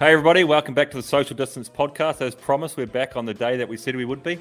Hey, 0.00 0.10
everybody, 0.10 0.42
welcome 0.42 0.74
back 0.74 0.90
to 0.90 0.96
the 0.96 1.04
Social 1.04 1.36
Distance 1.36 1.68
Podcast. 1.68 2.20
As 2.20 2.34
promised, 2.34 2.76
we're 2.76 2.84
back 2.84 3.14
on 3.14 3.24
the 3.24 3.32
day 3.32 3.56
that 3.56 3.68
we 3.68 3.76
said 3.76 3.94
we 3.94 4.04
would 4.04 4.24
be. 4.24 4.40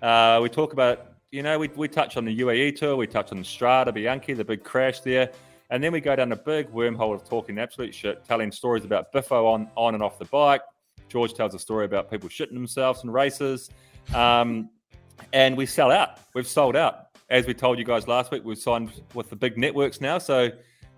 Uh, 0.00 0.38
we 0.40 0.48
talk 0.48 0.72
about, 0.72 1.14
you 1.32 1.42
know, 1.42 1.58
we, 1.58 1.66
we 1.74 1.88
touch 1.88 2.16
on 2.16 2.24
the 2.24 2.38
UAE 2.38 2.76
tour, 2.76 2.94
we 2.94 3.08
touch 3.08 3.32
on 3.32 3.38
the 3.38 3.42
Strade 3.42 3.88
Bianche, 3.88 4.36
the 4.36 4.44
big 4.44 4.62
crash 4.62 5.00
there, 5.00 5.32
and 5.70 5.82
then 5.82 5.90
we 5.90 6.00
go 6.00 6.14
down 6.14 6.30
a 6.30 6.36
big 6.36 6.70
wormhole 6.70 7.16
of 7.16 7.28
talking 7.28 7.58
absolute 7.58 7.92
shit, 7.92 8.24
telling 8.24 8.52
stories 8.52 8.84
about 8.84 9.10
Biffo 9.10 9.44
on, 9.44 9.68
on 9.76 9.94
and 9.94 10.04
off 10.04 10.20
the 10.20 10.24
bike. 10.26 10.62
George 11.08 11.34
tells 11.34 11.52
a 11.52 11.58
story 11.58 11.84
about 11.84 12.08
people 12.08 12.28
shitting 12.28 12.54
themselves 12.54 13.02
in 13.02 13.10
races. 13.10 13.70
Um, 14.14 14.70
and 15.32 15.56
we 15.56 15.66
sell 15.66 15.90
out. 15.90 16.20
We've 16.32 16.46
sold 16.46 16.76
out. 16.76 17.06
As 17.28 17.44
we 17.48 17.54
told 17.54 17.76
you 17.76 17.84
guys 17.84 18.06
last 18.06 18.30
week, 18.30 18.44
we've 18.44 18.56
signed 18.56 18.92
with 19.14 19.30
the 19.30 19.36
big 19.36 19.58
networks 19.58 20.00
now. 20.00 20.18
So 20.18 20.48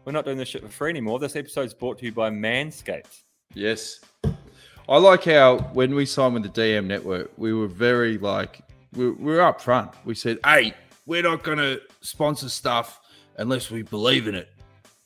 we're 0.04 0.12
not 0.12 0.26
doing 0.26 0.36
this 0.36 0.48
shit 0.50 0.60
for 0.60 0.68
free 0.68 0.90
anymore. 0.90 1.18
This 1.18 1.36
episode 1.36 1.64
is 1.64 1.72
brought 1.72 1.98
to 2.00 2.04
you 2.04 2.12
by 2.12 2.28
Manscaped. 2.28 3.23
Yes. 3.54 4.00
I 4.88 4.98
like 4.98 5.24
how 5.24 5.58
when 5.72 5.94
we 5.94 6.04
signed 6.04 6.34
with 6.34 6.42
the 6.42 6.48
DM 6.48 6.86
network, 6.86 7.32
we 7.38 7.54
were 7.54 7.68
very 7.68 8.18
like, 8.18 8.60
we, 8.92 9.10
we 9.10 9.32
were 9.32 9.40
up 9.40 9.60
front. 9.60 9.92
We 10.04 10.14
said, 10.14 10.38
hey, 10.44 10.74
we're 11.06 11.22
not 11.22 11.42
going 11.42 11.58
to 11.58 11.80
sponsor 12.00 12.48
stuff 12.48 13.00
unless 13.38 13.70
we 13.70 13.82
believe 13.82 14.28
in 14.28 14.34
it. 14.34 14.50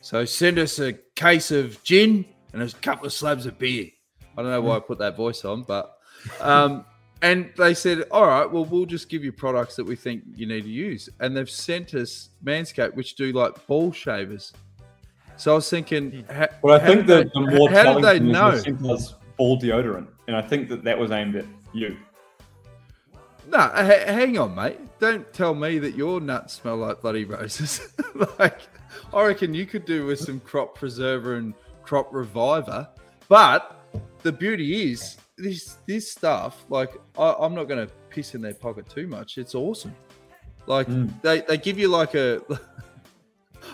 So 0.01 0.25
send 0.25 0.59
us 0.59 0.79
a 0.79 0.95
case 1.15 1.51
of 1.51 1.83
gin 1.83 2.25
and 2.53 2.63
a 2.63 2.71
couple 2.79 3.07
of 3.07 3.13
slabs 3.13 3.47
of 3.47 3.59
beer. 3.59 3.89
I 4.37 4.43
don't 4.43 4.51
know 4.51 4.61
why 4.61 4.77
I 4.77 4.81
put 4.81 4.99
that 4.99 5.17
voice 5.17 5.45
on, 5.45 5.63
but 5.63 5.97
um, 6.41 6.85
and 7.23 7.53
they 7.57 7.75
said, 7.75 8.05
all 8.11 8.27
right, 8.27 8.51
well, 8.51 8.65
we'll 8.65 8.87
just 8.87 9.09
give 9.09 9.25
you 9.25 9.33
products 9.33 9.77
that 9.77 9.85
we 9.85 9.97
think 9.97 10.23
you 10.35 10.47
need 10.47 10.63
to 10.63 10.71
use. 10.71 11.09
And 11.21 11.37
they've 11.37 11.51
sent 11.51 11.95
us 11.95 12.31
Manscaped, 12.45 12.95
which 12.95 13.17
do 13.17 13.33
like 13.33 13.67
ball 13.67 13.93
shavers. 13.93 14.53
So 15.39 15.53
I 15.53 15.55
was 15.55 15.71
thinking, 15.71 16.25
ha- 16.31 16.49
Well, 16.63 16.79
I 16.81 16.85
think 16.85 17.07
that 17.07 17.33
the 17.33 17.41
more 17.41 17.71
how 17.71 17.95
did 17.95 18.05
they 18.05 18.19
know? 18.19 18.59
they 18.59 18.73
ball 19.37 19.59
deodorant, 19.59 20.09
and 20.27 20.37
I 20.37 20.43
think 20.43 20.69
that 20.69 20.83
that 20.85 20.99
was 20.99 21.11
aimed 21.13 21.37
at 21.37 21.47
you. 21.73 21.97
No, 23.49 23.59
ha- 23.59 23.73
hang 24.07 24.37
on, 24.39 24.55
mate. 24.55 24.79
Don't 24.99 25.33
tell 25.33 25.55
me 25.55 25.79
that 25.79 25.95
your 25.95 26.21
nuts 26.21 26.55
smell 26.55 26.77
like 26.77 27.01
bloody 27.01 27.25
roses. 27.25 27.89
like, 28.39 28.61
I 29.15 29.25
reckon 29.27 29.55
you 29.55 29.65
could 29.65 29.85
do 29.85 30.07
with 30.07 30.19
some 30.19 30.41
crop 30.41 30.75
preserver 30.75 31.37
and 31.37 31.55
crop 31.83 32.13
reviver. 32.13 32.89
But 33.29 33.81
the 34.23 34.33
beauty 34.33 34.91
is 34.93 35.17
this 35.37 35.79
this 35.87 36.11
stuff. 36.11 36.65
Like, 36.69 36.95
I, 37.17 37.35
I'm 37.39 37.55
not 37.55 37.65
going 37.65 37.87
to 37.87 37.93
piss 38.11 38.35
in 38.35 38.43
their 38.43 38.55
pocket 38.55 38.89
too 38.91 39.07
much. 39.07 39.39
It's 39.39 39.55
awesome. 39.55 39.95
Like 40.67 40.89
Mm. 40.89 41.11
they 41.23 41.41
they 41.43 41.57
give 41.59 41.79
you 41.79 41.89
like 41.89 42.15
a. 42.15 42.43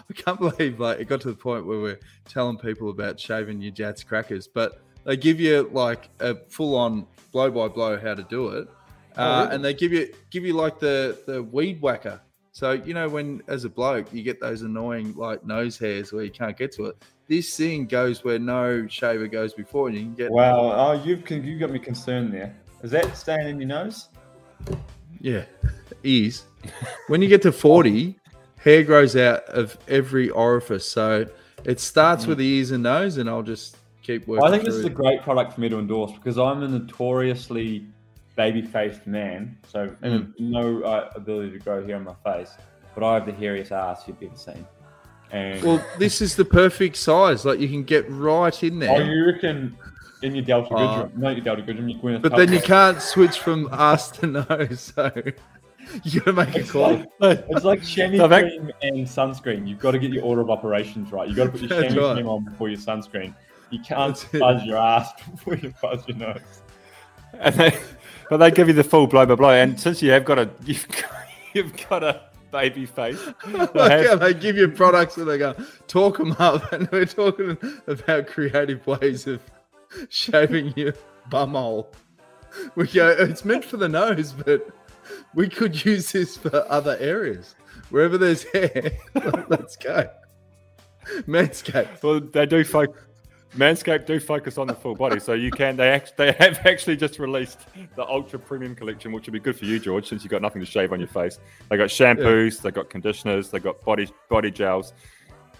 I 0.11 0.12
can't 0.14 0.39
believe 0.39 0.81
like 0.81 1.00
it 1.00 1.06
got 1.06 1.20
to 1.23 1.28
the 1.28 1.34
point 1.37 1.67
where 1.67 1.81
we're 1.81 2.00
telling 2.28 2.59
people 2.59 2.91
about 2.91 3.19
shaving 3.19 3.61
your 3.61 3.73
Jatz 3.73 4.05
crackers, 4.06 4.47
but 4.48 4.81
they 5.05 5.17
give 5.17 5.41
you 5.41 5.69
like 5.73 6.09
a 6.20 6.34
full 6.48 6.77
on 6.77 7.06
blow 7.33 7.50
by 7.50 7.69
blow 7.69 7.98
how 7.98 8.15
to 8.15 8.22
do 8.25 8.48
it. 8.48 8.69
Oh, 9.17 9.22
Uh, 9.22 9.42
really? 9.45 9.55
and 9.56 9.65
they 9.65 9.75
give 9.75 9.92
you 9.92 10.12
give 10.31 10.45
you 10.45 10.55
like 10.55 10.78
the 10.78 11.19
the 11.27 11.42
weed 11.42 11.81
whacker. 11.81 12.20
So 12.53 12.72
you 12.72 12.95
know 12.95 13.09
when 13.09 13.42
as 13.48 13.65
a 13.65 13.69
bloke 13.69 14.12
you 14.12 14.22
get 14.22 14.41
those 14.41 14.62
annoying 14.62 15.15
like 15.17 15.45
nose 15.45 15.77
hairs 15.78 16.12
where 16.12 16.25
you 16.25 16.31
can't 16.31 16.56
get 16.56 16.72
to 16.72 16.87
it. 16.87 16.97
This 17.28 17.56
thing 17.56 17.87
goes 17.87 18.22
where 18.22 18.39
no 18.39 18.87
shaver 18.87 19.27
goes 19.28 19.55
before, 19.55 19.89
and 19.89 19.97
you 19.97 20.03
can 20.05 20.15
get 20.15 20.31
Wow, 20.31 20.72
oh, 20.72 20.92
you've 21.05 21.28
you 21.31 21.59
got 21.59 21.70
me 21.70 21.78
concerned 21.78 22.33
there. 22.34 22.55
Is 22.83 22.91
that 22.91 23.17
staying 23.17 23.48
in 23.48 23.59
your 23.61 23.69
nose? 23.69 24.09
yeah 25.20 25.45
ease. 26.03 26.45
when 27.09 27.22
you 27.22 27.28
get 27.28 27.42
to 27.42 27.53
forty, 27.53 28.19
hair 28.64 28.82
grows 28.82 29.14
out 29.14 29.44
of 29.44 29.76
every 29.88 30.30
orifice. 30.30 30.88
So 30.88 31.26
it 31.64 31.80
starts 31.80 32.26
with 32.26 32.38
the 32.38 32.46
ears 32.46 32.70
and 32.70 32.82
nose, 32.82 33.18
and 33.18 33.28
I'll 33.28 33.42
just 33.42 33.76
keep 34.02 34.26
working. 34.26 34.44
Mm. 34.44 34.48
I 34.48 34.50
think 34.50 34.64
this 34.64 34.74
is 34.74 34.84
a 34.84 34.90
great 34.90 35.22
product 35.22 35.54
for 35.54 35.60
me 35.60 35.68
to 35.68 35.78
endorse 35.78 36.12
because 36.12 36.38
I'm 36.38 36.62
a 36.62 36.68
notoriously 36.68 37.86
baby-faced 38.36 39.06
man, 39.06 39.56
so 39.68 39.94
and 40.02 40.34
no 40.38 40.82
uh, 40.82 41.10
ability 41.14 41.52
to 41.52 41.58
grow 41.58 41.86
hair 41.86 41.96
on 41.96 42.04
my 42.04 42.14
face, 42.24 42.50
but 42.94 43.04
I 43.04 43.14
have 43.14 43.26
the 43.26 43.32
hairiest 43.32 43.70
ass 43.70 44.04
you've 44.08 44.22
ever 44.22 44.36
seen. 44.36 44.66
And 45.30 45.62
Well, 45.62 45.84
this 45.98 46.20
is 46.20 46.34
the 46.34 46.44
perfect 46.44 46.97
size. 46.97 47.44
Like 47.44 47.60
you 47.60 47.69
can 47.69 47.84
get 47.84 48.10
right 48.10 48.62
in 48.62 48.78
there. 48.78 48.91
oh, 48.91 48.98
you 48.98 49.26
reckon 49.26 49.76
in 50.22 50.34
your 50.34 50.44
Delta. 50.44 50.74
Goodrem, 50.74 51.16
not 51.16 51.36
your 51.36 51.44
Delta 51.44 51.62
Goodrem, 51.62 51.91
your 51.91 52.00
Gwyneth 52.00 52.22
But 52.22 52.36
then 52.36 52.53
you 52.53 52.60
can't 52.60 53.00
switch 53.00 53.38
from 53.38 53.69
ass 53.72 54.10
to 54.12 54.26
nose, 54.48 54.92
so 54.94 55.10
you 56.05 56.21
gotta 56.21 56.32
make 56.32 56.55
a 56.55 56.60
It's 56.60 56.71
call. 56.71 57.05
like, 57.21 57.44
it's 57.49 57.65
like 57.65 57.82
chamois 57.84 58.19
So 58.19 58.28
cream 58.28 58.71
and 58.82 58.97
sunscreen. 59.06 59.69
You've 59.69 59.78
got 59.78 59.93
to 59.93 59.99
get 59.99 60.10
your 60.12 60.25
order 60.25 60.41
of 60.41 60.50
operations 60.50 61.12
right. 61.12 61.28
You've 61.28 61.37
got 61.37 61.44
to 61.44 61.50
put 61.50 61.60
your 61.62 61.69
chamois 61.82 62.06
right. 62.09 62.15
cream 62.15 62.28
on 62.28 62.44
before 62.44 62.69
your 62.69 62.78
sunscreen. 62.78 63.34
You 63.71 63.78
can't 63.84 64.16
That's 64.33 64.62
it. 64.62 64.66
your 64.66 64.77
ass 64.78 65.12
before 65.31 65.56
you 65.56 65.71
fuzz 65.81 66.06
your 66.09 66.16
nose. 66.16 66.41
And 67.38 67.54
they, 67.54 67.78
but 68.31 68.37
they 68.38 68.50
give 68.50 68.69
you 68.69 68.75
the 68.75 68.84
full 68.84 69.06
blow 69.06 69.27
by 69.27 69.34
blow. 69.34 69.50
And 69.50 69.78
since 69.78 70.03
you 70.03 70.10
have 70.12 70.25
got 70.25 70.38
a, 70.38 70.50
you've 70.65 70.87
got, 70.88 71.10
you've 71.53 71.88
got 71.88 72.03
a 72.04 72.22
baby 72.53 72.87
face. 72.87 73.19
they 73.47 74.03
have- 74.06 74.21
they 74.21 74.33
give 74.34 74.56
you 74.56 74.69
products 74.69 75.16
and 75.16 75.28
they 75.28 75.38
go 75.38 75.54
talk 75.88 76.19
them 76.19 76.37
up, 76.38 76.72
and 76.72 76.88
we're 76.93 77.04
talking 77.06 77.59
about 77.88 78.27
creative 78.28 78.87
ways 78.87 79.27
of 79.27 79.41
shaving 80.09 80.72
your 80.77 80.94
bumhole. 81.31 81.87
We 82.77 82.87
go, 82.87 83.09
it's 83.09 83.44
meant 83.44 83.65
for 83.65 83.77
the 83.78 83.88
nose, 83.88 84.33
but 84.33 84.69
we 85.34 85.48
could 85.48 85.84
use 85.84 86.12
this 86.12 86.37
for 86.37 86.65
other 86.70 86.97
areas. 87.00 87.54
Wherever 87.91 88.19
there's 88.19 88.42
hair, 88.53 88.92
let's 89.48 89.76
go. 89.76 90.09
Manscaped. 91.26 92.03
Well, 92.03 92.20
they 92.20 92.47
do 92.47 92.65
focus. 92.65 93.00
Manscaped 93.56 94.06
do 94.06 94.19
focus 94.19 94.59
on 94.59 94.66
the 94.66 94.75
full 94.75 94.97
body, 94.97 95.20
so 95.20 95.32
you 95.32 95.53
can. 95.53 95.76
They 95.76 95.88
act, 95.91 96.16
they 96.16 96.32
have 96.32 96.66
actually 96.66 96.97
just 96.97 97.20
released 97.20 97.60
the 97.94 98.04
ultra 98.04 98.37
premium 98.37 98.75
collection, 98.75 99.12
which 99.12 99.26
would 99.26 99.32
be 99.32 99.38
good 99.38 99.56
for 99.56 99.65
you, 99.65 99.78
George, 99.78 100.09
since 100.09 100.25
you've 100.25 100.32
got 100.32 100.42
nothing 100.42 100.60
to 100.60 100.66
shave 100.66 100.92
on 100.92 100.98
your 100.98 101.09
face. 101.09 101.38
They 101.71 101.76
got 101.76 101.88
shampoos, 101.88 102.60
they 102.60 102.72
got 102.72 102.91
conditioners, 102.91 103.50
they 103.50 103.60
got 103.60 103.81
body 103.82 104.09
body 104.28 104.50
gels, 104.50 104.92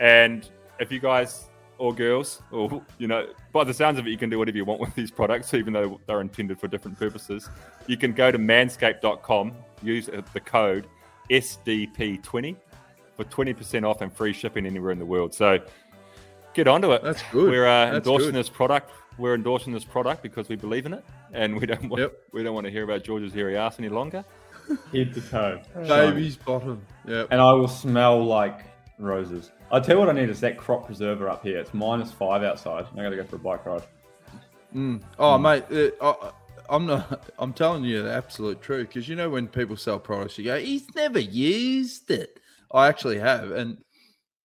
and 0.01 0.49
if 0.81 0.91
you 0.91 0.99
guys 0.99 1.51
or 1.85 1.93
girls, 1.95 2.41
or 2.51 2.83
you 2.99 3.07
know, 3.07 3.27
by 3.53 3.63
the 3.63 3.75
sounds 3.75 3.99
of 3.99 4.07
it, 4.07 4.11
you 4.11 4.17
can 4.17 4.31
do 4.31 4.39
whatever 4.39 4.57
you 4.57 4.65
want 4.65 4.81
with 4.81 4.95
these 4.95 5.11
products, 5.11 5.53
even 5.53 5.73
though 5.75 6.01
they're 6.07 6.23
intended 6.23 6.59
for 6.59 6.67
different 6.67 6.99
purposes. 6.99 7.51
You 7.87 7.99
can 7.99 8.13
go 8.13 8.31
to 8.31 8.39
manscaped.com, 8.39 9.53
use 9.83 10.09
uh, 10.09 10.23
the 10.33 10.41
code 10.41 10.87
SDP20 11.31 12.57
for 13.17 13.25
20% 13.25 13.85
off 13.89 14.01
and 14.01 14.11
free 14.11 14.33
shipping 14.33 14.65
anywhere 14.67 14.93
in 14.93 14.99
the 14.99 15.05
world. 15.05 15.35
So 15.35 15.59
get 16.55 16.67
onto 16.69 16.93
it. 16.93 17.03
That's 17.03 17.23
good. 17.31 17.51
We're 17.51 17.67
uh, 17.67 17.87
That's 17.93 17.97
endorsing 17.99 18.29
good. 18.29 18.35
this 18.37 18.49
product. 18.49 18.91
We're 19.19 19.35
endorsing 19.35 19.73
this 19.75 19.85
product 19.85 20.23
because 20.23 20.49
we 20.49 20.57
believe 20.57 20.87
in 20.87 20.95
it, 20.95 21.05
and 21.33 21.61
we 21.61 21.67
don't 21.67 21.89
want 21.91 22.01
Yep. 22.01 22.13
we 22.33 22.43
don't 22.43 22.55
want 22.55 22.65
to 22.65 22.71
hear 22.71 22.85
about 22.85 23.05
George's 23.05 23.33
hairy 23.35 23.57
ass 23.59 23.79
any 23.79 23.91
longer. 23.91 24.25
Head 24.93 25.13
to 25.15 25.21
toe. 25.21 25.61
Baby's 25.87 26.37
bottom. 26.37 26.81
Yeah. 27.07 27.27
And 27.31 27.41
I 27.41 27.53
will 27.53 27.69
smell 27.69 28.25
like 28.25 28.65
roses. 28.99 29.51
I'll 29.71 29.81
tell 29.81 29.97
you 29.97 30.01
what 30.01 30.09
I 30.09 30.13
need 30.13 30.29
is 30.29 30.41
that 30.41 30.57
crop 30.57 30.87
preserver 30.87 31.29
up 31.29 31.43
here. 31.43 31.59
It's 31.59 31.75
minus 31.75 32.11
five 32.11 32.43
outside. 32.43 32.87
I 32.93 33.03
got 33.03 33.11
to 33.11 33.17
go 33.17 33.25
for 33.25 33.37
a 33.37 33.39
bike 33.39 33.67
ride. 33.67 33.83
Mm. 34.75 35.03
Oh, 35.19 35.39
mate, 35.39 35.65
uh, 35.71 35.91
I, 36.01 36.31
I'm 36.69 36.87
not. 36.87 37.31
I'm 37.39 37.53
telling 37.53 37.85
you 37.85 38.03
the 38.03 38.13
absolute 38.13 38.61
truth 38.61 38.89
because 38.89 39.09
you 39.09 39.17
know 39.17 39.31
when 39.31 39.49
people 39.49 39.77
sell 39.77 39.99
products, 39.99 40.39
you 40.39 40.45
go, 40.45 40.59
"He's 40.59 40.87
never 40.95 41.19
used 41.19 42.11
it." 42.11 42.41
I 42.73 42.89
actually 42.89 43.19
have, 43.19 43.53
and 43.53 43.79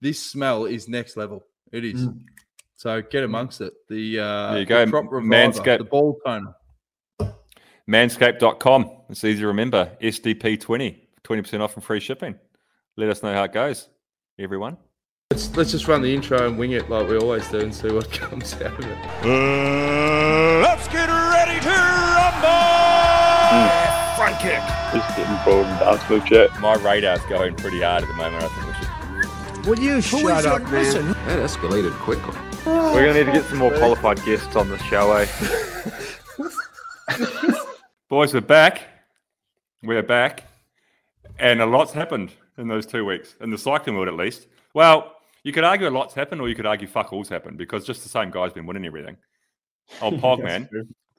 this 0.02 0.24
smell 0.24 0.66
is 0.66 0.88
next 0.88 1.18
level. 1.18 1.46
It 1.72 1.86
is. 1.86 2.08
Mm. 2.08 2.20
So 2.76 3.02
get 3.02 3.24
amongst 3.24 3.62
it. 3.62 3.74
The 3.90 4.20
uh, 4.20 4.52
There 4.52 4.60
you 4.60 4.66
go, 4.66 4.86
the 4.86 4.92
crop 4.92 5.06
reviver, 5.12 5.52
Manscaped. 5.52 5.78
the 5.80 5.84
ball 5.86 6.20
toner. 6.26 6.56
Manscaped.com. 7.90 8.92
It's 9.10 9.24
easy 9.24 9.40
to 9.42 9.48
remember. 9.48 9.92
SDP20, 10.02 11.00
20% 11.24 11.60
off 11.62 11.76
and 11.76 11.84
free 11.84 12.00
shipping. 12.00 12.36
Let 12.98 13.10
us 13.10 13.24
know 13.24 13.34
how 13.34 13.46
it 13.46 13.54
goes, 13.54 13.88
everyone. 14.40 14.78
Let's 15.32 15.56
let's 15.58 15.72
just 15.72 15.88
run 15.88 16.02
the 16.02 16.14
intro 16.14 16.48
and 16.48 16.58
wing 16.58 16.72
it 16.72 16.90
like 16.90 17.10
we 17.10 17.18
always 17.18 17.48
do 17.50 17.60
and 17.60 17.74
see 17.74 17.92
what 17.92 18.12
comes 18.20 18.54
out 18.56 18.78
of 18.80 18.86
it. 18.86 18.98
Uh, 19.24 20.62
let's 20.62 20.88
get 20.88 21.10
ready 21.10 21.60
to 21.60 21.70
rumble! 21.70 22.48
Front 24.16 24.40
kick. 24.40 24.62
Just 24.94 25.18
getting 25.18 25.38
bored 25.44 25.66
and 25.66 25.80
dance 25.80 26.10
move 26.10 26.26
chat. 26.26 26.60
My 26.60 26.76
radar's 26.76 27.22
going 27.26 27.56
pretty 27.56 27.82
hard 27.82 28.04
at 28.04 28.08
the 28.08 28.14
moment. 28.14 28.44
I 28.44 28.48
think 28.48 28.68
we 28.68 28.74
should. 28.74 29.66
Will 29.66 29.80
you 29.80 30.02
shut 30.02 30.46
up, 30.46 30.62
man? 30.64 31.08
That 31.26 31.40
escalated 31.40 31.94
quickly. 32.00 32.38
We're 32.66 33.08
gonna 33.08 33.14
need 33.14 33.26
to 33.26 33.32
get 33.32 33.46
some 33.46 33.58
more 33.58 33.72
qualified 33.72 34.24
guests 34.24 34.56
on 34.56 34.70
the 34.70 34.78
show, 34.78 35.14
eh? 35.14 35.26
Boys, 38.10 38.34
we're 38.34 38.42
back. 38.42 38.84
We're 39.82 40.04
back. 40.04 40.44
And 41.40 41.62
a 41.62 41.66
lot's 41.66 41.94
happened 41.94 42.32
in 42.58 42.68
those 42.68 42.86
two 42.86 43.06
weeks, 43.06 43.36
in 43.42 43.50
the 43.50 43.58
cycling 43.58 43.96
world 43.96 44.08
at 44.08 44.16
least. 44.16 44.48
Well, 44.74 45.14
you 45.44 45.52
could 45.54 45.64
argue 45.64 45.88
a 45.88 45.92
lot's 45.92 46.14
happened, 46.14 46.42
or 46.42 46.50
you 46.50 46.56
could 46.56 46.66
argue 46.66 46.88
fuck 46.88 47.14
all's 47.14 47.30
happened 47.30 47.58
because 47.58 47.86
just 47.86 48.04
the 48.04 48.10
same 48.10 48.32
guy's 48.32 48.54
been 48.54 48.66
winning 48.66 48.86
everything. 48.86 49.18
Oh, 50.02 50.12
Pogman. 50.24 50.68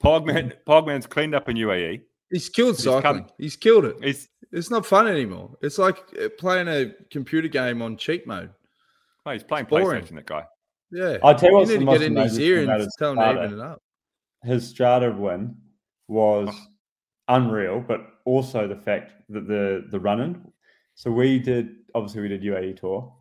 Pogman 0.02 0.52
Pogman's 0.66 1.06
cleaned 1.06 1.34
up 1.34 1.48
in 1.48 1.56
UAE. 1.56 2.02
He's 2.30 2.48
killed 2.48 2.76
He's 2.76 2.84
cycling. 2.84 3.02
come- 3.24 3.30
He's 3.38 3.56
killed 3.56 3.84
it. 3.86 3.96
He's 4.02 4.28
It's 4.52 4.70
not 4.70 4.84
fun 4.84 5.08
anymore. 5.08 5.56
It's 5.62 5.78
like 5.78 5.98
uh, 6.22 6.28
playing 6.38 6.68
a 6.68 6.92
computer 7.10 7.48
game 7.48 7.80
on 7.82 7.96
cheat 7.96 8.26
mode. 8.26 8.50
oh, 9.26 9.30
he's 9.32 9.42
playing 9.42 9.66
boring. 9.66 10.02
PlayStation, 10.02 10.14
that 10.16 10.26
guy. 10.26 10.44
Yeah. 10.90 11.18
I'll 11.22 11.34
tell 11.34 11.50
you 11.50 11.54
you 11.54 11.56
what's 11.58 11.70
need 11.70 11.76
the 11.76 11.80
to 11.80 11.84
most 11.86 11.98
get 12.00 12.06
in 12.10 12.16
his 12.16 12.32
amazing 12.36 12.44
ear 12.44 12.62
and 12.70 12.80
his 12.82 12.96
tell 12.98 13.12
him 13.12 13.18
to 13.18 13.44
even 13.44 13.58
it 13.58 13.62
up. 13.62 13.82
his 14.44 14.72
Strade 14.74 15.16
win 15.18 15.56
was 16.06 16.54
unreal, 17.28 17.80
but 17.86 18.00
also 18.24 18.66
the 18.68 18.76
fact 18.76 19.12
that 19.30 19.46
the 19.48 19.86
the 19.90 19.98
run 20.00 20.20
in. 20.20 20.52
So 20.98 21.12
we 21.12 21.38
did 21.38 21.76
obviously 21.94 22.22
we 22.22 22.28
did 22.28 22.42
UAE 22.42 22.80
tour, 22.80 23.14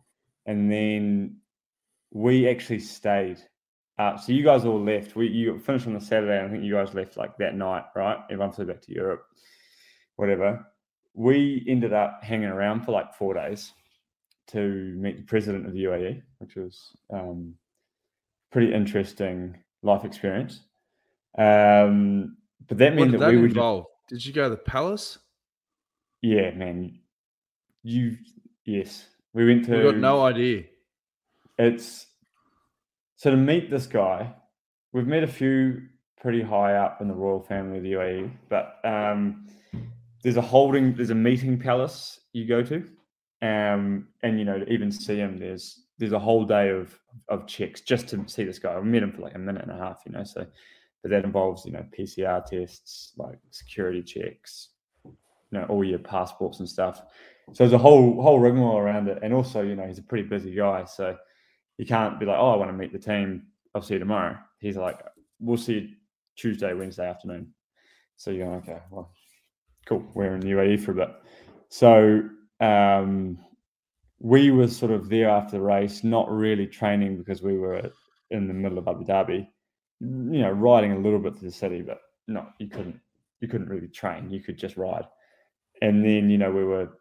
and 0.46 0.70
then 0.70 1.36
we 2.10 2.48
actually 2.48 2.80
stayed. 2.80 3.38
Uh, 4.00 4.16
so 4.16 4.32
you 4.32 4.42
guys 4.42 4.64
all 4.64 4.82
left. 4.82 5.14
We 5.14 5.28
you 5.28 5.56
finished 5.60 5.86
on 5.86 5.94
the 5.94 6.00
Saturday. 6.00 6.38
And 6.38 6.48
I 6.48 6.50
think 6.50 6.64
you 6.64 6.74
guys 6.74 6.92
left 6.92 7.16
like 7.16 7.36
that 7.38 7.54
night, 7.54 7.84
right? 7.94 8.18
Everyone 8.30 8.50
flew 8.50 8.64
back 8.64 8.82
to 8.82 8.92
Europe, 8.92 9.22
whatever. 10.16 10.66
We 11.14 11.64
ended 11.68 11.92
up 11.92 12.18
hanging 12.20 12.48
around 12.48 12.84
for 12.84 12.90
like 12.90 13.14
four 13.14 13.34
days 13.34 13.72
to 14.48 14.58
meet 14.98 15.18
the 15.18 15.22
president 15.22 15.66
of 15.66 15.72
the 15.72 15.84
UAE, 15.84 16.20
which 16.38 16.56
was 16.56 16.96
um, 17.12 17.54
pretty 18.50 18.74
interesting 18.74 19.56
life 19.84 20.04
experience. 20.04 20.62
Um, 21.38 22.38
but 22.66 22.78
that 22.78 22.96
meant 22.96 23.12
that, 23.12 23.20
that 23.20 23.30
we 23.30 23.36
involve? 23.36 23.86
Did 24.08 24.26
you 24.26 24.32
go 24.32 24.44
to 24.44 24.50
the 24.50 24.56
palace? 24.56 25.18
yeah, 26.22 26.50
man. 26.50 26.98
You 27.82 28.16
yes, 28.64 29.06
we 29.32 29.46
went 29.46 29.64
to. 29.66 29.76
We 29.76 29.82
got 29.82 29.96
no 29.96 30.24
idea. 30.24 30.64
It's 31.58 32.06
so 33.16 33.30
to 33.30 33.36
meet 33.36 33.70
this 33.70 33.86
guy, 33.86 34.32
we've 34.92 35.06
met 35.06 35.24
a 35.24 35.28
few 35.28 35.82
pretty 36.20 36.42
high 36.42 36.74
up 36.74 37.00
in 37.00 37.08
the 37.08 37.14
royal 37.14 37.40
family 37.40 37.78
of 37.78 37.84
the 37.84 37.92
UAE, 37.92 38.30
but 38.48 38.76
um, 38.84 39.46
there's 40.22 40.36
a 40.36 40.42
holding, 40.42 40.94
there's 40.94 41.10
a 41.10 41.14
meeting 41.14 41.58
palace 41.58 42.20
you 42.32 42.46
go 42.46 42.62
to, 42.62 42.76
um, 43.42 44.08
and 44.22 44.38
you 44.38 44.44
know 44.44 44.58
to 44.58 44.72
even 44.72 44.90
see 44.90 45.16
him, 45.16 45.38
there's 45.38 45.84
there's 45.98 46.12
a 46.12 46.18
whole 46.18 46.44
day 46.44 46.70
of 46.70 46.98
of 47.28 47.46
checks 47.46 47.80
just 47.80 48.08
to 48.08 48.22
see 48.28 48.44
this 48.44 48.58
guy. 48.58 48.74
I 48.74 48.80
met 48.80 49.02
him 49.02 49.12
for 49.12 49.22
like 49.22 49.34
a 49.34 49.38
minute 49.38 49.62
and 49.62 49.72
a 49.72 49.78
half, 49.78 50.02
you 50.06 50.12
know, 50.12 50.24
so 50.24 50.46
but 51.02 51.10
that 51.10 51.24
involves 51.24 51.64
you 51.64 51.72
know 51.72 51.84
PCR 51.96 52.44
tests, 52.44 53.12
like 53.16 53.38
security 53.50 54.02
checks, 54.02 54.70
you 55.04 55.12
know, 55.52 55.64
all 55.68 55.84
your 55.84 55.98
passports 55.98 56.60
and 56.60 56.68
stuff. 56.68 57.02
So 57.52 57.64
there's 57.64 57.72
a 57.72 57.78
whole 57.78 58.20
whole 58.22 58.38
rigmarole 58.38 58.78
around 58.78 59.08
it, 59.08 59.18
and 59.22 59.32
also 59.32 59.62
you 59.62 59.74
know 59.74 59.86
he's 59.86 59.98
a 59.98 60.02
pretty 60.02 60.28
busy 60.28 60.54
guy, 60.54 60.84
so 60.84 61.16
he 61.76 61.84
can't 61.84 62.18
be 62.18 62.26
like, 62.26 62.38
oh, 62.38 62.50
I 62.50 62.56
want 62.56 62.70
to 62.70 62.76
meet 62.76 62.92
the 62.92 62.98
team. 62.98 63.44
I'll 63.74 63.82
see 63.82 63.94
you 63.94 64.00
tomorrow. 64.00 64.36
He's 64.58 64.76
like, 64.76 65.00
we'll 65.40 65.56
see 65.56 65.74
you 65.74 65.88
Tuesday, 66.36 66.74
Wednesday 66.74 67.08
afternoon. 67.08 67.52
So 68.16 68.30
you're 68.30 68.46
going, 68.46 68.58
okay, 68.58 68.80
well, 68.90 69.12
cool. 69.86 70.04
We're 70.14 70.34
in 70.34 70.42
UAE 70.42 70.80
for 70.80 70.90
a 70.90 70.94
bit. 70.94 71.10
So 71.68 72.28
um, 72.60 73.38
we 74.18 74.50
were 74.50 74.66
sort 74.66 74.90
of 74.90 75.08
there 75.08 75.30
after 75.30 75.52
the 75.52 75.62
race, 75.62 76.02
not 76.02 76.30
really 76.30 76.66
training 76.66 77.16
because 77.16 77.42
we 77.42 77.56
were 77.56 77.90
in 78.30 78.48
the 78.48 78.54
middle 78.54 78.78
of 78.78 78.88
Abu 78.88 79.04
Dhabi. 79.04 79.46
You 80.00 80.42
know, 80.42 80.50
riding 80.50 80.92
a 80.92 80.98
little 80.98 81.18
bit 81.20 81.36
to 81.36 81.44
the 81.44 81.52
city, 81.52 81.82
but 81.82 82.00
no, 82.26 82.46
you 82.58 82.68
couldn't. 82.68 83.00
You 83.40 83.46
couldn't 83.46 83.68
really 83.68 83.88
train. 83.88 84.30
You 84.30 84.40
could 84.40 84.58
just 84.58 84.76
ride. 84.76 85.06
And 85.80 86.04
then 86.04 86.28
you 86.28 86.38
know 86.38 86.50
we 86.50 86.64
were 86.64 86.97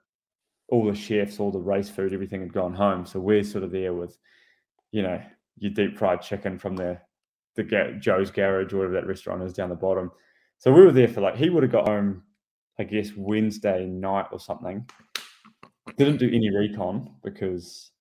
all 0.70 0.86
the 0.86 0.96
chefs, 0.96 1.40
all 1.40 1.52
the 1.52 1.60
race 1.60 1.90
food, 1.90 2.14
everything 2.14 2.42
had 2.42 2.54
gone 2.54 2.74
home. 2.74 3.06
So 3.06 3.20
we're 3.20 3.44
sort 3.44 3.64
of 3.64 3.72
there 3.72 3.94
with, 3.94 4.18
you 4.92 5.02
know, 5.02 5.22
your 5.58 5.72
deep 5.72 5.98
fried 5.98 6.22
chicken 6.22 6.60
from 6.60 6.76
the 6.76 7.00
the 7.56 7.64
ga- 7.64 7.98
Joe's 8.00 8.30
Garage 8.30 8.72
or 8.72 8.78
whatever 8.78 8.94
that 8.94 9.08
restaurant 9.08 9.42
is 9.44 9.54
down 9.54 9.70
the 9.70 9.76
bottom. 9.76 10.12
So 10.60 10.72
we 10.72 10.82
were 10.82 10.92
there 10.92 11.08
for 11.08 11.22
like 11.22 11.36
he 11.36 11.50
would 11.50 11.64
have 11.64 11.72
got 11.72 11.88
home, 11.88 12.24
I 12.80 12.84
guess 12.84 13.12
Wednesday 13.16 13.86
night 13.86 14.28
or 14.32 14.40
something. 14.40 14.88
Didn't 15.98 16.18
do 16.18 16.28
any 16.28 16.56
recon 16.56 17.16
because 17.24 17.92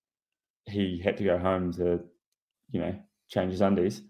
he 0.67 1.01
had 1.03 1.17
to 1.19 1.25
go 1.25 1.39
home 1.39 1.73
to, 1.75 2.01
you 2.71 2.81
know, 2.81 2.95
change 3.29 3.53
his 3.53 3.61
undies, 3.61 4.03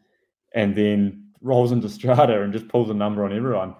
and 0.55 0.75
then 0.75 1.29
rolls 1.41 1.73
into 1.73 1.89
Strade 1.89 2.43
and 2.43 2.53
just 2.53 2.69
pulls 2.69 2.91
a 2.91 2.95
number 2.95 3.25
on 3.25 3.33
everyone. 3.33 3.75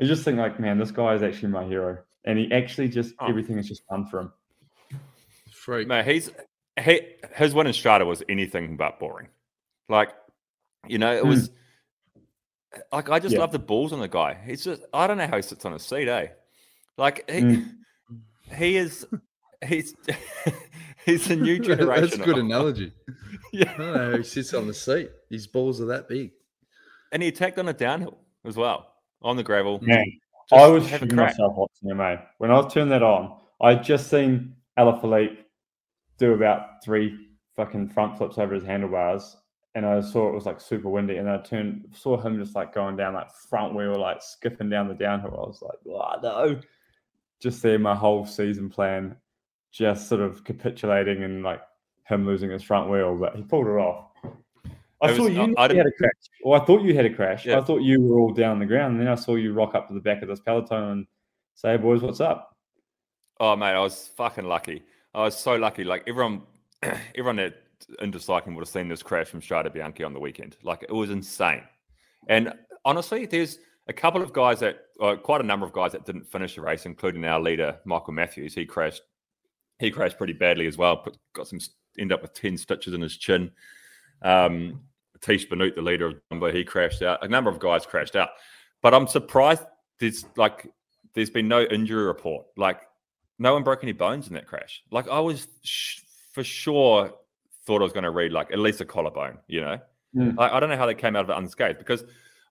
I 0.00 0.04
just 0.04 0.24
think 0.24 0.38
like, 0.38 0.60
man, 0.60 0.78
this 0.78 0.92
guy 0.92 1.14
is 1.14 1.22
actually 1.22 1.48
my 1.48 1.64
hero, 1.64 1.98
and 2.28 2.38
he 2.38 2.52
actually 2.52 2.88
just 2.88 3.14
Oh. 3.18 3.26
everything 3.26 3.58
is 3.58 3.66
just 3.66 3.84
fun 3.86 4.06
for 4.06 4.20
him. 4.20 4.32
Freak. 5.50 5.88
Man, 5.88 6.04
he's 6.04 6.30
he, 6.80 7.00
his 7.34 7.54
win 7.54 7.66
in 7.66 7.72
Strade 7.72 8.06
was 8.06 8.22
anything 8.28 8.76
but 8.76 9.00
boring. 9.00 9.28
Like, 9.88 10.10
you 10.86 10.98
know, 10.98 11.12
it 11.12 11.22
Hmm. 11.22 11.28
was 11.30 11.50
like 12.92 13.08
I 13.10 13.18
just 13.18 13.34
Yeah. 13.34 13.40
love 13.40 13.52
the 13.52 13.58
balls 13.58 13.92
on 13.92 14.00
the 14.00 14.08
guy. 14.08 14.34
He's 14.46 14.62
just 14.62 14.82
I 14.92 15.06
don't 15.06 15.18
know 15.18 15.26
how 15.26 15.36
he 15.36 15.42
sits 15.42 15.64
on 15.64 15.72
a 15.72 15.78
seat, 15.78 16.06
eh? 16.08 16.28
Like 16.96 17.28
he 17.30 17.40
Mm. 17.40 17.74
he 18.56 18.76
is 18.76 19.06
he's 19.66 19.94
he's 21.04 21.30
a 21.30 21.36
new 21.36 21.58
generation. 21.58 22.02
That's 22.02 22.14
a 22.16 22.24
good 22.24 22.38
analogy. 22.38 22.92
yeah. 23.52 23.72
I 23.74 23.78
know 23.78 24.16
he 24.18 24.22
sits 24.22 24.54
on 24.54 24.66
the 24.66 24.74
seat. 24.74 25.10
His 25.30 25.46
balls 25.46 25.80
are 25.80 25.86
that 25.86 26.08
big. 26.08 26.32
And 27.12 27.22
he 27.22 27.28
attacked 27.28 27.58
on 27.58 27.68
a 27.68 27.72
downhill 27.72 28.18
as 28.44 28.56
well 28.56 28.92
on 29.22 29.36
the 29.36 29.42
gravel. 29.42 29.80
Man, 29.82 30.04
Just 30.50 30.62
I 30.62 30.66
was 30.68 30.88
have 30.88 31.02
a 31.02 31.06
shitting 31.06 31.14
crack. 31.14 31.30
myself 31.32 31.54
watching 31.56 31.90
him, 31.90 32.00
eh? 32.00 32.16
When 32.38 32.50
I 32.50 32.66
turned 32.68 32.90
that 32.92 33.02
on, 33.02 33.38
I 33.60 33.74
just 33.74 34.08
seen 34.08 34.54
Alaphilippe 34.78 35.36
do 36.18 36.32
about 36.32 36.82
three 36.82 37.28
fucking 37.56 37.90
front 37.90 38.16
flips 38.16 38.38
over 38.38 38.54
his 38.54 38.64
handlebars, 38.64 39.36
and 39.74 39.84
I 39.84 40.00
saw 40.00 40.28
it 40.28 40.34
was 40.34 40.46
like 40.46 40.60
super 40.60 40.88
windy, 40.88 41.16
and 41.16 41.28
I 41.28 41.38
turned 41.38 41.86
saw 41.92 42.16
him 42.16 42.38
just 42.38 42.54
like 42.54 42.74
going 42.74 42.96
down 42.96 43.14
like 43.14 43.30
front 43.50 43.74
wheel, 43.74 43.98
like 44.00 44.22
skipping 44.22 44.70
down 44.70 44.88
the 44.88 44.94
downhill. 44.94 45.34
I 45.34 45.46
was 45.48 45.62
like, 45.62 45.78
oh, 45.88 46.20
no. 46.22 46.60
Just 47.40 47.62
there, 47.62 47.78
my 47.78 47.94
whole 47.94 48.26
season 48.26 48.68
plan 48.68 49.16
just 49.70 50.08
sort 50.08 50.20
of 50.20 50.42
capitulating 50.44 51.22
and 51.24 51.42
like 51.42 51.60
him 52.08 52.26
losing 52.26 52.50
his 52.50 52.62
front 52.62 52.90
wheel, 52.90 53.16
but 53.16 53.36
he 53.36 53.42
pulled 53.42 53.66
it 53.66 53.70
off. 53.70 54.07
I 55.00 55.14
saw 55.16 55.24
was- 55.24 55.34
you 55.34 55.54
I- 55.56 55.64
I 55.64 55.74
had 55.74 55.86
a 55.86 55.92
crash. 55.92 56.12
Well, 56.44 56.60
I 56.60 56.64
thought 56.64 56.82
you 56.82 56.94
had 56.94 57.04
a 57.06 57.14
crash. 57.14 57.46
Yeah. 57.46 57.58
I 57.58 57.62
thought 57.62 57.82
you 57.82 58.00
were 58.02 58.18
all 58.18 58.32
down 58.32 58.52
on 58.52 58.58
the 58.58 58.66
ground. 58.66 58.92
And 58.92 59.00
then 59.00 59.08
I 59.08 59.14
saw 59.14 59.36
you 59.36 59.52
rock 59.52 59.74
up 59.74 59.88
to 59.88 59.94
the 59.94 60.00
back 60.00 60.22
of 60.22 60.28
this 60.28 60.40
peloton 60.40 60.82
and 60.90 61.06
say, 61.54 61.76
boys, 61.76 62.02
what's 62.02 62.20
up? 62.20 62.56
Oh 63.40 63.54
mate, 63.54 63.74
I 63.74 63.80
was 63.80 64.08
fucking 64.16 64.44
lucky. 64.44 64.82
I 65.14 65.22
was 65.22 65.36
so 65.36 65.54
lucky. 65.56 65.84
Like 65.84 66.04
everyone, 66.08 66.42
everyone 66.82 67.36
that 67.36 67.54
into 68.00 68.18
cycling 68.18 68.56
would 68.56 68.62
have 68.62 68.68
seen 68.68 68.88
this 68.88 69.02
crash 69.02 69.28
from 69.28 69.40
Strade 69.40 69.72
Bianche 69.74 70.04
on 70.04 70.12
the 70.12 70.20
weekend. 70.20 70.56
Like 70.64 70.82
it 70.82 70.92
was 70.92 71.10
insane. 71.10 71.62
And 72.28 72.52
honestly, 72.84 73.24
there's 73.26 73.58
a 73.86 73.92
couple 73.92 74.20
of 74.20 74.32
guys 74.32 74.58
that, 74.60 74.80
uh, 75.00 75.14
quite 75.14 75.40
a 75.40 75.44
number 75.44 75.64
of 75.64 75.72
guys 75.72 75.92
that 75.92 76.04
didn't 76.04 76.26
finish 76.26 76.56
the 76.56 76.60
race, 76.60 76.84
including 76.86 77.24
our 77.24 77.40
leader 77.40 77.78
Michael 77.84 78.12
Matthews. 78.14 78.54
He 78.54 78.66
crashed. 78.66 79.02
He 79.78 79.92
crashed 79.92 80.18
pretty 80.18 80.32
badly 80.32 80.66
as 80.66 80.76
well. 80.76 80.96
Put, 80.96 81.16
got 81.34 81.46
some 81.46 81.60
end 82.00 82.12
up 82.12 82.20
with 82.22 82.34
ten 82.34 82.56
stitches 82.58 82.94
in 82.94 83.00
his 83.00 83.16
chin. 83.16 83.52
Um, 84.22 84.80
Tiesj 85.20 85.48
Benoot, 85.48 85.74
the 85.74 85.82
leader 85.82 86.06
of 86.06 86.16
Jumbo, 86.30 86.52
he 86.52 86.64
crashed 86.64 87.02
out. 87.02 87.24
A 87.24 87.28
number 87.28 87.50
of 87.50 87.58
guys 87.58 87.86
crashed 87.86 88.16
out, 88.16 88.30
but 88.82 88.94
I'm 88.94 89.06
surprised. 89.06 89.62
There's 90.00 90.24
like 90.36 90.70
there's 91.14 91.30
been 91.30 91.48
no 91.48 91.62
injury 91.64 92.04
report. 92.04 92.46
Like 92.56 92.80
no 93.38 93.52
one 93.52 93.64
broke 93.64 93.82
any 93.82 93.92
bones 93.92 94.28
in 94.28 94.34
that 94.34 94.46
crash. 94.46 94.82
Like 94.90 95.08
I 95.08 95.20
was 95.20 95.48
sh- 95.62 96.00
for 96.32 96.44
sure 96.44 97.12
thought 97.66 97.80
I 97.80 97.84
was 97.84 97.92
going 97.92 98.04
to 98.04 98.10
read 98.10 98.32
like 98.32 98.50
at 98.52 98.58
least 98.58 98.80
a 98.80 98.84
collarbone. 98.84 99.38
You 99.46 99.60
know, 99.62 99.78
Mm. 100.16 100.36
I, 100.38 100.56
I 100.56 100.60
don't 100.60 100.70
know 100.70 100.76
how 100.76 100.86
they 100.86 100.94
came 100.94 101.16
out 101.16 101.24
of 101.24 101.30
it 101.30 101.36
unscathed 101.36 101.78
because 101.78 102.04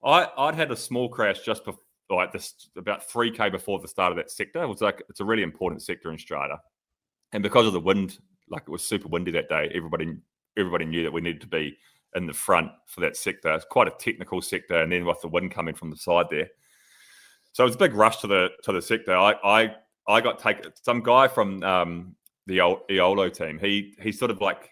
I 0.03 0.27
I'd 0.38 0.55
had 0.55 0.71
a 0.71 0.75
small 0.75 1.09
crash 1.09 1.39
just 1.41 1.65
before 1.65 1.81
like 2.09 2.31
this 2.31 2.69
about 2.77 3.09
three 3.09 3.31
k 3.31 3.50
before 3.50 3.79
the 3.79 3.88
start 3.88 4.12
of 4.12 4.17
that 4.17 4.31
sector. 4.31 4.62
It 4.62 4.67
was 4.67 4.81
like 4.81 5.03
it's 5.09 5.19
a 5.19 5.25
really 5.25 5.43
important 5.43 5.81
sector 5.81 6.12
in 6.12 6.17
Strade, 6.17 6.57
and 7.33 7.43
because 7.43 7.65
of 7.65 7.74
the 7.74 7.79
wind, 7.79 8.19
like 8.50 8.62
it 8.62 8.69
was 8.69 8.83
super 8.83 9.07
windy 9.07 9.31
that 9.31 9.50
day. 9.50 9.71
Everybody 9.74 10.15
everybody 10.55 10.86
knew 10.86 11.03
that 11.03 11.12
we 11.12 11.21
needed 11.21 11.41
to 11.41 11.47
be 11.47 11.77
in 12.15 12.25
the 12.25 12.33
front 12.33 12.71
for 12.85 13.01
that 13.01 13.17
sector. 13.17 13.53
It's 13.53 13.65
quite 13.65 13.87
a 13.87 13.95
technical 13.99 14.41
sector, 14.41 14.81
and 14.81 14.91
then 14.91 15.05
with 15.05 15.21
the 15.21 15.27
wind 15.27 15.51
coming 15.51 15.75
from 15.75 15.89
the 15.89 15.97
side 15.97 16.27
there, 16.29 16.49
so 17.53 17.63
it 17.63 17.67
was 17.67 17.75
a 17.75 17.79
big 17.79 17.93
rush 17.93 18.17
to 18.17 18.27
the 18.27 18.49
to 18.63 18.71
the 18.71 18.81
sector. 18.81 19.15
I 19.15 19.33
I 19.43 19.75
I 20.07 20.21
got 20.21 20.39
taken. 20.39 20.71
Some 20.81 21.01
guy 21.01 21.27
from 21.27 21.63
um, 21.63 22.15
the 22.45 22.57
Eo- 22.57 22.83
Eolo 22.89 23.33
team. 23.33 23.59
He 23.59 23.95
he 24.01 24.11
sort 24.11 24.31
of 24.31 24.41
like 24.41 24.71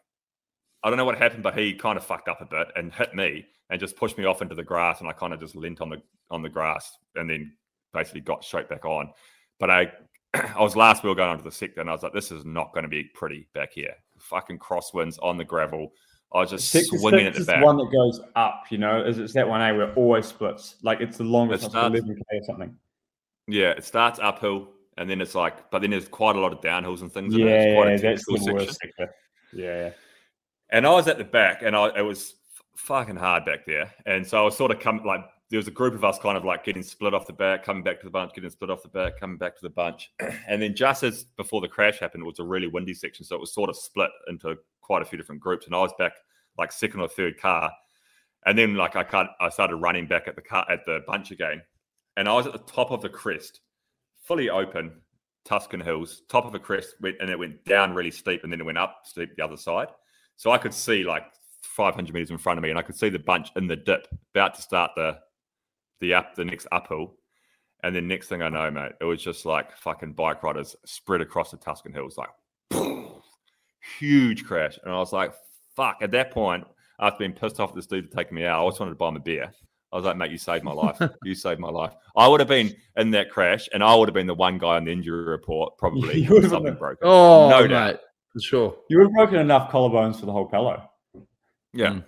I 0.84 0.90
don't 0.90 0.98
know 0.98 1.06
what 1.06 1.18
happened, 1.18 1.44
but 1.44 1.58
he 1.58 1.74
kind 1.74 1.98
of 1.98 2.06
fucked 2.06 2.28
up 2.28 2.42
a 2.42 2.46
bit 2.46 2.68
and 2.76 2.94
hit 2.94 3.16
me 3.16 3.48
and 3.70 3.80
just 3.80 3.96
pushed 3.96 4.18
me 4.18 4.26
off 4.26 4.42
into 4.42 4.54
the 4.54 4.64
grass, 4.64 5.00
and 5.00 5.10
I 5.10 5.14
kind 5.14 5.34
of 5.34 5.40
just 5.40 5.56
leant 5.56 5.82
on 5.82 5.90
the 5.90 6.02
on 6.30 6.42
the 6.42 6.50
grass 6.50 6.98
and 7.16 7.30
then 7.30 7.54
basically 7.94 8.22
got 8.22 8.44
straight 8.44 8.70
back 8.70 8.86
on. 8.86 9.12
But 9.60 9.72
I 9.72 9.92
I 10.34 10.62
was 10.62 10.76
last 10.76 11.04
wheel 11.04 11.16
going 11.16 11.30
onto 11.30 11.44
the 11.44 11.52
sector, 11.52 11.82
and 11.82 11.90
I 11.90 11.94
was 11.94 12.04
like, 12.04 12.14
this 12.14 12.32
is 12.32 12.46
not 12.46 12.74
going 12.74 12.84
to 12.84 12.90
be 12.90 13.04
pretty 13.04 13.48
back 13.54 13.74
here. 13.74 13.96
Fucking 14.20 14.60
crosswinds 14.60 15.18
on 15.24 15.38
the 15.38 15.44
gravel. 15.44 15.94
I 16.34 16.40
was 16.40 16.50
just 16.50 16.70
Sector 16.70 16.98
swinging 16.98 17.28
at 17.28 17.34
the 17.34 17.40
is 17.42 17.48
back. 17.48 17.60
the 17.60 17.66
one 17.66 17.78
that 17.78 17.90
goes 17.92 18.20
up, 18.36 18.66
you 18.70 18.78
know, 18.78 19.04
is 19.06 19.20
it's 19.20 19.34
that 19.34 19.48
one 19.48 19.62
eh, 19.62 19.70
A 19.70 19.74
where 19.76 19.90
it 19.90 19.98
always 19.98 20.26
splits. 20.26 20.76
Like 20.82 21.00
it's 21.00 21.18
the 21.18 21.24
longest, 21.24 21.64
It 21.66 21.70
starts- 21.70 22.00
11K 22.02 22.22
or 22.32 22.44
something. 22.44 22.76
Yeah, 23.48 23.70
it 23.70 23.84
starts 23.86 24.20
uphill, 24.20 24.70
and 24.98 25.10
then 25.10 25.22
it's 25.22 25.36
like, 25.36 25.70
but 25.70 25.80
then 25.82 25.92
there's 25.92 26.08
quite 26.08 26.36
a 26.36 26.40
lot 26.40 26.52
of 26.52 26.62
downhills 26.62 27.02
and 27.02 27.12
things. 27.14 27.34
in 27.36 27.42
it. 27.42 27.46
Yeah, 27.46 27.84
a 27.84 27.98
that's 27.98 28.26
the 28.26 28.34
technical 28.38 28.56
worst 28.56 28.80
sector. 28.82 29.14
Yeah, 29.54 29.64
yeah. 29.86 29.90
And 30.72 30.88
I 30.88 30.90
was 30.90 31.08
at 31.08 31.18
the 31.20 31.24
back, 31.24 31.62
and 31.62 31.76
I 31.76 31.90
it 31.98 32.02
was 32.02 32.34
fucking 32.76 33.16
hard 33.16 33.46
back 33.46 33.66
there. 33.66 33.94
And 34.06 34.26
so 34.26 34.38
I 34.40 34.42
was 34.42 34.58
sort 34.58 34.72
of 34.72 34.80
coming 34.80 35.06
like 35.06 35.22
there 35.52 35.58
was 35.60 35.68
a 35.68 35.72
group 35.72 35.94
of 35.94 36.04
us 36.04 36.18
kind 36.18 36.38
of 36.38 36.44
like 36.44 36.66
getting 36.66 36.82
split 36.82 37.14
off 37.14 37.28
the 37.28 37.34
back, 37.34 37.64
coming 37.64 37.84
back 37.84 38.00
to 38.00 38.06
the 38.06 38.10
bunch, 38.10 38.34
getting 38.34 38.50
split 38.50 38.72
off 38.72 38.82
the 38.82 38.90
back, 38.90 39.20
coming 39.20 39.38
back 39.38 39.56
to 39.56 39.62
the 39.62 39.70
bunch. 39.70 40.12
And 40.48 40.60
then 40.62 40.76
just 40.76 41.04
as 41.04 41.26
before 41.38 41.62
the 41.62 41.68
crash 41.68 42.00
happened, 42.00 42.24
it 42.24 42.26
was 42.26 42.40
a 42.40 42.44
really 42.44 42.68
windy 42.68 42.94
section, 42.96 43.26
so 43.26 43.36
it 43.36 43.40
was 43.40 43.54
sort 43.54 43.70
of 43.70 43.78
split 43.78 44.10
into 44.28 44.58
quite 44.86 45.02
a 45.02 45.06
few 45.06 45.18
different 45.18 45.42
groups. 45.42 45.66
And 45.66 45.76
I 45.76 45.80
was 45.80 45.92
back 45.98 46.14
like 46.58 46.72
second 46.72 47.00
or 47.02 47.08
third 47.08 47.40
car. 47.40 47.72
And 48.46 48.58
then 48.58 48.76
like 48.76 48.96
I 48.96 49.04
cut, 49.04 49.32
I 49.40 49.50
started 49.50 49.78
running 49.78 50.08
back 50.08 50.28
at 50.28 50.36
the 50.36 50.42
car 50.42 50.66
at 50.70 50.86
the 50.86 51.02
bunch 51.08 51.32
again, 51.32 51.62
and 52.16 52.30
I 52.30 52.34
was 52.34 52.46
at 52.46 52.54
the 52.54 52.60
top 52.60 52.92
of 52.92 53.02
the 53.02 53.10
crest, 53.10 53.62
fully 54.22 54.50
open, 54.50 55.02
Tuscan 55.46 55.80
Hills, 55.80 56.22
top 56.30 56.46
of 56.46 56.54
a 56.54 56.60
crest, 56.60 56.96
and 57.02 57.30
it 57.30 57.40
went 57.40 57.66
down 57.66 57.96
really 57.96 58.12
steep, 58.12 58.44
and 58.44 58.54
then 58.54 58.62
it 58.62 58.66
went 58.66 58.78
up 58.78 59.02
steep 59.04 59.36
the 59.36 59.44
other 59.44 59.58
side. 59.58 59.88
So 60.36 60.52
I 60.52 60.60
could 60.60 60.74
see 60.74 61.04
like 61.04 61.24
500 61.64 62.14
meters 62.14 62.30
in 62.30 62.38
front 62.38 62.60
of 62.60 62.64
me, 62.64 62.70
and 62.70 62.78
I 62.78 62.84
could 62.84 62.96
see 62.96 63.10
the 63.10 63.20
bunch 63.20 63.50
in 63.56 63.66
the 63.66 63.76
dip, 63.76 64.08
about 64.34 64.54
to 64.56 64.62
start 64.62 64.92
the 64.96 65.18
the 66.02 66.14
up 66.14 66.36
the 66.36 66.46
next 66.46 66.68
uphill. 66.72 67.16
And 67.84 67.96
then 67.96 68.08
next 68.08 68.28
thing 68.28 68.42
I 68.42 68.50
know, 68.50 68.70
mate, 68.70 68.94
it 69.02 69.06
was 69.06 69.24
just 69.24 69.46
like 69.46 69.76
fucking 69.78 70.14
bike 70.14 70.44
riders 70.44 70.76
spread 70.86 71.22
across 71.22 71.52
the 71.52 71.58
Tuscan 71.58 71.94
Hills, 71.94 72.18
like 72.18 72.30
huge 74.00 74.46
crash. 74.46 74.78
And 74.84 74.92
I 74.94 74.98
was 74.98 75.14
like, 75.14 75.34
fuck. 75.76 75.98
At 76.02 76.12
that 76.12 76.32
point, 76.32 76.66
after 77.00 77.20
being 77.20 77.34
pissed 77.34 77.60
off 77.60 77.70
at 77.70 77.76
this 77.76 77.86
dude 77.88 78.10
for 78.10 78.16
taking 78.18 78.36
me 78.36 78.46
out, 78.46 78.64
I 78.66 78.70
just 78.70 78.80
wanted 78.80 78.92
to 78.92 78.96
buy 78.98 79.10
him 79.10 79.18
a 79.18 79.20
beer. 79.20 79.54
I 79.92 79.96
was 79.98 80.06
like, 80.06 80.18
mate, 80.18 80.32
you 80.32 80.38
saved 80.38 80.64
my 80.64 80.72
life. 80.74 80.98
you 81.24 81.36
saved 81.36 81.60
my 81.60 81.70
life. 81.70 81.94
I 82.18 82.28
would 82.28 82.40
have 82.42 82.50
been 82.50 82.74
in 82.98 83.12
that 83.12 83.30
crash, 83.30 83.70
and 83.74 83.84
I 83.84 83.96
would 83.96 84.10
have 84.10 84.14
been 84.14 84.28
the 84.28 84.34
one 84.34 84.58
guy 84.58 84.76
on 84.76 84.86
the 84.86 84.92
injury 84.92 85.24
report, 85.24 85.78
probably 85.78 86.20
You 86.24 86.32
would 86.32 86.44
have 86.44 86.52
something 86.52 86.74
been- 86.74 86.80
broken. 86.80 86.98
Oh, 87.08 87.50
No 87.50 87.62
mate, 87.62 87.68
doubt. 87.70 88.00
for 88.34 88.40
sure. 88.42 88.78
You 88.90 88.98
would 88.98 89.06
have 89.08 89.14
broken 89.14 89.36
enough 89.40 89.72
collarbones 89.72 90.20
for 90.20 90.26
the 90.26 90.32
whole 90.34 90.50
pello. 90.50 90.82
Yeah. 91.74 91.90
Mm. 91.92 92.04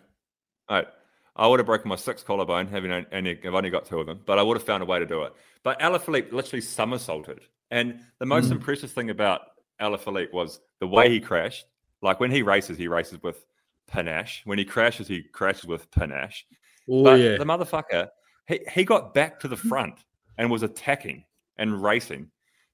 Right. 0.70 0.88
I 1.36 1.48
would 1.48 1.60
have 1.60 1.66
broken 1.68 1.88
my 1.88 1.96
sixth 1.96 2.26
collarbone, 2.26 2.68
having 2.68 2.92
only, 2.92 3.38
I've 3.46 3.54
only 3.54 3.70
got 3.70 3.86
two 3.86 4.00
of 4.00 4.08
them, 4.08 4.22
but 4.26 4.40
I 4.40 4.44
would 4.44 4.58
have 4.58 4.66
found 4.66 4.82
a 4.82 4.86
way 4.86 5.00
to 5.00 5.06
do 5.06 5.22
it. 5.24 5.34
But 5.64 5.80
Alaphilippe 5.80 6.32
literally 6.32 6.62
somersaulted. 6.62 7.42
And 7.70 8.00
the 8.20 8.26
most 8.26 8.48
Mm. 8.50 8.54
impressive 8.54 8.92
thing 8.92 9.10
about 9.12 9.42
Alaphilippe 9.82 10.34
was 10.34 10.60
the 10.80 10.88
way 10.88 11.10
he 11.10 11.20
crashed. 11.20 11.66
Like 12.02 12.20
when 12.20 12.32
he 12.32 12.42
races, 12.42 12.78
he 12.78 12.88
races 12.88 13.22
with 13.22 13.46
panache. 13.88 14.42
When 14.46 14.58
he 14.58 14.66
crashes, 14.66 15.08
he 15.08 15.24
crashes 15.24 15.66
with 15.66 15.90
panache. 15.92 16.46
Oh 16.90 17.04
but 17.04 17.20
yeah. 17.20 17.38
the 17.38 17.46
motherfucker, 17.46 18.10
he, 18.48 18.62
he 18.72 18.84
got 18.84 19.14
back 19.14 19.40
to 19.42 19.48
the 19.48 19.56
hmm. 19.56 19.70
front 19.70 20.04
and 20.38 20.52
was 20.52 20.64
attacking 20.64 21.26
and 21.58 21.84
racing. 21.84 22.30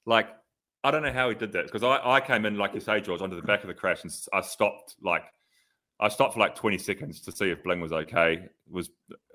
Like, 0.05 0.27
I 0.83 0.91
don't 0.91 1.03
know 1.03 1.13
how 1.13 1.29
he 1.29 1.35
did 1.35 1.53
that 1.53 1.65
because 1.65 1.83
I, 1.83 1.99
I 2.03 2.19
came 2.19 2.45
in, 2.45 2.57
like 2.57 2.73
you 2.73 2.81
say, 2.81 2.99
George, 2.99 3.21
onto 3.21 3.37
the 3.37 3.41
back 3.41 3.61
of 3.61 3.67
the 3.67 3.73
crash 3.73 4.03
and 4.03 4.13
I 4.33 4.41
stopped 4.41 4.95
like 5.01 5.23
I 5.99 6.09
stopped 6.09 6.33
for 6.33 6.39
like 6.41 6.55
20 6.55 6.77
seconds 6.77 7.21
to 7.21 7.31
see 7.31 7.49
if 7.49 7.63
Bling 7.63 7.79
was 7.79 7.93
okay, 7.93 8.47
was 8.69 8.89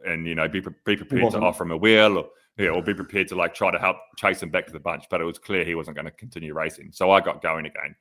and 0.04 0.26
you 0.26 0.34
know, 0.34 0.48
be, 0.48 0.60
be 0.60 0.96
prepared 0.96 1.32
to 1.32 1.40
offer 1.40 1.64
him 1.64 1.70
a 1.70 1.76
wheel 1.76 2.18
or 2.18 2.28
yeah, 2.58 2.70
or 2.70 2.82
be 2.82 2.92
prepared 2.94 3.28
to 3.28 3.36
like 3.36 3.54
try 3.54 3.70
to 3.70 3.78
help 3.78 3.96
chase 4.16 4.42
him 4.42 4.50
back 4.50 4.66
to 4.66 4.72
the 4.72 4.80
bunch. 4.80 5.04
But 5.10 5.20
it 5.20 5.24
was 5.24 5.38
clear 5.38 5.64
he 5.64 5.74
wasn't 5.74 5.96
going 5.96 6.06
to 6.06 6.10
continue 6.10 6.52
racing. 6.54 6.90
So 6.92 7.10
I 7.10 7.20
got 7.20 7.40
going 7.40 7.66
again. 7.66 7.94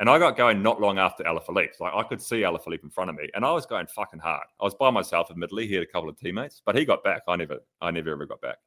And 0.00 0.08
I 0.08 0.20
got 0.20 0.36
going 0.36 0.62
not 0.62 0.80
long 0.80 0.98
after 0.98 1.24
Alaphilippe. 1.24 1.80
Like 1.80 1.92
I 1.92 2.04
could 2.04 2.22
see 2.22 2.42
Alaphilippe 2.42 2.84
in 2.84 2.90
front 2.90 3.10
of 3.10 3.16
me, 3.16 3.28
and 3.34 3.44
I 3.44 3.50
was 3.50 3.66
going 3.66 3.88
fucking 3.88 4.20
hard. 4.20 4.46
I 4.60 4.64
was 4.64 4.74
by 4.74 4.90
myself, 4.90 5.28
admittedly. 5.28 5.66
He 5.66 5.74
had 5.74 5.82
a 5.82 5.86
couple 5.86 6.08
of 6.08 6.16
teammates, 6.16 6.62
but 6.64 6.76
he 6.76 6.84
got 6.84 7.02
back. 7.02 7.22
I 7.26 7.34
never, 7.34 7.58
I 7.80 7.90
never 7.90 8.12
ever 8.12 8.24
got 8.24 8.40
back. 8.40 8.58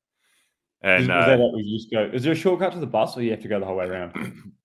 And 0.81 1.03
is 1.03 1.09
uh, 1.09 1.25
that 1.27 1.39
what 1.39 1.53
we 1.53 1.63
just 1.71 1.89
go? 1.89 2.09
Is 2.11 2.23
there 2.23 2.33
a 2.33 2.35
shortcut 2.35 2.73
to 2.73 2.79
the 2.79 2.85
bus, 2.87 3.15
or 3.15 3.21
you 3.21 3.31
have 3.31 3.41
to 3.41 3.47
go 3.47 3.59
the 3.59 3.65
whole 3.65 3.77
way 3.77 3.85
around? 3.85 4.13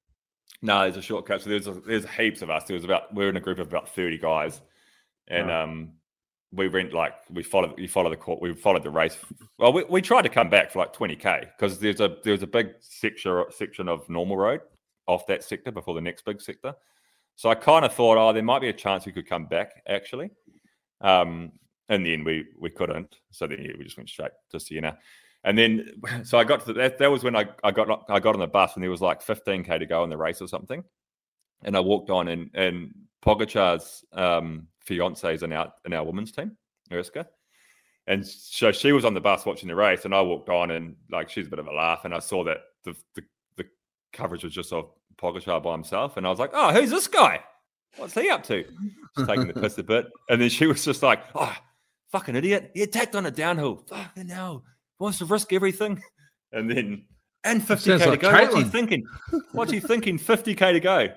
No, 0.62 0.80
there's 0.80 0.96
a 0.96 1.02
shortcut. 1.02 1.42
So 1.42 1.50
there's 1.50 1.66
a, 1.66 1.72
there's 1.72 2.08
heaps 2.08 2.40
of 2.40 2.48
us. 2.48 2.64
There 2.64 2.74
was 2.74 2.84
about 2.84 3.14
we're 3.14 3.28
in 3.28 3.36
a 3.36 3.40
group 3.40 3.58
of 3.58 3.68
about 3.68 3.94
thirty 3.94 4.16
guys, 4.16 4.62
and 5.28 5.48
Right. 5.48 5.62
um, 5.62 5.92
we 6.56 6.68
went 6.68 6.92
like 6.92 7.14
we 7.30 7.42
followed 7.42 7.74
we 7.78 7.86
followed 7.86 8.10
the 8.10 8.16
court. 8.16 8.40
We 8.40 8.54
followed 8.54 8.82
the 8.82 8.90
race. 8.90 9.16
Well, 9.58 9.72
we, 9.72 9.84
we 9.84 10.02
tried 10.02 10.22
to 10.22 10.28
come 10.28 10.48
back 10.48 10.70
for 10.70 10.80
like 10.80 10.92
twenty 10.92 11.16
k 11.16 11.48
because 11.56 11.78
there's 11.78 12.00
a 12.00 12.16
there's 12.24 12.42
a 12.42 12.46
big 12.46 12.74
section 12.80 13.44
section 13.50 13.88
of 13.88 14.08
normal 14.08 14.36
road 14.36 14.60
off 15.06 15.26
that 15.26 15.44
sector 15.44 15.70
before 15.70 15.94
the 15.94 16.00
next 16.00 16.24
big 16.24 16.40
sector. 16.40 16.74
So 17.36 17.50
I 17.50 17.54
kind 17.54 17.84
of 17.84 17.92
thought, 17.92 18.16
oh, 18.16 18.32
there 18.32 18.42
might 18.42 18.60
be 18.60 18.68
a 18.68 18.72
chance 18.72 19.06
we 19.06 19.12
could 19.12 19.28
come 19.28 19.46
back 19.46 19.82
actually. 19.86 20.30
Um, 21.00 21.52
in 21.88 22.02
the 22.02 22.12
end, 22.12 22.24
we 22.24 22.46
we 22.58 22.70
couldn't. 22.70 23.16
So 23.30 23.46
then 23.46 23.62
yeah, 23.62 23.72
we 23.78 23.84
just 23.84 23.96
went 23.96 24.08
straight 24.08 24.32
to 24.50 24.58
Siena. 24.58 24.98
And 25.44 25.56
then, 25.56 26.02
so 26.24 26.38
I 26.38 26.44
got 26.44 26.60
to 26.60 26.66
the, 26.66 26.72
that. 26.74 26.98
That 26.98 27.10
was 27.10 27.22
when 27.22 27.36
I, 27.36 27.46
I 27.62 27.70
got 27.70 28.04
I 28.08 28.18
got 28.18 28.34
on 28.34 28.40
the 28.40 28.46
bus, 28.46 28.74
and 28.74 28.82
there 28.82 28.90
was 28.90 29.00
like 29.00 29.24
15k 29.24 29.78
to 29.78 29.86
go 29.86 30.02
in 30.02 30.10
the 30.10 30.16
race 30.16 30.40
or 30.40 30.48
something. 30.48 30.82
And 31.62 31.76
I 31.76 31.80
walked 31.80 32.10
on, 32.10 32.28
and 32.28 32.50
and 32.54 32.94
Pogacar's 33.22 34.04
um, 34.12 34.68
fiance 34.86 35.34
is 35.34 35.42
in 35.42 35.52
our 35.52 35.72
in 35.84 35.92
our 35.92 36.04
women's 36.04 36.32
team, 36.32 36.56
Mariska. 36.90 37.26
And 38.08 38.24
so 38.24 38.70
she 38.70 38.92
was 38.92 39.04
on 39.04 39.14
the 39.14 39.20
bus 39.20 39.44
watching 39.44 39.68
the 39.68 39.74
race, 39.74 40.04
and 40.04 40.14
I 40.14 40.20
walked 40.22 40.48
on, 40.48 40.70
and 40.70 40.94
like 41.10 41.28
she's 41.28 41.48
a 41.48 41.50
bit 41.50 41.58
of 41.58 41.66
a 41.66 41.72
laugh, 41.72 42.04
and 42.04 42.14
I 42.14 42.20
saw 42.20 42.44
that 42.44 42.58
the 42.84 42.94
the, 43.14 43.22
the 43.56 43.64
coverage 44.12 44.44
was 44.44 44.54
just 44.54 44.72
of 44.72 44.90
Pogacar 45.16 45.62
by 45.62 45.72
himself, 45.72 46.16
and 46.16 46.26
I 46.26 46.30
was 46.30 46.38
like, 46.38 46.50
oh, 46.54 46.72
who's 46.72 46.90
this 46.90 47.08
guy? 47.08 47.42
What's 47.96 48.14
he 48.14 48.30
up 48.30 48.44
to? 48.44 48.64
Just 49.16 49.28
taking 49.28 49.48
the 49.48 49.54
piss 49.60 49.78
a 49.78 49.82
bit, 49.82 50.06
and 50.30 50.40
then 50.40 50.50
she 50.50 50.66
was 50.66 50.84
just 50.84 51.02
like, 51.02 51.20
oh, 51.34 51.56
fucking 52.12 52.36
idiot, 52.36 52.70
he 52.74 52.82
attacked 52.82 53.16
on 53.16 53.26
a 53.26 53.30
downhill, 53.30 53.84
fucking 53.88 54.28
hell, 54.28 54.62
wants 55.00 55.18
to 55.18 55.24
risk 55.24 55.52
everything, 55.52 56.00
and 56.52 56.70
then 56.70 57.04
and 57.46 57.62
50k 57.62 57.78
Sounds 57.78 58.02
to 58.02 58.10
like 58.10 58.20
go. 58.20 58.30
What's 58.32 58.54
he 58.54 58.62
Caitlin. 58.62 58.70
thinking? 58.70 59.06
What's 59.52 59.72
he 59.72 59.80
thinking? 59.80 60.18
50k 60.18 60.72
to 60.72 60.80
go. 60.80 61.08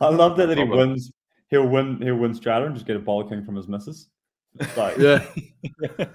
I 0.00 0.08
love 0.08 0.36
that, 0.36 0.46
that 0.46 0.58
he 0.58 0.64
wins. 0.64 1.10
He'll 1.48 1.66
win. 1.66 2.00
He'll 2.02 2.16
win 2.16 2.32
Strade 2.32 2.66
and 2.66 2.74
just 2.74 2.86
get 2.86 2.96
a 2.96 3.00
bollocking 3.00 3.44
from 3.44 3.56
his 3.56 3.68
missus. 3.68 4.08
Like, 4.76 4.96
yeah. 4.98 5.24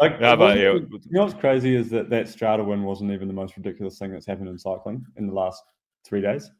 like 0.00 0.16
Yeah, 0.20 0.32
it 0.32 0.36
but 0.38 0.56
yeah, 0.56 0.72
you 0.72 0.88
know 1.10 1.22
what's 1.24 1.34
crazy 1.34 1.74
is 1.76 1.90
that 1.90 2.10
that 2.10 2.26
Strade 2.26 2.64
win 2.64 2.82
wasn't 2.82 3.12
even 3.12 3.28
the 3.28 3.34
most 3.34 3.56
ridiculous 3.56 3.98
thing 3.98 4.12
that's 4.12 4.26
happened 4.26 4.48
in 4.48 4.58
cycling 4.58 5.04
in 5.16 5.26
the 5.26 5.32
last 5.34 5.62
three 6.04 6.20
days. 6.20 6.50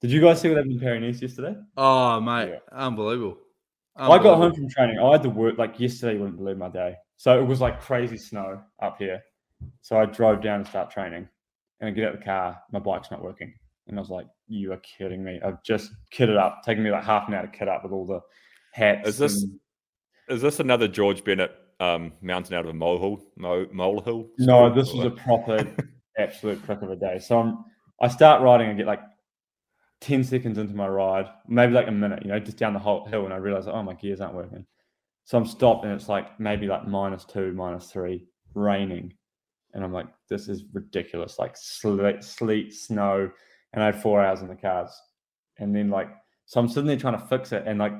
Did 0.00 0.10
you 0.10 0.20
guys 0.20 0.40
see 0.40 0.48
what 0.48 0.56
happened 0.56 0.74
in 0.74 0.80
Paris 0.80 1.20
yesterday? 1.20 1.54
Oh 1.76 2.20
mate, 2.20 2.50
Yeah. 2.50 2.58
unbelievable. 2.72 3.38
I 3.96 4.16
got 4.18 4.38
home 4.38 4.54
from 4.54 4.68
training. 4.70 4.98
I 4.98 5.12
had 5.12 5.22
to 5.24 5.30
work 5.30 5.58
like 5.58 5.78
yesterday. 5.78 6.14
You 6.14 6.20
wouldn't 6.20 6.38
believe 6.38 6.56
my 6.56 6.70
day. 6.70 6.94
So 7.16 7.38
it 7.38 7.44
was 7.44 7.60
like 7.60 7.80
crazy 7.82 8.16
snow 8.16 8.62
up 8.80 8.96
here. 8.98 9.20
So 9.82 9.98
I 10.00 10.06
drove 10.06 10.40
down 10.42 10.64
to 10.64 10.70
start 10.70 10.90
training, 10.90 11.28
and 11.80 11.88
I 11.88 11.90
get 11.90 12.08
out 12.08 12.14
of 12.14 12.20
the 12.20 12.24
car. 12.24 12.58
My 12.72 12.78
bike's 12.78 13.10
not 13.10 13.22
working, 13.22 13.52
and 13.90 13.98
I 13.98 14.02
was 14.02 14.10
like, 14.10 14.26
"You 14.48 14.72
are 14.72 14.78
kidding 14.98 15.22
me!" 15.22 15.40
I've 15.44 15.62
just 15.62 15.90
kitted 16.12 16.36
up. 16.38 16.62
Taking 16.64 16.82
me 16.84 16.90
like 16.90 17.04
half 17.04 17.28
an 17.28 17.34
hour 17.34 17.42
to 17.42 17.48
kit 17.48 17.68
up 17.68 17.82
with 17.84 17.92
all 17.92 18.06
the 18.06 18.20
hats. 18.72 19.08
Is 19.08 19.18
this- 19.18 19.42
and- 19.42 19.58
Is 20.28 20.42
this 20.42 20.60
another 20.60 20.86
George 20.88 21.24
Bennett 21.24 21.52
um, 21.80 22.12
mountain 22.22 22.54
out 22.54 22.64
of 22.64 22.70
a 22.70 22.74
molehill? 22.74 23.20
Mo- 23.36 23.66
molehill? 23.72 24.28
No, 24.38 24.72
this 24.72 24.92
was 24.92 25.04
a 25.06 25.10
proper 25.10 25.64
absolute 26.18 26.62
prick 26.64 26.82
of 26.82 26.90
a 26.90 26.96
day. 26.96 27.18
So 27.18 27.40
I'm, 27.40 27.64
I 28.00 28.08
start 28.08 28.40
riding 28.42 28.68
and 28.68 28.78
get 28.78 28.86
like 28.86 29.00
10 30.02 30.22
seconds 30.24 30.56
into 30.58 30.74
my 30.74 30.86
ride, 30.86 31.26
maybe 31.48 31.72
like 31.72 31.88
a 31.88 31.92
minute, 31.92 32.22
you 32.24 32.30
know, 32.30 32.38
just 32.38 32.58
down 32.58 32.74
the 32.74 32.78
whole 32.78 33.04
hill. 33.06 33.24
And 33.24 33.34
I 33.34 33.38
realize, 33.38 33.66
oh, 33.66 33.82
my 33.82 33.94
gears 33.94 34.20
aren't 34.20 34.34
working. 34.34 34.64
So 35.24 35.36
I'm 35.36 35.46
stopped 35.46 35.84
and 35.84 35.92
it's 35.94 36.08
like 36.08 36.38
maybe 36.40 36.66
like 36.66 36.86
minus 36.86 37.24
two, 37.24 37.52
minus 37.52 37.90
three, 37.90 38.24
raining. 38.54 39.12
And 39.74 39.84
I'm 39.84 39.92
like, 39.92 40.06
this 40.28 40.48
is 40.48 40.64
ridiculous. 40.72 41.38
Like 41.38 41.56
sleet, 41.56 42.22
sleet, 42.24 42.72
snow. 42.72 43.30
And 43.72 43.82
I 43.82 43.86
had 43.86 44.00
four 44.02 44.20
hours 44.24 44.40
in 44.42 44.48
the 44.48 44.56
cars. 44.56 44.90
And 45.58 45.74
then 45.74 45.90
like, 45.90 46.08
so 46.46 46.58
I'm 46.60 46.68
sitting 46.68 46.86
there 46.86 46.96
trying 46.96 47.18
to 47.18 47.26
fix 47.26 47.52
it. 47.52 47.64
And 47.66 47.78
like, 47.78 47.92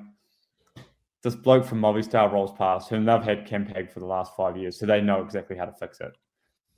this 1.23 1.35
bloke 1.35 1.65
from 1.67 1.81
Movistar 1.81 2.33
rolls 2.33 2.53
past, 2.57 2.89
whom 2.89 3.05
they've 3.05 3.23
had 3.23 3.47
Campag 3.47 3.93
for 3.93 4.01
the 4.01 4.07
last 4.07 4.33
five 4.37 4.57
years, 4.57 4.79
so 4.79 4.87
they 4.87 5.01
know 5.03 5.23
exactly 5.23 5.57
how 5.57 5.67
to 5.67 5.73
fix 5.73 6.01
it. 6.01 6.13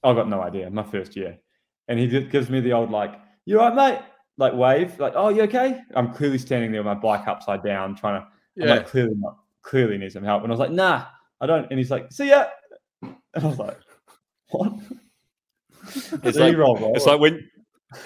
I've 0.02 0.16
got 0.16 0.28
no 0.28 0.40
idea. 0.42 0.68
My 0.68 0.82
first 0.82 1.14
year, 1.14 1.38
and 1.86 1.96
he 1.98 2.08
gives 2.08 2.50
me 2.50 2.58
the 2.60 2.72
old 2.72 2.90
like, 2.90 3.14
"You 3.44 3.60
all 3.60 3.70
right, 3.72 3.92
mate?" 3.94 4.02
Like 4.38 4.52
wave, 4.54 4.98
like, 4.98 5.12
"Oh, 5.14 5.28
you 5.28 5.42
okay?" 5.42 5.80
I'm 5.94 6.12
clearly 6.12 6.38
standing 6.38 6.72
there 6.72 6.80
with 6.82 6.86
my 6.86 6.94
bike 7.00 7.28
upside 7.28 7.62
down, 7.62 7.94
trying 7.94 8.20
to. 8.20 8.26
I'm 8.26 8.68
Yeah. 8.68 8.74
like, 8.78 8.88
clearly 8.88 9.14
not. 9.14 9.36
Clearly 9.62 9.96
need 9.96 10.10
some 10.10 10.24
help, 10.24 10.42
and 10.42 10.50
I 10.50 10.54
was 10.54 10.58
like, 10.58 10.72
"Nah, 10.72 11.04
I 11.40 11.46
don't." 11.46 11.70
And 11.70 11.78
he's 11.78 11.92
like, 11.92 12.10
"See 12.10 12.30
ya," 12.30 12.46
and 13.02 13.14
I 13.36 13.46
was 13.46 13.58
like, 13.60 13.78
"What?" 14.50 14.72
It's 15.84 16.12
like- 16.38 16.56
off. 16.58 16.80
It's 16.96 17.06
like 17.06 17.20
when 17.20 17.48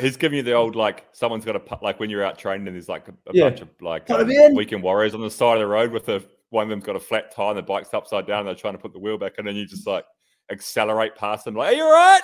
he's 0.00 0.16
giving 0.16 0.36
you 0.38 0.42
the 0.42 0.52
old 0.52 0.76
like 0.76 1.06
someone's 1.12 1.44
got 1.44 1.56
a 1.56 1.78
like 1.82 1.98
when 2.00 2.10
you're 2.10 2.24
out 2.24 2.38
training 2.38 2.66
and 2.66 2.74
there's 2.76 2.88
like 2.88 3.08
a, 3.08 3.12
a 3.28 3.32
Yeah. 3.32 3.48
bunch 3.50 3.60
of 3.62 3.68
like 3.80 4.06
Put 4.06 4.20
'em 4.20 4.30
um, 4.30 4.54
weekend 4.54 4.82
warriors 4.82 5.14
on 5.14 5.20
the 5.20 5.30
side 5.30 5.54
of 5.54 5.60
the 5.60 5.66
road 5.66 5.90
with 5.92 6.08
a 6.08 6.22
one 6.50 6.64
of 6.64 6.68
them's 6.70 6.84
got 6.84 6.96
a 6.96 7.00
flat 7.00 7.34
tire 7.34 7.50
and 7.50 7.58
the 7.58 7.62
bike's 7.62 7.92
upside 7.92 8.26
down 8.26 8.40
and 8.40 8.48
they're 8.48 8.54
trying 8.54 8.74
to 8.74 8.78
put 8.78 8.92
the 8.92 8.98
wheel 8.98 9.18
back 9.18 9.34
and 9.38 9.46
then 9.46 9.56
you 9.56 9.66
just 9.66 9.86
like 9.86 10.04
accelerate 10.50 11.14
past 11.16 11.44
them 11.44 11.54
like 11.54 11.72
are 11.74 11.76
you 11.76 11.82
all 11.84 11.92
right? 11.92 12.20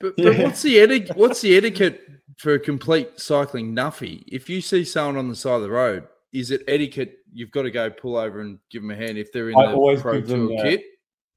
But, 0.00 0.16
but 0.18 0.24
Yeah. 0.36 0.42
what's 0.44 0.62
the 0.62 0.80
etiquette? 0.80 1.16
What's 1.16 1.40
the 1.40 1.56
etiquette 1.56 2.00
for 2.38 2.54
a 2.54 2.58
complete 2.58 3.18
cycling 3.20 3.74
nuffy? 3.74 4.24
If 4.26 4.48
you 4.50 4.60
see 4.60 4.84
someone 4.84 5.16
on 5.16 5.28
the 5.28 5.36
side 5.36 5.54
of 5.56 5.62
the 5.62 5.70
road, 5.70 6.06
is 6.32 6.50
it 6.50 6.62
etiquette? 6.68 7.16
You've 7.32 7.50
got 7.50 7.62
to 7.62 7.70
go 7.70 7.90
pull 7.90 8.16
over 8.16 8.40
and 8.40 8.58
give 8.70 8.82
them 8.82 8.90
a 8.90 8.96
hand 8.96 9.16
if 9.18 9.32
they're 9.32 9.50
in 9.50 9.56
I 9.56 9.66
the 9.66 9.72
always 9.74 10.00
pro 10.02 10.14
give 10.14 10.28
them 10.28 10.48
tour 10.48 10.56
the- 10.56 10.62
kit. 10.62 10.84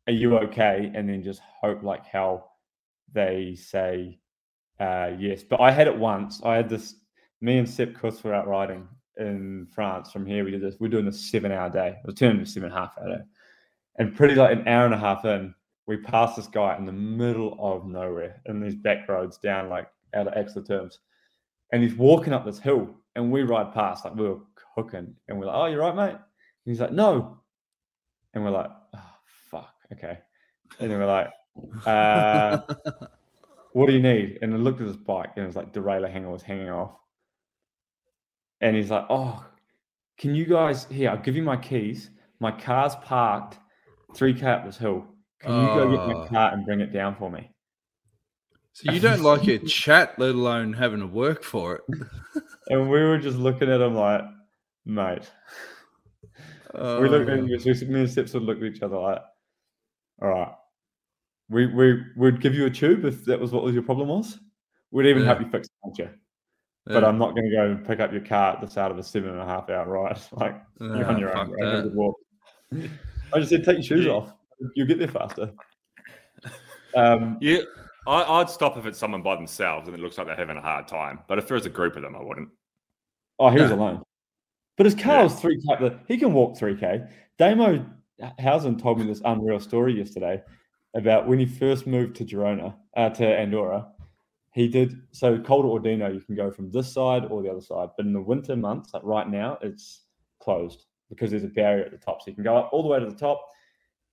are 0.07 0.13
you 0.13 0.37
okay? 0.39 0.91
And 0.95 1.07
then 1.07 1.23
just 1.23 1.39
hope 1.61 1.83
like 1.83 2.05
hell 2.05 2.51
they 3.13 3.55
say 3.55 4.19
uh, 4.79 5.11
yes. 5.17 5.43
But 5.43 5.61
I 5.61 5.71
had 5.71 5.87
it 5.87 5.97
once. 5.97 6.41
I 6.43 6.55
had 6.55 6.69
this. 6.69 6.95
Me 7.41 7.57
and 7.57 7.69
Sepp 7.69 7.93
Kuss 7.93 8.23
were 8.23 8.33
out 8.33 8.47
riding 8.47 8.87
in 9.17 9.67
France 9.73 10.11
from 10.11 10.25
here. 10.25 10.43
We 10.43 10.51
did 10.51 10.61
this. 10.61 10.75
We're 10.79 10.87
doing 10.87 11.07
a 11.07 11.11
seven 11.11 11.51
hour 11.51 11.69
day. 11.69 11.89
It 11.89 12.05
was 12.05 12.15
turned 12.15 12.39
into 12.39 12.49
seven 12.49 12.69
and 12.69 12.77
a 12.77 12.79
half 12.79 12.97
hour 12.97 13.17
day. 13.17 13.23
And 13.99 14.15
pretty 14.15 14.35
like 14.35 14.57
an 14.57 14.67
hour 14.67 14.85
and 14.85 14.93
a 14.93 14.97
half 14.97 15.25
in, 15.25 15.53
we 15.85 15.97
passed 15.97 16.37
this 16.37 16.47
guy 16.47 16.77
in 16.77 16.85
the 16.85 16.91
middle 16.91 17.57
of 17.59 17.85
nowhere 17.85 18.41
in 18.45 18.61
these 18.61 18.75
back 18.75 19.07
roads 19.09 19.37
down 19.37 19.69
like 19.69 19.87
out 20.15 20.27
of 20.27 20.33
Ax-les-Thermes. 20.33 20.99
And 21.71 21.83
he's 21.83 21.95
walking 21.95 22.33
up 22.33 22.45
this 22.45 22.59
hill, 22.59 22.89
and 23.15 23.31
we 23.31 23.43
ride 23.43 23.73
past 23.73 24.05
like 24.05 24.15
we 24.15 24.27
were 24.27 24.39
cooking, 24.75 25.13
and 25.27 25.39
we're 25.39 25.47
like, 25.47 25.55
"Oh, 25.55 25.65
you're 25.65 25.81
right, 25.81 25.95
mate." 25.95 26.11
And 26.11 26.19
he's 26.65 26.79
like, 26.79 26.91
"No, 26.91 27.39
And 28.33 28.43
we're 28.43 28.51
like, 28.51 28.69
oh, 28.95 29.11
fuck, 29.49 29.73
okay. 29.91 30.19
And 30.79 30.91
then 30.91 30.99
we're 30.99 31.05
like, 31.05 31.31
uh, 31.85 32.59
what 33.73 33.87
do 33.87 33.93
you 33.93 34.01
need? 34.01 34.39
And 34.41 34.53
I 34.53 34.57
looked 34.57 34.81
at 34.81 34.87
his 34.87 34.97
bike 34.97 35.31
and 35.35 35.43
it 35.43 35.47
was 35.47 35.55
like 35.55 35.73
derailleur 35.73 36.11
hanger 36.11 36.29
was 36.29 36.41
hanging 36.43 36.69
off. 36.69 36.91
And 38.61 38.75
he's 38.75 38.89
like, 38.91 39.05
oh, 39.09 39.45
can 40.17 40.33
you 40.35 40.45
guys, 40.45 40.85
here, 40.85 41.09
I'll 41.09 41.17
give 41.21 41.35
you 41.35 41.43
my 41.43 41.57
keys. 41.57 42.09
My 42.39 42.51
car's 42.51 42.95
parked 42.97 43.57
3K 44.13 44.43
up 44.43 44.65
this 44.65 44.77
hill. 44.77 45.05
Can 45.41 45.51
you 45.59 45.67
go 45.67 45.91
get 45.91 46.07
my 46.07 46.13
Oh. 46.23 46.27
car 46.27 46.53
and 46.53 46.65
bring 46.65 46.79
it 46.79 46.93
down 46.93 47.15
for 47.15 47.29
me? 47.29 47.49
So 48.71 48.91
you 48.91 48.99
don't 48.99 49.21
like 49.21 49.45
your 49.45 49.57
chat, 49.67 50.17
let 50.17 50.33
alone 50.35 50.73
having 50.73 50.99
to 51.01 51.07
work 51.07 51.43
for 51.43 51.75
it. 51.75 51.81
And 52.69 52.89
we 52.89 53.03
were 53.03 53.17
just 53.17 53.37
looking 53.37 53.69
at 53.69 53.81
him 53.81 53.93
like, 53.93 54.21
mate. 54.85 55.29
we 56.73 56.79
looked 57.09 57.29
at 57.29 57.39
Oh. 57.39 57.43
we, 57.43 57.87
me 57.87 57.99
and 57.99 58.09
Sepp 58.09 58.33
would 58.33 58.43
look 58.43 58.57
at 58.59 58.63
each 58.63 58.81
other 58.81 58.97
like, 58.97 59.21
all 60.21 60.29
right. 60.29 60.53
We 61.49 61.65
we 61.67 62.01
would 62.15 62.41
give 62.41 62.53
you 62.55 62.65
a 62.65 62.69
tube 62.69 63.05
if 63.05 63.25
that 63.25 63.39
was 63.39 63.51
what 63.51 63.63
was 63.63 63.73
your 63.73 63.83
problem 63.83 64.07
was. 64.09 64.39
We'd 64.91 65.07
even 65.07 65.25
help 65.25 65.39
you 65.41 65.47
fix 65.49 65.67
the 65.67 65.73
puncture. 65.83 66.19
But 66.85 67.03
I'm 67.05 67.17
not 67.17 67.31
going 67.33 67.45
to 67.49 67.51
go 67.55 67.65
and 67.71 67.85
pick 67.85 67.99
up 68.01 68.11
your 68.11 68.21
car 68.25 68.53
at 68.55 68.61
the 68.61 68.67
start 68.67 68.91
of 68.91 68.97
a 68.97 69.03
seven 69.03 69.29
and 69.29 69.39
a 69.39 69.45
half 69.45 69.69
hour 69.69 69.87
ride. 69.87 70.19
Like 70.33 70.61
you're 70.79 71.05
on 71.05 71.17
your 71.19 71.35
own. 71.37 71.47
fuck 71.47 71.57
bro. 71.57 71.65
Have 71.69 71.73
a 71.79 71.81
that. 71.81 71.89
good 71.89 71.95
walk. 71.95 72.15
I 73.33 73.39
just 73.39 73.49
said 73.49 73.63
take 73.63 73.75
your 73.77 73.83
shoes 73.83 74.05
Yeah. 74.05 74.11
off. 74.13 74.33
You'll 74.75 74.87
get 74.87 74.99
there 74.99 75.07
faster. 75.07 75.51
Um, 76.95 77.37
Yeah, 77.41 77.59
I, 78.05 78.21
I'd 78.23 78.49
stop 78.51 78.77
if 78.77 78.85
it's 78.85 78.99
someone 78.99 79.23
by 79.23 79.35
themselves 79.35 79.87
and 79.87 79.97
it 79.97 80.01
looks 80.01 80.17
like 80.17 80.27
they're 80.27 80.35
having 80.35 80.57
a 80.57 80.61
hard 80.61 80.87
time. 80.87 81.19
But 81.27 81.39
if 81.39 81.47
there's 81.47 81.65
a 81.65 81.69
group 81.71 81.95
of 81.95 82.03
them, 82.03 82.15
I 82.15 82.21
wouldn't. 82.23 82.49
oh, 83.39 83.49
he 83.49 83.59
was 83.59 83.71
Yeah. 83.71 83.75
alone. 83.77 84.03
But 84.77 84.85
his 84.85 84.93
car 84.93 85.15
Yeah. 85.17 85.23
was 85.23 85.39
three 85.39 85.59
k. 85.67 85.97
He 86.07 86.17
can 86.17 86.33
walk 86.33 86.55
three 86.57 86.75
k. 86.77 87.01
Damo 87.39 87.83
Howson 88.39 88.77
told 88.77 88.99
me 88.99 89.05
this 89.07 89.21
unreal 89.25 89.59
story 89.59 89.97
yesterday 89.97 90.41
about 90.95 91.27
when 91.27 91.39
he 91.39 91.45
first 91.45 91.87
moved 91.87 92.15
to 92.17 92.25
Girona, 92.25 92.75
uh, 92.95 93.09
to 93.09 93.25
Andorra. 93.25 93.87
He 94.51 94.67
did 94.67 95.01
so 95.11 95.39
Coll 95.39 95.63
d'Ordino. 95.63 96.13
You 96.13 96.21
can 96.21 96.35
go 96.35 96.51
from 96.51 96.71
this 96.71 96.93
side 96.93 97.25
or 97.25 97.41
the 97.41 97.49
other 97.49 97.61
side, 97.61 97.89
but 97.97 98.05
in 98.05 98.13
the 98.13 98.21
winter 98.21 98.55
months, 98.55 98.93
like 98.93 99.03
right 99.03 99.27
now, 99.27 99.57
it's 99.61 100.01
closed 100.39 100.85
because 101.09 101.31
there's 101.31 101.43
a 101.43 101.47
barrier 101.47 101.85
at 101.85 101.91
the 101.91 101.97
top. 101.97 102.21
So 102.21 102.29
you 102.29 102.35
can 102.35 102.43
go 102.43 102.57
up 102.57 102.69
all 102.71 102.83
the 102.83 102.89
way 102.89 102.99
to 102.99 103.05
the 103.05 103.15
top, 103.15 103.43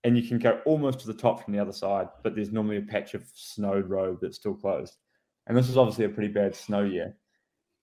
and 0.05 0.17
you 0.17 0.27
can 0.27 0.39
go 0.39 0.61
almost 0.65 1.01
to 1.01 1.07
the 1.07 1.15
top 1.15 1.45
from 1.45 1.53
the 1.53 1.61
other 1.61 1.73
side. 1.73 2.09
But 2.23 2.35
there's 2.35 2.53
normally 2.53 2.79
a 2.79 2.83
patch 2.83 3.13
of 3.13 3.25
snowed 3.35 3.91
road 3.91 4.19
that's 4.23 4.37
still 4.37 4.55
closed. 4.55 4.97
And 5.47 5.57
this 5.57 5.67
was 5.67 5.77
obviously 5.77 6.07
a 6.07 6.11
pretty 6.11 6.33
bad 6.33 6.55
snow 6.55 6.85
year. 6.85 7.17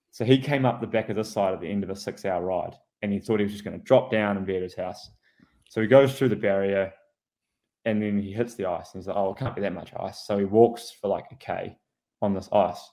So 0.09 0.25
he 0.25 0.39
came 0.39 0.65
up 0.65 0.81
the 0.81 0.87
back 0.87 1.09
of 1.09 1.15
this 1.15 1.31
side 1.31 1.53
at 1.53 1.61
the 1.61 1.69
end 1.69 1.83
of 1.83 1.91
a 1.91 1.95
six-hour 1.95 2.43
ride, 2.43 2.75
and 3.03 3.13
he 3.13 3.19
thought 3.19 3.39
he 3.39 3.43
was 3.43 3.53
just 3.53 3.63
going 3.63 3.77
to 3.77 3.83
drop 3.83 4.09
down 4.09 4.37
and 4.37 4.47
be 4.47 4.55
at 4.55 4.63
his 4.63 4.75
house. 4.75 5.11
So 5.69 5.81
he 5.81 5.87
goes 5.87 6.17
through 6.17 6.29
the 6.29 6.35
barrier, 6.35 6.93
and 7.87 8.01
then 8.01 8.21
he 8.21 8.33
hits 8.33 8.55
the 8.55 8.65
ice, 8.65 8.93
and 8.93 9.01
he's 9.01 9.07
like, 9.07 9.15
"Oh, 9.15 9.31
it 9.31 9.37
can't 9.37 9.55
be 9.55 9.61
that 9.61 9.73
much 9.73 9.93
ice." 9.97 10.25
So 10.27 10.37
he 10.37 10.43
walks 10.43 10.91
for 10.91 11.07
like 11.07 11.31
a 11.31 11.35
k 11.35 11.77
on 12.21 12.33
this 12.33 12.49
ice, 12.51 12.91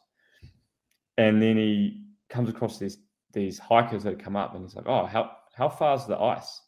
and 1.18 1.42
then 1.42 1.56
he 1.56 2.04
comes 2.28 2.48
across 2.48 2.78
these 2.78 2.98
these 3.32 3.58
hikers 3.58 4.04
that 4.04 4.20
come 4.20 4.36
up, 4.36 4.54
and 4.54 4.62
he's 4.64 4.76
like, 4.76 4.86
"Oh, 4.86 5.04
how 5.04 5.32
how 5.56 5.68
far 5.68 5.96
is 5.96 6.06
the 6.06 6.16
ice? 6.18 6.60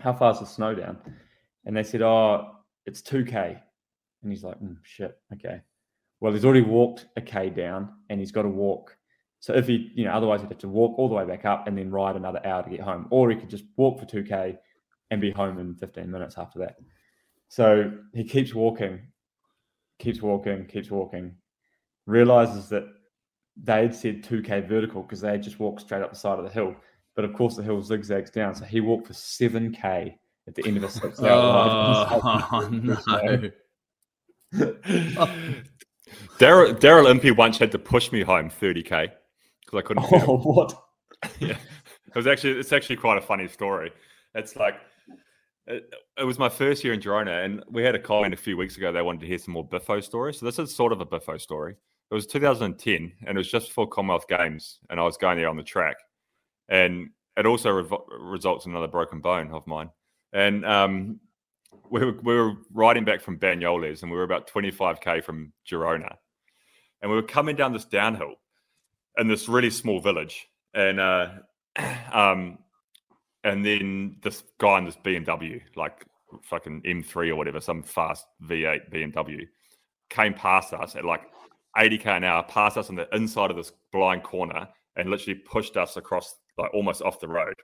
How 0.00 0.12
far 0.12 0.32
is 0.32 0.40
the 0.40 0.46
snow 0.46 0.74
down?" 0.74 0.98
And 1.64 1.74
they 1.74 1.82
said, 1.82 2.02
"Oh, 2.02 2.56
it's 2.84 3.00
two 3.00 3.24
k," 3.24 3.58
and 4.22 4.30
he's 4.30 4.44
like, 4.44 4.60
mm, 4.60 4.76
"Shit, 4.82 5.18
okay." 5.32 5.62
Well, 6.20 6.34
he's 6.34 6.44
already 6.44 6.60
walked 6.60 7.06
a 7.16 7.22
k 7.22 7.48
down, 7.48 7.90
and 8.10 8.20
he's 8.20 8.32
got 8.32 8.42
to 8.42 8.50
walk. 8.50 8.94
So 9.40 9.54
if 9.54 9.66
he, 9.66 9.92
you 9.94 10.04
know, 10.04 10.12
otherwise 10.12 10.42
he'd 10.42 10.50
have 10.50 10.58
to 10.58 10.68
walk 10.68 10.98
all 10.98 11.08
the 11.08 11.14
way 11.14 11.24
back 11.24 11.46
up 11.46 11.66
and 11.66 11.78
then 11.78 11.90
ride 11.90 12.16
another 12.16 12.44
hour 12.44 12.62
to 12.62 12.70
get 12.70 12.80
home, 12.80 13.06
or 13.10 13.30
he 13.30 13.36
could 13.36 13.50
just 13.50 13.64
walk 13.76 13.98
for 13.98 14.04
two 14.04 14.24
k 14.24 14.58
and 15.10 15.22
be 15.22 15.30
home 15.30 15.58
in 15.58 15.74
15 15.74 16.10
minutes 16.10 16.36
after 16.36 16.58
that. 16.58 16.76
So 17.48 17.92
he 18.12 18.24
keeps 18.24 18.54
walking, 18.54 19.00
keeps 19.98 20.20
walking, 20.20 20.66
keeps 20.66 20.90
walking, 20.90 21.36
realizes 22.06 22.68
that 22.70 22.84
they 23.62 23.82
had 23.82 23.94
said 23.94 24.22
2K 24.22 24.68
vertical 24.68 25.02
because 25.02 25.20
they 25.20 25.30
had 25.30 25.42
just 25.42 25.58
walked 25.58 25.80
straight 25.82 26.02
up 26.02 26.10
the 26.10 26.16
side 26.18 26.38
of 26.38 26.44
the 26.44 26.50
hill. 26.50 26.74
But 27.14 27.24
of 27.24 27.32
course, 27.32 27.56
the 27.56 27.62
hill 27.62 27.82
zigzags 27.82 28.30
down. 28.30 28.54
So 28.54 28.64
he 28.64 28.80
walked 28.80 29.06
for 29.06 29.14
7K 29.14 30.16
at 30.46 30.54
the 30.54 30.66
end 30.66 30.76
of 30.76 30.84
a 30.84 30.90
six 30.90 31.20
hour 31.22 31.28
Oh, 32.52 32.68
ride. 32.70 32.82
no. 32.82 33.50
Daryl 36.38 36.78
Daryl 36.78 37.10
Impey 37.10 37.30
once 37.30 37.58
had 37.58 37.72
to 37.72 37.78
push 37.78 38.12
me 38.12 38.22
home 38.22 38.48
30k 38.50 39.10
because 39.60 39.78
I 39.78 39.82
couldn't. 39.82 40.04
Oh, 40.12 40.36
what? 40.38 40.72
yeah, 41.40 41.56
it 42.06 42.14
was 42.14 42.26
actually 42.26 42.58
it's 42.60 42.72
actually 42.72 42.96
quite 42.96 43.18
a 43.18 43.22
funny 43.22 43.48
story. 43.48 43.92
It's 44.34 44.54
like 44.56 44.74
it, 45.66 46.24
was 46.24 46.38
my 46.38 46.48
first 46.48 46.84
year 46.84 46.92
in 46.92 47.00
Girona, 47.00 47.44
and 47.44 47.62
we 47.68 47.82
had 47.82 47.94
a 47.94 47.98
comment 47.98 48.34
a 48.34 48.36
few 48.36 48.56
weeks 48.56 48.76
ago. 48.76 48.92
They 48.92 49.02
wanted 49.02 49.20
to 49.22 49.26
hear 49.26 49.38
some 49.38 49.54
more 49.54 49.66
Biffo 49.66 50.00
stories, 50.00 50.38
so 50.38 50.46
this 50.46 50.58
is 50.58 50.74
sort 50.74 50.92
of 50.92 51.00
a 51.00 51.06
Biffo 51.06 51.36
story. 51.38 51.74
It 52.10 52.14
was 52.14 52.26
2010, 52.26 53.12
and 53.26 53.36
it 53.36 53.38
was 53.38 53.50
just 53.50 53.68
before 53.68 53.88
Commonwealth 53.88 54.28
Games, 54.28 54.78
and 54.90 55.00
I 55.00 55.02
was 55.02 55.16
going 55.16 55.38
there 55.38 55.48
on 55.48 55.56
the 55.56 55.62
track, 55.62 55.96
and 56.68 57.10
it 57.36 57.46
also 57.46 57.82
revo- 57.82 58.06
results 58.08 58.66
in 58.66 58.72
another 58.72 58.88
broken 58.88 59.20
bone 59.20 59.50
of 59.50 59.66
mine. 59.66 59.90
And 60.32 60.64
um, 60.64 61.20
we 61.90 62.04
were, 62.04 62.12
we 62.22 62.34
were 62.34 62.52
riding 62.72 63.04
back 63.04 63.20
from 63.20 63.38
Banyoles, 63.38 64.02
and 64.02 64.10
we 64.10 64.16
were 64.16 64.24
about 64.24 64.48
25k 64.48 65.24
from 65.24 65.52
Girona, 65.68 66.14
and 67.02 67.10
we 67.10 67.16
were 67.16 67.22
coming 67.22 67.56
down 67.56 67.72
this 67.72 67.84
downhill 67.84 68.34
in 69.18 69.26
this 69.26 69.48
really 69.48 69.70
small 69.70 70.00
village, 70.00 70.48
and 70.74 71.00
uh, 71.00 71.30
um, 72.12 72.58
and 73.46 73.64
then 73.64 74.16
this 74.22 74.42
guy 74.58 74.78
in 74.78 74.84
this 74.84 74.96
BMW, 74.96 75.62
like 75.76 76.04
fucking 76.42 76.82
M3 76.82 77.28
or 77.28 77.36
whatever, 77.36 77.60
some 77.60 77.80
fast 77.80 78.26
V8 78.42 78.92
BMW, 78.92 79.46
came 80.10 80.34
past 80.34 80.74
us 80.74 80.96
at 80.96 81.04
like 81.04 81.22
80k 81.76 82.06
an 82.06 82.24
hour, 82.24 82.42
past 82.42 82.76
us 82.76 82.90
on 82.90 82.96
the 82.96 83.08
inside 83.14 83.52
of 83.52 83.56
this 83.56 83.70
blind 83.92 84.24
corner, 84.24 84.66
and 84.96 85.08
literally 85.08 85.38
pushed 85.38 85.76
us 85.76 85.96
across 85.96 86.34
like 86.58 86.74
almost 86.74 87.02
off 87.02 87.20
the 87.20 87.28
road. 87.28 87.54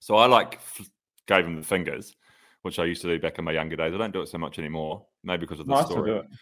So 0.00 0.16
I 0.16 0.26
like 0.26 0.54
f- 0.54 0.90
gave 1.28 1.46
him 1.46 1.54
the 1.54 1.62
fingers, 1.62 2.16
which 2.62 2.80
I 2.80 2.84
used 2.84 3.02
to 3.02 3.08
do 3.08 3.20
back 3.20 3.38
in 3.38 3.44
my 3.44 3.52
younger 3.52 3.76
days. 3.76 3.94
I 3.94 3.98
don't 3.98 4.12
do 4.12 4.22
it 4.22 4.28
so 4.28 4.38
much 4.38 4.58
anymore, 4.58 5.06
maybe 5.22 5.42
because 5.42 5.60
of 5.60 5.66
the 5.68 5.74
Nice 5.74 5.86
story. 5.86 6.22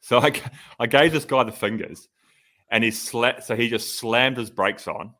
So 0.00 0.18
I, 0.18 0.30
g- 0.30 0.40
I 0.78 0.86
gave 0.86 1.12
this 1.12 1.24
guy 1.26 1.44
the 1.44 1.52
fingers, 1.52 2.08
and 2.70 2.82
he 2.82 2.90
sla- 2.90 3.42
so 3.42 3.54
he 3.54 3.68
just 3.68 3.98
slammed 3.98 4.38
his 4.38 4.50
brakes 4.50 4.88
on 4.88 5.14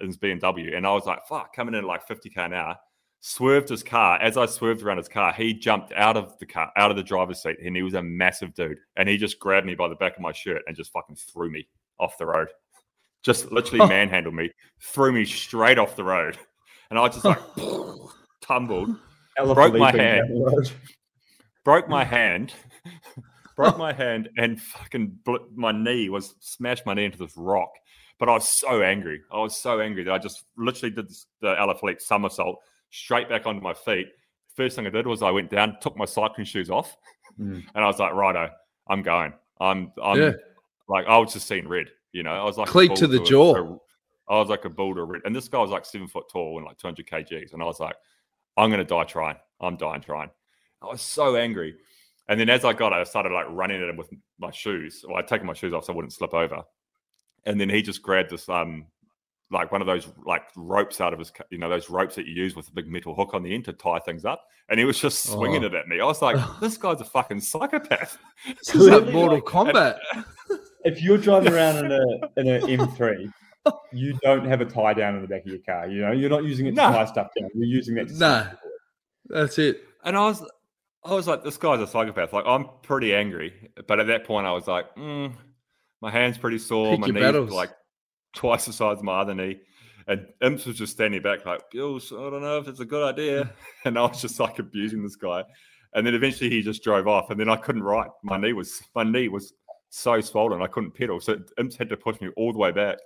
in 0.00 0.08
his 0.08 0.16
BMW, 0.16 0.76
and 0.76 0.86
I 0.86 0.92
was 0.92 1.06
like, 1.06 1.26
"Fuck!" 1.26 1.54
Coming 1.54 1.74
in 1.74 1.80
at 1.80 1.86
like 1.86 2.06
50k 2.06 2.36
an 2.36 2.52
hour, 2.52 2.76
swerved 3.20 3.68
his 3.68 3.82
car. 3.82 4.20
As 4.20 4.36
I 4.36 4.46
swerved 4.46 4.82
around 4.82 4.98
his 4.98 5.08
car, 5.08 5.32
he 5.32 5.52
jumped 5.52 5.92
out 5.92 6.16
of 6.16 6.38
the 6.38 6.46
car, 6.46 6.70
out 6.76 6.90
of 6.90 6.96
the 6.96 7.02
driver's 7.02 7.42
seat, 7.42 7.56
and 7.64 7.74
he 7.76 7.82
was 7.82 7.94
a 7.94 8.02
massive 8.02 8.54
dude, 8.54 8.78
and 8.96 9.08
he 9.08 9.16
just 9.16 9.38
grabbed 9.38 9.66
me 9.66 9.74
by 9.74 9.88
the 9.88 9.94
back 9.96 10.16
of 10.16 10.22
my 10.22 10.32
shirt 10.32 10.62
and 10.66 10.76
just 10.76 10.92
fucking 10.92 11.16
threw 11.16 11.50
me 11.50 11.66
off 11.98 12.18
the 12.18 12.26
road, 12.26 12.48
just 13.22 13.50
literally 13.52 13.80
oh. 13.80 13.88
manhandled 13.88 14.34
me, 14.34 14.50
threw 14.80 15.12
me 15.12 15.24
straight 15.24 15.78
off 15.78 15.96
the 15.96 16.04
road, 16.04 16.38
and 16.90 16.98
I 16.98 17.08
just 17.08 17.24
like 17.24 17.40
tumbled 18.40 18.96
Broke 19.36 19.74
my 19.74 19.92
hand. 19.92 20.28
down 20.28 20.38
the 20.38 20.44
road. 20.44 20.70
broke 21.64 21.88
my 21.88 22.04
hand, 22.04 22.54
broke 23.56 23.76
my 23.76 23.92
hand, 23.92 24.28
and 24.36 24.60
fucking 24.60 25.18
bl- 25.24 25.36
my 25.54 25.72
knee 25.72 26.08
was 26.08 26.34
smashed 26.40 26.86
my 26.86 26.94
knee 26.94 27.04
into 27.04 27.18
this 27.18 27.36
rock. 27.36 27.70
But 28.18 28.28
I 28.28 28.32
was 28.32 28.48
so 28.48 28.82
angry. 28.82 29.20
I 29.32 29.38
was 29.38 29.56
so 29.56 29.80
angry 29.80 30.04
that 30.04 30.12
I 30.12 30.18
just 30.18 30.44
literally 30.56 30.94
did 30.94 31.08
the 31.40 31.54
Alaphilippe 31.54 32.00
somersault 32.00 32.58
straight 32.90 33.28
back 33.28 33.46
onto 33.46 33.60
my 33.60 33.74
feet. 33.74 34.06
First 34.54 34.76
thing 34.76 34.86
I 34.86 34.90
did 34.90 35.06
was 35.06 35.22
I 35.22 35.30
went 35.30 35.50
down, 35.50 35.76
took 35.82 35.96
my 35.96 36.06
cycling 36.06 36.46
shoes 36.46 36.70
off, 36.70 36.96
Mm. 37.38 37.62
and 37.74 37.84
I 37.84 37.86
was 37.86 37.98
like, 37.98 38.14
"Righto, 38.14 38.48
I'm 38.88 39.02
going. 39.02 39.34
I'm, 39.60 39.92
I'm 40.02 40.18
Yeah. 40.20 40.32
like, 40.88 41.06
I 41.06 41.18
was 41.18 41.34
just 41.34 41.46
seeing 41.46 41.68
red. 41.68 41.88
You 42.12 42.22
know, 42.22 42.32
I 42.32 42.44
was 42.44 42.56
like 42.56 42.68
Cleat 42.68 42.96
to 42.96 43.06
the 43.06 43.20
jaw. 43.20 43.54
a- 43.56 43.78
I 44.28 44.38
was 44.38 44.48
like 44.48 44.64
a 44.64 44.70
to 44.70 44.82
a 44.82 45.04
red, 45.04 45.22
and 45.26 45.36
this 45.36 45.48
guy 45.48 45.58
was 45.58 45.70
like 45.70 45.84
seven 45.84 46.08
foot 46.08 46.24
tall 46.32 46.56
and 46.56 46.66
like 46.66 46.78
200 46.78 47.06
kgs, 47.06 47.52
and 47.52 47.60
I 47.62 47.66
was 47.66 47.78
like, 47.78 47.96
I'm 48.56 48.70
gonna 48.70 48.84
die 48.84 49.04
trying. 49.04 49.36
I'm 49.60 49.76
dying 49.76 50.00
trying. 50.00 50.30
I 50.80 50.86
was 50.86 51.02
so 51.02 51.36
angry. 51.36 51.76
And 52.28 52.40
then 52.40 52.48
as 52.48 52.64
I 52.64 52.72
got 52.72 52.92
I 52.94 53.04
started 53.04 53.32
like 53.32 53.46
running 53.50 53.82
at 53.82 53.88
him 53.88 53.96
with 53.96 54.10
my 54.38 54.50
shoes. 54.50 55.04
Well, 55.06 55.18
I'd 55.18 55.28
taken 55.28 55.46
my 55.46 55.52
shoes 55.52 55.72
off 55.74 55.84
so 55.84 55.92
I 55.92 55.96
wouldn't 55.96 56.12
slip 56.14 56.32
over. 56.34 56.62
And 57.46 57.60
then 57.60 57.68
he 57.70 57.80
just 57.82 58.02
grabbed 58.02 58.30
this 58.30 58.48
um 58.48 58.86
like 59.50 59.70
one 59.70 59.80
of 59.80 59.86
those 59.86 60.08
like 60.26 60.42
ropes 60.56 61.00
out 61.00 61.12
of 61.12 61.18
his 61.20 61.32
you 61.50 61.58
know 61.58 61.68
those 61.68 61.88
ropes 61.88 62.16
that 62.16 62.26
you 62.26 62.34
use 62.34 62.56
with 62.56 62.66
a 62.68 62.72
big 62.72 62.88
metal 62.88 63.14
hook 63.14 63.32
on 63.32 63.42
the 63.44 63.54
end 63.54 63.64
to 63.66 63.72
tie 63.72 64.00
things 64.00 64.24
up 64.24 64.42
and 64.68 64.80
he 64.80 64.84
was 64.84 64.98
just 64.98 65.22
swinging 65.22 65.62
Oh. 65.62 65.68
it 65.68 65.74
at 65.74 65.86
me 65.86 66.00
i 66.00 66.04
was 66.04 66.20
like 66.20 66.36
this 66.60 66.76
guy's 66.76 67.00
a 67.00 67.04
fucking 67.04 67.38
psychopath 67.40 68.18
It's 68.48 68.74
like 68.74 68.82
Literally 68.90 69.12
Mortal 69.12 69.34
like- 69.36 69.44
Kombat. 69.44 69.98
If 70.84 71.00
you're 71.00 71.18
driving 71.18 71.52
around 71.52 71.84
in 71.84 71.92
a 71.92 72.00
in 72.40 72.48
an 72.48 72.62
M3, 72.62 73.32
you 73.92 74.18
don't 74.22 74.44
have 74.46 74.60
a 74.60 74.64
tie 74.64 74.94
down 74.94 75.14
in 75.16 75.22
the 75.22 75.28
back 75.28 75.42
of 75.42 75.46
your 75.48 75.58
car. 75.60 75.88
You 75.88 76.00
know, 76.02 76.12
you're 76.12 76.30
not 76.30 76.42
using 76.44 76.66
it 76.66 76.70
to 76.70 76.76
No. 76.76 76.90
tie 76.90 77.04
stuff 77.06 77.28
down. 77.40 77.48
You're 77.54 77.66
using 77.66 77.94
that. 77.96 78.08
To 78.08 78.14
Nah, 78.18 78.46
that's 79.28 79.58
it. 79.58 79.82
and 80.04 80.16
i 80.16 80.20
was 80.26 80.44
i 81.04 81.12
was 81.14 81.26
like 81.28 81.42
this 81.44 81.56
guy's 81.56 81.80
a 81.80 81.86
psychopath 81.86 82.32
like 82.32 82.44
i'm 82.46 82.66
pretty 82.82 83.14
angry 83.14 83.52
but 83.88 83.98
at 84.00 84.06
that 84.08 84.24
point 84.24 84.46
i 84.46 84.52
was 84.52 84.66
like 84.68 84.92
mm, 84.96 85.32
my 86.06 86.12
hand's 86.12 86.38
pretty 86.38 86.58
sore 86.58 86.92
Pick 86.92 87.00
my 87.00 87.06
your 87.08 87.14
knee's 87.14 87.22
battles. 87.24 87.50
like 87.50 87.70
twice 88.34 88.66
the 88.66 88.72
size 88.72 88.98
of 88.98 89.02
my 89.02 89.20
other 89.20 89.34
knee 89.34 89.58
And 90.06 90.26
Imps 90.40 90.66
was 90.66 90.76
just 90.76 90.92
standing 90.92 91.20
back, 91.20 91.44
like, 91.44 91.68
Gills, 91.72 92.12
I 92.12 92.30
don't 92.30 92.42
know 92.42 92.58
if 92.58 92.68
it's 92.68 92.78
a 92.80 92.84
good 92.84 93.02
idea. 93.02 93.50
And 93.84 93.98
I 93.98 94.02
was 94.02 94.22
just 94.22 94.38
like 94.38 94.58
abusing 94.60 95.02
this 95.02 95.16
guy. 95.16 95.42
And 95.94 96.06
then 96.06 96.14
eventually 96.14 96.48
he 96.50 96.62
just 96.62 96.84
drove 96.84 97.08
off. 97.08 97.30
And 97.30 97.40
then 97.40 97.48
I 97.48 97.56
couldn't 97.56 97.82
ride. 97.82 98.10
My 98.22 98.36
knee 98.36 98.52
was 98.52 98.80
my 98.94 99.02
knee 99.02 99.28
was 99.28 99.52
so 99.90 100.20
swollen, 100.20 100.62
I 100.62 100.66
couldn't 100.68 100.92
pedal. 100.92 101.20
So 101.20 101.38
Imps 101.58 101.76
had 101.76 101.88
to 101.88 101.96
push 101.96 102.20
me 102.20 102.28
all 102.36 102.52
the 102.52 102.58
way 102.58 102.70
back. 102.70 102.98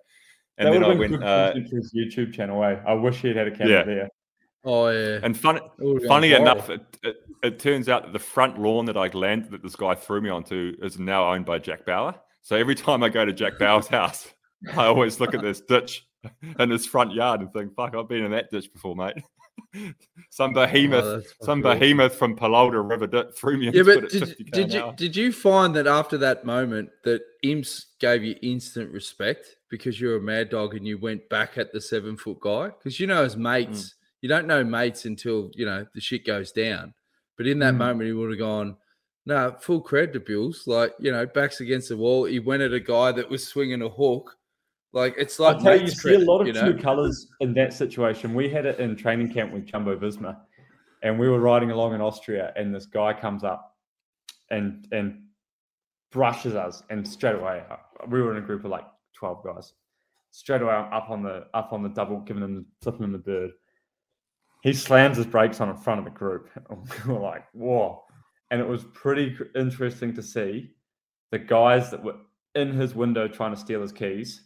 And 0.59 0.67
that 0.69 0.73
then 0.73 0.81
would 0.83 0.87
I 0.87 0.91
have 0.91 0.99
been 1.01 1.11
went, 1.13 1.23
good 1.23 1.29
uh, 1.29 1.53
content 1.53 1.71
for 1.71 1.77
his 1.77 1.95
YouTube 1.95 2.35
channel. 2.35 2.63
Eh? 2.65 2.77
I 2.87 2.93
wish 2.93 3.23
he'd 3.23 3.37
had 3.37 3.47
a 3.49 3.51
camera 3.51 3.73
Yeah. 3.79 3.83
there. 3.85 4.09
Oh 4.65 4.89
yeah. 4.91 5.21
and 5.23 5.35
fun, 5.39 5.59
would've 5.79 6.07
funny 6.07 6.33
enough, 6.35 6.69
it, 6.69 6.83
it, 7.03 7.17
it 7.43 7.59
turns 7.59 7.89
out 7.89 8.03
that 8.03 8.13
the 8.13 8.19
front 8.19 8.59
lawn 8.59 8.85
that 8.87 8.97
I 8.99 9.07
landed 9.09 9.53
that 9.53 9.63
this 9.63 9.75
guy 9.75 9.95
threw 9.95 10.21
me 10.21 10.29
onto 10.29 10.75
is 10.83 10.99
now 10.99 11.33
owned 11.33 11.47
by 11.47 11.59
Jack 11.59 11.87
Bauer. 11.87 12.15
So 12.43 12.57
every 12.57 12.75
time 12.75 13.03
I 13.03 13.09
go 13.09 13.25
to 13.25 13.33
Jack 13.33 13.59
Bauer's 13.59 13.87
house, 13.87 14.33
I 14.77 14.87
always 14.87 15.21
look 15.21 15.35
at 15.35 15.43
this 15.43 15.61
ditch 15.61 16.07
in 16.59 16.71
his 16.71 16.87
front 16.87 17.13
yard 17.13 17.41
and 17.41 17.53
think, 17.53 17.75
"Fuck, 17.75 17.95
I've 17.95 18.09
been 18.09 18.25
in 18.25 18.31
that 18.33 18.51
ditch 18.51 18.73
before, 18.73 18.97
mate." 18.97 19.15
some 20.31 20.53
behemoth, 20.53 21.05
Oh, 21.05 21.21
some 21.43 21.61
awesome. 21.61 21.79
behemoth 21.79 22.15
from 22.17 22.37
Palol 22.37 22.71
de 22.73 22.77
Revardit 22.79 23.35
threw 23.37 23.57
me 23.59 23.71
Yeah, 23.73 23.83
but 23.83 24.05
it 24.05 24.11
did, 24.11 24.51
did 24.51 24.73
you 24.73 24.93
did 24.97 25.17
you 25.17 25.33
find 25.33 25.75
that 25.77 25.87
after 25.87 26.19
that 26.19 26.45
moment 26.45 26.91
that 27.05 27.23
Imps 27.43 27.87
gave 28.01 28.25
you 28.25 28.35
instant 28.43 28.91
respect 28.91 29.57
because 29.71 30.01
you're 30.01 30.17
a 30.17 30.21
mad 30.21 30.51
dog 30.51 30.75
and 30.75 30.87
you 30.87 30.99
went 30.99 31.29
back 31.29 31.57
at 31.59 31.73
the 31.73 31.81
seven 31.81 32.17
foot 32.17 32.41
guy? 32.41 32.69
Because 32.69 32.99
you 32.99 33.07
know 33.07 33.23
as 33.23 33.37
mates, 33.37 33.95
you 34.23 34.29
don't 34.29 34.47
know 34.47 34.65
mates 34.65 35.05
until 35.05 35.51
you 35.55 35.67
know 35.67 35.87
the 35.95 36.01
shit 36.01 36.27
goes 36.27 36.53
down. 36.53 36.95
But 37.37 37.47
in 37.47 37.59
that 37.61 37.75
Mm. 37.75 37.79
moment, 37.79 38.07
he 38.07 38.13
would 38.13 38.31
have 38.31 38.39
gone, 38.39 38.77
"No, 39.27 39.57
full 39.61 39.81
credit 39.81 40.13
to 40.15 40.21
Bills. 40.21 40.65
Like 40.67 40.93
you 40.99 41.13
know, 41.13 41.27
backs 41.27 41.61
against 41.61 41.89
the 41.89 41.97
wall. 41.97 42.25
He 42.25 42.39
went 42.39 42.63
at 42.63 42.73
a 42.73 42.81
guy 42.81 43.13
that 43.13 43.29
was 43.29 43.47
swinging 43.47 43.83
a 43.83 43.89
hook. 43.89 44.37
Like 44.93 45.15
it's 45.17 45.39
like 45.39 45.59
I 45.59 45.63
tell 45.63 45.77
you, 45.77 45.83
you 45.83 45.91
see 45.91 46.15
a 46.15 46.19
lot 46.19 46.41
of 46.41 46.47
you 46.47 46.53
know? 46.53 46.73
true 46.73 46.79
colours 46.79 47.29
in 47.41 47.55
that 47.55 47.73
situation. 47.73 48.35
We 48.35 48.49
had 48.49 48.67
it 48.67 48.81
in 48.81 48.97
training 48.97 49.33
camp 49.33 49.53
with 49.53 49.67
Jumbo 49.67 49.97
Visma, 49.97 50.37
and 51.03 51.19
we 51.19 51.29
were 51.29 51.41
riding 51.41 51.71
along 51.71 51.95
in 51.95 52.01
Austria, 52.01 52.53
and 52.57 52.75
this 52.75 52.87
guy 52.87 53.13
comes 53.13 53.45
up 53.45 53.77
and 54.51 54.89
and 54.91 55.23
brushes 56.11 56.55
us, 56.57 56.83
and 56.91 57.07
straight 57.07 57.37
away 57.37 57.63
uh, 57.71 57.77
we 58.09 58.21
were 58.21 58.33
in 58.33 58.43
a 58.43 58.47
group 58.47 58.65
of 58.65 58.71
like 58.71 58.85
twelve 59.15 59.45
guys. 59.45 59.75
Straight 60.33 60.63
away, 60.63 60.73
I'm 60.73 60.93
up 60.93 61.11
on 61.11 61.23
the 61.23 61.47
up 61.55 61.73
on 61.73 61.83
the 61.83 61.89
double, 61.89 62.21
giving 62.21 62.43
him 62.43 62.67
flipping 62.83 63.05
him 63.05 63.13
the 63.13 63.19
bird. 63.19 63.51
He 64.63 64.73
slams 64.73 65.17
his 65.17 65.27
brakes 65.27 65.61
on 65.61 65.71
in 65.71 65.77
front 65.77 66.01
of 66.01 66.05
the 66.05 66.11
group. 66.11 66.51
we 67.07 67.15
were 67.15 67.21
like, 67.21 67.45
"Whoa!" 67.53 68.03
And 68.51 68.61
it 68.61 68.69
was 68.69 68.85
pretty 68.93 69.37
interesting 69.55 70.15
to 70.15 70.23
see 70.23 70.71
the 71.31 71.39
guys 71.39 71.91
that 71.91 72.03
were 72.03 72.17
in 72.55 72.73
his 72.73 72.95
window 72.95 73.29
trying 73.29 73.55
to 73.55 73.61
steal 73.61 73.81
his 73.81 73.93
keys 73.93 74.43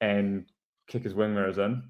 and 0.00 0.46
kick 0.88 1.04
his 1.04 1.14
wing 1.14 1.34
mirrors 1.34 1.58
in 1.58 1.82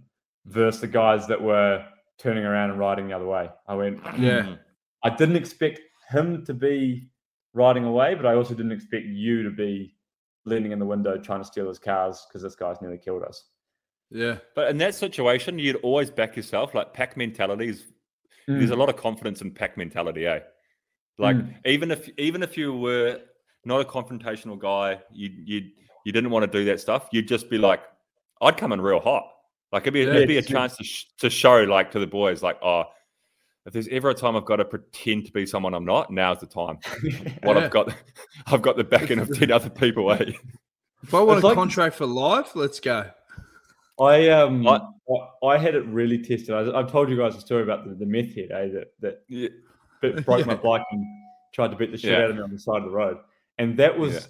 versus 0.47 0.81
the 0.81 0.87
guys 0.87 1.27
that 1.27 1.41
were 1.41 1.85
turning 2.19 2.45
around 2.45 2.71
and 2.71 2.79
riding 2.79 3.09
the 3.09 3.15
other 3.15 3.27
way. 3.27 3.49
I 3.67 3.75
went, 3.75 3.99
Yeah. 4.19 4.43
Mm. 4.43 4.59
I 5.03 5.11
didn't 5.11 5.37
expect 5.37 5.81
him 6.11 6.45
to 6.47 6.55
be 6.55 7.09
riding 7.55 7.85
away, 7.85 8.15
but 8.15 8.27
I 8.27 8.35
also 8.35 8.55
didn't 8.55 8.73
expect 8.73 9.07
you 9.07 9.43
to 9.43 9.51
be 9.51 9.95
leaning 10.45 10.73
in 10.73 10.79
the 10.79 10.87
window 10.87 11.17
trying 11.19 11.41
to 11.41 11.47
steal 11.47 11.69
his 11.69 11.79
cars 11.79 12.27
because 12.29 12.43
this 12.43 12.55
guy's 12.55 12.81
nearly 12.81 12.99
killed 12.99 13.23
us. 13.23 13.45
Yeah, 14.11 14.39
But 14.55 14.69
in 14.71 14.79
that 14.79 14.95
situation, 14.95 15.59
you'd 15.59 15.77
always 15.77 16.11
back 16.11 16.37
yourself. 16.37 16.75
Like 16.75 16.93
pack 16.93 17.17
mentality 17.17 17.69
is 17.69 17.85
there's 18.47 18.71
a 18.71 18.77
lot 18.77 18.91
of 18.91 18.97
confidence 18.97 19.41
in 19.41 19.51
pack 19.51 19.77
mentality, 19.77 20.27
eh? 20.27 20.41
Like 21.19 21.37
Mm. 21.37 21.55
even 21.67 21.91
if 21.91 22.09
even 22.19 22.43
if 22.43 22.57
you 22.59 22.77
were 22.77 23.21
not 23.65 23.81
a 23.81 23.85
confrontational 23.85 24.59
guy, 24.59 25.01
you 25.13 25.31
you 25.45 25.71
you 26.05 26.13
didn't 26.13 26.31
want 26.31 26.51
to 26.51 26.59
do 26.59 26.65
that 26.67 26.81
stuff. 26.81 27.09
You'd 27.13 27.29
just 27.29 27.49
be 27.49 27.57
like, 27.59 27.81
I'd 28.41 28.57
come 28.57 28.73
in 28.73 28.81
real 28.81 29.01
hot. 29.01 29.25
Like 29.73 29.83
it'd 29.85 29.95
be 29.95 30.01
Yeah, 30.01 30.15
it'd 30.15 30.29
be 30.29 30.39
a 30.39 30.43
chance 30.43 30.77
to 30.77 30.85
sh- 30.85 31.07
to 31.19 31.31
show 31.31 31.63
like 31.65 31.91
to 31.93 31.99
the 32.01 32.07
boys 32.07 32.43
like, 32.43 32.59
oh, 32.63 32.85
if 33.67 33.73
there's 33.73 33.89
ever 33.89 34.11
a 34.11 34.15
time 34.15 34.37
I've 34.37 34.45
got 34.45 34.57
to 34.57 34.65
pretend 34.65 35.25
to 35.27 35.33
be 35.33 35.47
someone 35.47 35.73
I'm 35.73 35.85
not, 35.85 36.11
now's 36.13 36.41
the 36.41 36.47
time. 36.47 36.79
What 37.45 37.57
Yeah. 37.57 37.65
I've 37.65 37.71
got, 37.71 37.95
I've 38.47 38.61
got 38.63 38.77
the 38.77 38.85
backing 38.85 39.19
of 39.21 39.33
ten 39.39 39.51
other 39.53 39.71
people, 39.71 40.11
eh? 40.13 40.33
if 41.03 41.15
I 41.15 41.21
want 41.23 41.39
It's 41.39 41.45
a 41.45 41.47
like- 41.49 41.55
contract 41.57 41.95
for 41.97 42.07
life, 42.07 42.55
let's 42.57 42.81
go. 42.81 43.09
I 44.01 44.29
um 44.31 44.67
I, 44.67 44.81
I 45.47 45.57
had 45.59 45.77
it 45.77 45.87
really 45.87 46.19
tested. 46.19 46.51
I, 46.51 46.77
I've 46.79 46.91
told 46.91 47.09
you 47.09 47.17
guys 47.17 47.37
a 47.37 47.41
story 47.41 47.63
about 47.63 47.87
the, 47.89 47.95
the 47.95 48.07
meth 48.07 48.35
head, 48.35 48.51
eh? 48.51 48.67
That 48.75 48.87
that 49.01 49.23
Yeah. 49.29 49.49
Bit, 50.13 50.25
broke 50.27 50.47
my 50.47 50.55
bike 50.55 50.85
and 50.91 51.05
tried 51.53 51.71
to 51.71 51.77
beat 51.77 51.91
the 51.93 51.99
shit 51.99 52.13
Yeah. 52.13 52.25
out 52.25 52.31
of 52.31 52.37
me 52.37 52.43
on 52.43 52.51
the 52.51 52.59
side 52.59 52.79
of 52.79 52.85
the 52.85 52.91
road. 52.91 53.19
And 53.59 53.77
that 53.79 53.99
was 53.99 54.15
Yeah. 54.15 54.21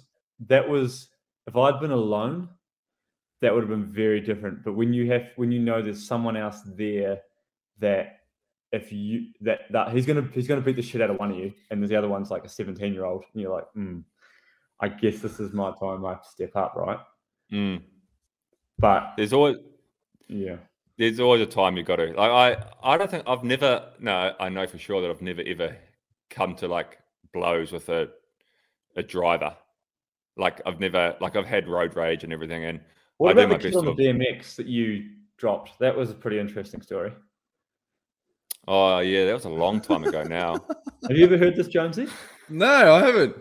that 0.47 0.69
was 0.69 1.09
if 1.47 1.55
I'd 1.55 1.79
been 1.79 1.91
alone, 1.91 2.49
that 3.41 3.53
would 3.53 3.61
have 3.61 3.69
been 3.69 3.91
very 3.91 4.19
different. 4.21 4.63
But 4.63 4.73
when 4.73 4.93
you 4.93 5.11
have 5.11 5.27
when 5.35 5.51
you 5.51 5.59
know 5.59 5.81
there's 5.81 6.05
someone 6.05 6.35
else 6.37 6.61
there 6.75 7.21
that 7.79 8.19
if 8.71 8.91
you 8.91 9.27
that 9.41 9.61
that 9.71 9.91
he's 9.93 10.05
gonna 10.05 10.27
he's 10.33 10.47
gonna 10.47 10.61
beat 10.61 10.75
the 10.75 10.81
shit 10.81 11.01
out 11.01 11.09
of 11.09 11.17
one 11.19 11.31
of 11.31 11.37
you, 11.37 11.53
and 11.69 11.81
there's 11.81 11.89
the 11.89 11.95
other 11.95 12.09
one's 12.09 12.31
like 12.31 12.43
a 12.45 12.49
17 12.49 12.93
year 12.93 13.05
old, 13.05 13.23
and 13.33 13.41
you're 13.41 13.51
like, 13.53 13.67
hmm, 13.73 13.99
I 14.79 14.89
guess 14.89 15.19
this 15.19 15.39
is 15.39 15.53
my 15.53 15.71
time. 15.79 16.05
I 16.05 16.09
have 16.11 16.23
to 16.23 16.29
step 16.29 16.55
up, 16.55 16.75
right? 16.75 16.99
Mm. 17.51 17.81
But 18.77 19.13
There's 19.17 19.33
always 19.33 19.57
yeah, 20.27 20.57
there's 20.97 21.19
always 21.19 21.41
a 21.41 21.45
time 21.45 21.75
you 21.77 21.83
got 21.83 21.97
to 21.97 22.07
like 22.13 22.17
I 22.17 22.65
I 22.83 22.97
don't 22.97 23.09
think 23.11 23.23
I've 23.27 23.43
never 23.43 23.89
no 23.99 24.33
I 24.39 24.49
know 24.49 24.65
for 24.67 24.77
sure 24.77 25.01
that 25.01 25.09
I've 25.09 25.21
never 25.21 25.41
ever 25.45 25.75
come 26.29 26.55
to 26.55 26.67
like 26.67 26.99
blows 27.33 27.71
with 27.71 27.89
a 27.89 28.09
a 28.95 29.03
driver 29.03 29.55
like 30.37 30.61
I've 30.65 30.79
never 30.79 31.15
like 31.19 31.35
I've 31.35 31.45
had 31.45 31.67
road 31.67 31.95
rage 31.95 32.23
and 32.23 32.31
everything 32.33 32.65
and 32.65 32.79
what 33.17 33.29
I 33.29 33.31
about 33.43 33.49
my 33.49 33.57
the 33.57 33.63
kid 33.63 33.73
best 33.73 33.77
on 33.77 33.85
the 33.85 33.93
to- 33.95 34.01
BMX 34.01 34.55
that 34.55 34.67
you 34.67 35.09
dropped? 35.37 35.79
That 35.79 35.95
was 35.95 36.11
a 36.11 36.13
pretty 36.13 36.39
interesting 36.39 36.81
story. 36.81 37.11
oh 38.67 38.99
yeah 38.99 39.25
that 39.25 39.33
was 39.33 39.45
a 39.45 39.49
long 39.49 39.79
time 39.81 40.03
ago 40.03 40.23
now 40.39 40.53
Have 41.07 41.17
you 41.17 41.25
ever 41.25 41.37
heard 41.37 41.55
this, 41.55 41.67
Jonesy? 41.67 42.07
No, 42.49 42.93
I 42.95 42.99
haven't. 43.05 43.35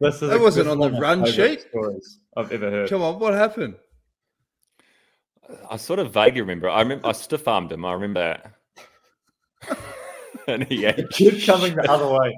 This 0.00 0.14
is 0.16 0.20
That 0.30 0.38
a- 0.38 0.42
wasn't 0.42 0.66
this 0.66 0.72
on 0.72 0.78
the 0.78 0.82
one 0.82 0.94
of 0.94 1.00
my 1.00 1.00
run 1.00 1.26
sheet? 1.26 1.62
Stories 1.70 2.18
I've 2.36 2.52
ever 2.52 2.70
heard. 2.70 2.88
Come 2.90 3.00
on, 3.02 3.18
what 3.18 3.32
happened? 3.34 3.74
I 5.70 5.76
sort 5.76 5.98
of 5.98 6.12
vaguely 6.12 6.40
remember 6.40 6.68
I 6.68 6.80
remember 6.80 7.06
I 7.06 7.12
stiff 7.12 7.46
armed 7.46 7.72
him 7.72 7.84
I 7.84 7.92
remember 7.92 8.20
that 8.20 9.78
and 10.48 10.64
he 10.64 10.82
The 10.84 11.08
kid 11.10 11.44
coming 11.44 11.74
the 11.74 11.90
other 11.90 12.08
way. 12.08 12.36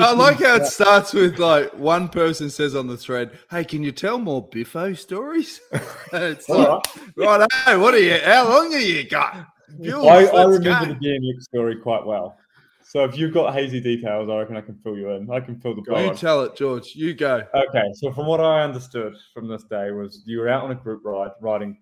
I 0.00 0.12
like 0.12 0.40
how 0.40 0.56
it 0.56 0.66
starts 0.66 1.12
with 1.12 1.38
like 1.38 1.72
one 1.74 2.08
person 2.08 2.50
says 2.50 2.74
on 2.74 2.86
the 2.86 2.96
thread, 2.96 3.38
"Hey, 3.50 3.64
can 3.64 3.82
you 3.82 3.92
tell 3.92 4.18
more 4.18 4.48
Biffo 4.48 4.94
stories?" 4.94 5.60
it's 6.12 6.48
like, 6.48 6.68
All 6.68 6.82
right, 7.16 7.46
hey, 7.66 7.76
what 7.76 7.94
are 7.94 7.98
you? 7.98 8.18
How 8.24 8.48
long 8.48 8.72
have 8.72 8.80
you 8.82 9.06
got? 9.08 9.46
Jules, 9.82 10.06
I, 10.06 10.24
I 10.26 10.44
remember 10.44 10.86
go." 10.86 10.94
the 11.00 11.06
BMX 11.06 11.42
story 11.42 11.76
quite 11.76 12.04
well. 12.06 12.38
So 12.82 13.04
if 13.04 13.18
you've 13.18 13.34
got 13.34 13.52
hazy 13.52 13.80
details, 13.80 14.30
I 14.30 14.38
reckon 14.38 14.56
I 14.56 14.60
can 14.60 14.78
fill 14.84 14.96
you 14.96 15.10
in. 15.10 15.28
I 15.30 15.40
can 15.40 15.58
fill 15.60 15.72
the 15.74 15.80
You 15.80 15.84
blow. 15.86 16.14
tell 16.14 16.42
it, 16.44 16.54
George. 16.54 16.94
You 16.94 17.12
go. 17.12 17.42
Okay, 17.52 17.84
so 17.94 18.12
from 18.12 18.26
what 18.26 18.40
I 18.40 18.62
understood 18.62 19.16
from 19.32 19.48
this 19.48 19.64
day 19.64 19.90
was 19.90 20.22
you 20.26 20.38
were 20.38 20.48
out 20.48 20.64
on 20.64 20.70
a 20.70 20.76
group 20.76 21.02
ride, 21.04 21.32
riding 21.40 21.76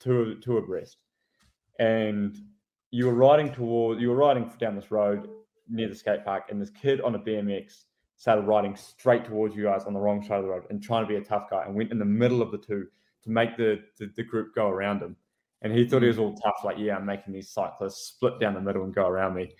two 0.00 0.36
two 0.42 0.58
abreast, 0.58 0.98
and 1.78 2.36
you 2.90 3.06
were 3.06 3.14
riding 3.14 3.52
toward 3.52 4.00
you 4.00 4.08
were 4.10 4.16
riding 4.16 4.50
down 4.58 4.74
this 4.74 4.90
road 4.90 5.28
near 5.68 5.88
the 5.88 5.94
skate 5.94 6.24
park, 6.24 6.44
and 6.50 6.60
this 6.60 6.70
kid 6.70 7.00
on 7.00 7.14
a 7.14 7.18
BMX 7.18 7.84
started 8.16 8.42
riding 8.42 8.74
straight 8.74 9.24
towards 9.24 9.54
you 9.54 9.64
guys 9.64 9.84
on 9.84 9.94
the 9.94 10.00
wrong 10.00 10.22
side 10.22 10.38
of 10.38 10.44
the 10.44 10.50
road 10.50 10.64
and 10.70 10.82
trying 10.82 11.04
to 11.04 11.08
be 11.08 11.16
a 11.16 11.20
tough 11.20 11.48
guy, 11.50 11.64
and 11.64 11.74
went 11.74 11.92
in 11.92 11.98
the 11.98 12.04
middle 12.04 12.42
of 12.42 12.50
the 12.50 12.58
two 12.58 12.86
to 13.24 13.30
make 13.30 13.56
the 13.56 13.80
the, 13.98 14.10
the 14.16 14.22
group 14.22 14.54
go 14.54 14.68
around 14.68 15.00
him, 15.00 15.16
and 15.62 15.72
he 15.72 15.86
thought 15.86 16.02
he 16.02 16.08
was 16.08 16.18
all 16.18 16.34
tough, 16.34 16.60
like 16.64 16.76
yeah, 16.78 16.96
I'm 16.96 17.06
making 17.06 17.32
these 17.32 17.50
cyclists 17.50 18.08
split 18.08 18.40
down 18.40 18.54
the 18.54 18.60
middle 18.60 18.84
and 18.84 18.94
go 18.94 19.06
around 19.06 19.34
me. 19.34 19.50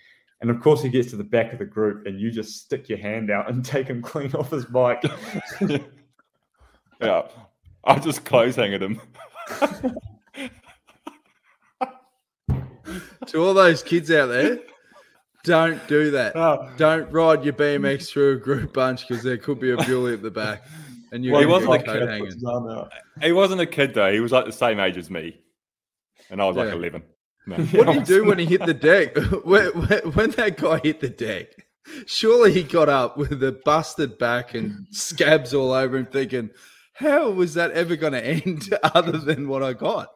And 0.41 0.49
of 0.49 0.61
course, 0.61 0.81
he 0.81 0.87
gets 0.87 1.09
to 1.09 1.17
the 1.17 1.23
back 1.23 1.51
of 1.51 1.59
the 1.59 1.65
group, 1.65 2.05
and 2.05 2.19
you 2.19 2.31
just 2.31 2.61
stick 2.61 2.87
your 2.87 2.97
hand 2.97 3.29
out 3.29 3.49
and 3.49 3.63
take 3.73 3.87
him 3.87 4.01
clean 4.01 4.33
off 4.33 4.51
his 4.51 4.65
bike. 4.65 5.03
yeah 7.01 7.23
I 7.83 7.99
just 7.99 8.25
close 8.25 8.55
hanging 8.55 8.81
him 8.81 9.01
To 13.29 13.43
all 13.43 13.53
those 13.53 13.83
kids 13.83 14.09
out 14.11 14.27
there, 14.27 14.59
don't 15.43 15.85
do 15.87 16.11
that. 16.11 16.35
Oh, 16.35 16.69
Don't 16.77 17.11
ride 17.11 17.43
your 17.43 17.53
BMX 17.53 18.09
through 18.09 18.33
a 18.33 18.37
group 18.37 18.73
bunch 18.73 19.07
because 19.07 19.23
there 19.23 19.37
could 19.37 19.59
be 19.59 19.71
a 19.71 19.77
bully 19.77 20.13
at 20.13 20.21
the 20.21 20.31
back, 20.31 20.65
and 21.11 21.23
you're 21.23 21.33
Well, 21.33 21.41
he 21.41 21.47
wasn't 21.47 21.73
a 21.75 21.79
kid, 21.79 22.07
hanging. 22.09 22.25
his 22.25 22.43
arm 22.43 22.67
out. 22.69 22.91
he 23.21 23.31
wasn't 23.31 23.61
a 23.61 23.65
kid 23.65 23.93
though 23.93 24.11
he 24.11 24.19
was 24.19 24.31
like 24.31 24.45
the 24.45 24.51
same 24.51 24.79
age 24.79 24.97
as 24.97 25.09
me 25.09 25.39
and 26.29 26.41
I 26.41 26.45
was 26.45 26.55
like 26.57 26.71
11 26.73 27.01
No. 27.47 27.55
What 27.71 27.87
did 27.87 27.95
he 27.95 28.01
do 28.15 28.25
when 28.25 28.37
he 28.39 28.45
hit 28.45 28.65
the 28.65 28.73
deck? 28.73 29.15
when, 29.45 29.67
when, 29.69 29.99
when 30.13 30.31
that 30.31 30.57
guy 30.57 30.79
hit 30.83 30.99
the 30.99 31.09
deck, 31.09 31.47
surely 32.05 32.51
he 32.53 32.63
got 32.63 32.89
up 32.89 33.17
with 33.17 33.41
a 33.43 33.51
busted 33.65 34.17
back 34.17 34.53
and 34.53 34.85
scabs 34.91 35.53
all 35.53 35.71
over 35.71 35.97
him, 35.97 36.05
thinking, 36.05 36.49
"How 36.93 37.29
was 37.31 37.53
that 37.55 37.71
ever 37.71 37.95
going 37.95 38.13
to 38.13 38.23
end 38.25 38.69
other 38.93 39.17
than 39.17 39.47
what 39.47 39.63
I 39.63 39.73
got?" 39.73 40.09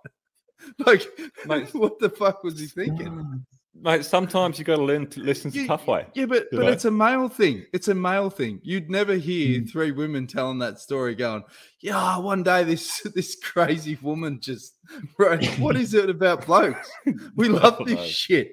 Like, 0.86 1.08
Mate. 1.46 1.70
what 1.74 2.00
the 2.00 2.10
fuck 2.10 2.44
was 2.44 2.60
he 2.60 2.66
thinking? 2.68 3.46
Mate, 3.76 4.06
sometimes 4.06 4.60
you 4.60 4.66
got 4.66 4.76
to 4.78 4.84
learn 4.84 5.08
to 5.08 5.20
listen 5.20 5.50
the 5.52 5.60
You- 5.62 5.68
tough 5.68 5.88
way. 5.88 6.06
Yeah, 6.14 6.26
but 6.28 6.48
but 6.52 6.60
know? 6.62 6.68
it's 6.68 6.86
a 6.86 6.92
male 6.92 7.28
thing. 7.28 7.66
It's 7.74 7.88
a 7.88 7.96
male 7.96 8.30
thing. 8.30 8.60
You'd 8.64 8.90
never 8.90 9.16
hear 9.16 9.60
Hmm. 9.60 9.66
three 9.66 9.92
women 9.92 10.28
telling 10.28 10.60
that 10.60 10.80
story, 10.80 11.16
going, 11.16 11.44
"Yeah, 11.82 12.18
one 12.18 12.44
day 12.44 12.64
this 12.64 13.02
this 13.16 13.36
crazy 13.36 13.98
woman 14.02 14.40
just 14.42 14.78
right. 15.18 15.44
What 15.60 15.76
is 15.76 15.94
it 15.94 16.10
about 16.10 16.46
blokes? 16.46 16.90
We 17.36 17.50
love 17.50 17.80
this 17.86 17.96
No. 17.96 18.06
shit. 18.06 18.52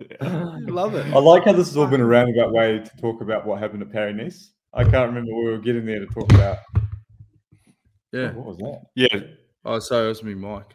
We 0.00 0.70
love 0.70 0.94
it. 0.94 1.06
I 1.12 1.18
like 1.18 1.44
how 1.44 1.52
this 1.52 1.68
has 1.68 1.76
all 1.76 1.86
been 1.88 2.00
a 2.00 2.06
roundabout 2.06 2.52
way 2.52 2.78
to 2.78 2.96
talk 3.00 3.20
about 3.20 3.46
what 3.46 3.58
happened 3.60 3.82
at 3.82 3.90
Paris-Nice. 3.92 4.52
I 4.74 4.82
can't 4.84 5.08
remember 5.08 5.34
we 5.34 5.50
were 5.50 5.58
getting 5.58 5.84
there 5.86 5.98
to 6.00 6.06
talk 6.06 6.32
about. 6.32 6.58
Yeah. 8.12 8.32
What 8.32 8.46
was 8.46 8.56
that? 8.58 8.82
Yeah, 8.94 9.20
Oh, 9.64 9.78
sorry, 9.80 10.06
it 10.06 10.08
was 10.08 10.22
me, 10.22 10.34
Mike. 10.34 10.72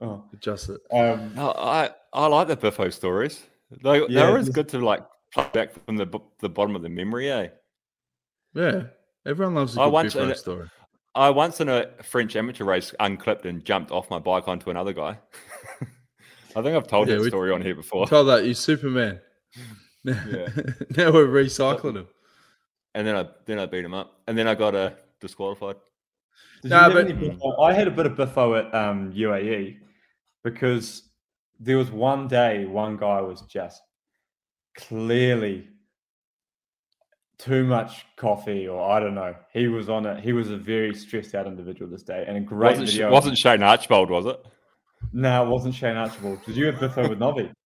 Oh, 0.00 0.24
Adjust 0.32 0.70
it. 0.70 0.80
um, 0.92 1.32
No, 1.34 1.52
I 1.52 1.90
I 2.12 2.26
like 2.26 2.48
the 2.48 2.56
Biffo 2.56 2.90
stories. 2.90 3.42
They 3.82 4.00
Yeah, 4.00 4.06
they're 4.08 4.28
always 4.28 4.48
good 4.50 4.68
to 4.70 4.78
like 4.78 5.04
plug 5.32 5.52
back 5.52 5.72
from 5.86 5.96
the 5.96 6.06
the 6.40 6.48
bottom 6.48 6.76
of 6.76 6.82
the 6.82 6.88
memory. 6.88 7.30
Eh. 7.30 7.48
Yeah, 8.54 8.84
everyone 9.24 9.54
loves 9.54 9.76
a 9.76 9.80
I 9.80 9.84
good 9.86 9.92
once- 9.92 10.14
Biffo 10.14 10.32
story. 10.34 10.70
I 11.14 11.30
once 11.30 11.62
in 11.62 11.70
a 11.70 11.86
French 12.02 12.36
amateur 12.36 12.64
race 12.64 12.94
unclipped 13.00 13.46
and 13.46 13.64
jumped 13.64 13.90
off 13.90 14.10
my 14.10 14.18
bike 14.18 14.48
onto 14.48 14.68
another 14.68 14.92
guy. 14.92 15.18
I 16.54 16.62
think 16.62 16.76
I've 16.76 16.86
told 16.86 17.08
Yeah, 17.08 17.16
that 17.16 17.28
story 17.28 17.52
on 17.52 17.62
here 17.62 17.74
before. 17.74 18.06
Told 18.06 18.28
that 18.28 18.44
you 18.44 18.54
Superman. 18.54 19.20
Yeah. 20.04 20.14
now 20.96 21.10
we're 21.12 21.26
recycling 21.26 21.96
him. 21.96 22.06
And 22.94 23.06
then 23.06 23.16
I 23.16 23.26
then 23.46 23.58
I 23.58 23.66
beat 23.66 23.84
him 23.84 23.92
up, 23.94 24.20
and 24.28 24.36
then 24.38 24.46
I 24.46 24.54
got 24.54 24.74
uh, 24.74 24.90
disqualified. 25.20 25.76
Did 26.62 26.70
Nah, 26.70 26.88
but- 26.90 27.08
I 27.60 27.72
had 27.72 27.88
a 27.88 27.90
bit 27.90 28.06
of 28.06 28.14
Biffo 28.16 28.54
at 28.54 28.72
um, 28.74 29.12
UAE 29.12 29.78
because 30.46 31.02
there 31.58 31.76
was 31.76 31.90
one 31.90 32.28
day 32.28 32.66
one 32.66 32.96
guy 32.96 33.20
was 33.20 33.42
just 33.42 33.82
clearly 34.78 35.66
too 37.36 37.64
much 37.64 38.06
coffee, 38.16 38.68
or 38.68 38.80
I 38.80 39.00
don't 39.00 39.16
know. 39.16 39.34
He 39.52 39.66
was 39.66 39.88
on 39.88 40.06
it. 40.06 40.22
He 40.22 40.32
was 40.32 40.50
a 40.50 40.56
very 40.56 40.94
stressed 40.94 41.34
out 41.34 41.48
individual 41.48 41.90
this 41.90 42.04
day, 42.04 42.24
and 42.28 42.36
a 42.36 42.40
great 42.40 42.78
Wasn't, 42.78 42.90
video. 42.90 43.10
wasn't 43.10 43.36
Shane 43.36 43.64
Archbold, 43.64 44.08
was 44.08 44.26
it? 44.26 44.40
no, 45.12 45.44
it 45.44 45.48
wasn't 45.48 45.74
Shane 45.74 45.96
Archbold. 45.96 46.44
Did 46.46 46.56
you 46.56 46.66
have 46.66 46.78
Biffo 46.78 47.08
with 47.08 47.18
Novi? 47.18 47.50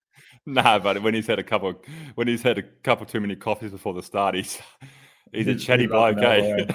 Nah, 0.47 0.79
but 0.79 1.03
when 1.03 1.13
he's 1.13 1.27
had 1.27 1.39
a 1.39 1.43
couple, 1.43 1.75
when 2.15 2.27
he's 2.27 2.43
had 2.43 2.57
a 2.57 2.63
couple 2.63 3.05
too 3.05 3.21
many 3.21 3.37
coffees 3.37 3.73
before 3.73 3.93
the 3.93 4.03
start, 4.03 4.35
he's 4.35 4.59
he's 5.33 5.47
a 5.47 5.55
chatty 5.55 5.87
bloke, 5.87 6.17
eh? 6.17 6.67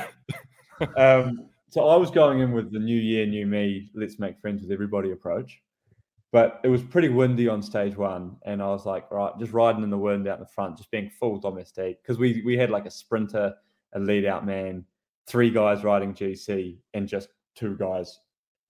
um, 0.98 1.50
so 1.72 1.88
I 1.88 1.96
was 1.96 2.12
going 2.12 2.42
in 2.42 2.52
with 2.52 2.72
the 2.72 2.78
new 2.78 2.96
year, 2.96 3.26
new 3.26 3.48
me, 3.48 3.90
let's 3.96 4.20
make 4.20 4.40
friends 4.40 4.62
with 4.62 4.72
everybody 4.72 5.12
approach. 5.12 5.60
But 6.36 6.60
it 6.66 6.68
was 6.68 6.84
pretty 6.84 7.08
windy 7.08 7.48
on 7.48 7.62
stage 7.62 7.96
one, 7.96 8.36
and 8.46 8.62
I 8.62 8.68
was 8.68 8.86
like, 8.86 9.10
right, 9.10 9.32
just 9.40 9.54
riding 9.54 9.84
in 9.84 9.90
the 9.90 9.98
wind 9.98 10.28
out 10.28 10.38
in 10.38 10.42
the 10.42 10.50
front, 10.50 10.76
just 10.76 10.92
being 10.92 11.10
full 11.10 11.40
domestique 11.40 12.02
because 12.02 12.20
we 12.20 12.42
we 12.46 12.58
had 12.58 12.70
like 12.70 12.86
a 12.86 12.92
sprinter, 12.92 13.54
a 13.94 14.00
lead 14.02 14.26
out 14.26 14.46
man, 14.46 14.84
three 15.28 15.50
guys 15.50 15.86
riding 15.86 16.14
GC, 16.14 16.78
and 16.94 17.08
just 17.08 17.30
two 17.56 17.78
guys 17.78 18.20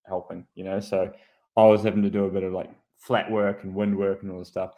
helping, 0.05 0.45
you 0.53 0.63
know. 0.63 0.79
So 0.79 1.11
I 1.57 1.63
was 1.63 1.81
having 1.81 2.03
to 2.03 2.09
do 2.11 2.25
a 2.25 2.29
bit 2.29 2.43
of 2.43 2.53
like 2.53 2.69
flat 2.97 3.31
work 3.31 3.63
and 3.63 3.73
wind 3.73 3.97
work 3.97 4.21
and 4.21 4.31
all 4.31 4.37
this 4.37 4.49
stuff. 4.49 4.73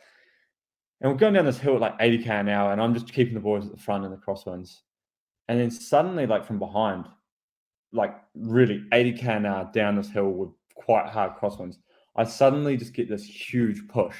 And 1.01 1.11
we're 1.11 1.17
going 1.17 1.33
down 1.33 1.43
this 1.43 1.59
hill 1.59 1.75
at 1.75 1.81
like 1.81 1.95
80 1.99 2.23
k 2.23 2.29
an 2.29 2.47
hour, 2.47 2.71
and 2.71 2.81
I'm 2.81 2.93
just 2.93 3.11
keeping 3.11 3.33
the 3.33 3.41
boys 3.41 3.65
at 3.65 3.71
the 3.73 3.83
front 3.83 4.05
in 4.05 4.11
the 4.11 4.15
crosswinds. 4.15 4.77
And 5.49 5.59
then 5.59 5.71
suddenly, 5.71 6.25
like 6.25 6.45
from 6.45 6.57
behind, 6.57 7.03
like 7.91 8.15
really 8.33 8.85
80 8.93 9.11
k 9.11 9.33
an 9.33 9.45
hour 9.45 9.69
down 9.73 9.97
this 9.97 10.09
hill 10.09 10.29
with 10.29 10.51
quite 10.73 11.07
hard 11.07 11.33
crosswinds, 11.35 11.79
I 12.17 12.23
suddenly 12.23 12.77
just 12.77 12.93
get 12.93 13.09
this 13.09 13.23
huge 13.23 13.87
push 13.87 14.15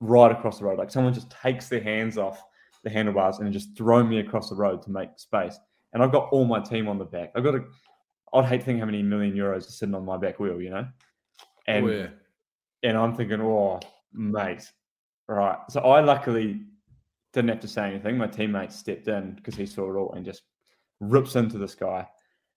right 0.00 0.30
across 0.30 0.58
the 0.58 0.64
road. 0.64 0.78
Like 0.78 0.90
someone 0.90 1.14
just 1.14 1.30
takes 1.30 1.68
their 1.68 1.82
hands 1.82 2.18
off 2.18 2.42
the 2.84 2.90
handlebars 2.90 3.38
and 3.38 3.52
just 3.52 3.76
throw 3.76 4.02
me 4.02 4.18
across 4.18 4.50
the 4.50 4.56
road 4.56 4.82
to 4.82 4.90
make 4.90 5.10
space. 5.16 5.58
And 5.92 6.02
I've 6.02 6.12
got 6.12 6.28
all 6.32 6.44
my 6.44 6.60
team 6.60 6.88
on 6.88 6.98
the 6.98 7.04
back. 7.04 7.32
I've 7.34 7.44
got 7.44 7.54
a, 7.54 7.64
I'd 8.32 8.46
hate 8.46 8.60
to 8.60 8.66
think 8.66 8.80
how 8.80 8.86
many 8.86 9.02
million 9.02 9.34
euros 9.34 9.68
are 9.68 9.72
sitting 9.72 9.94
on 9.94 10.04
my 10.04 10.16
back 10.16 10.40
wheel, 10.40 10.60
you 10.60 10.70
know? 10.70 10.86
And 11.66 11.86
oh, 11.86 11.90
yeah. 11.90 12.06
and 12.82 12.96
I'm 12.96 13.14
thinking, 13.14 13.40
oh, 13.40 13.80
mate, 14.12 14.70
right. 15.28 15.58
So 15.68 15.80
I 15.80 16.00
luckily 16.00 16.62
didn't 17.32 17.50
have 17.50 17.60
to 17.60 17.68
say 17.68 17.88
anything. 17.88 18.16
My 18.16 18.26
teammate 18.26 18.72
stepped 18.72 19.08
in 19.08 19.34
because 19.34 19.54
he 19.54 19.66
saw 19.66 19.92
it 19.92 19.96
all 19.96 20.12
and 20.14 20.24
just 20.24 20.42
rips 21.00 21.36
into 21.36 21.58
the 21.58 21.68
sky. 21.68 22.06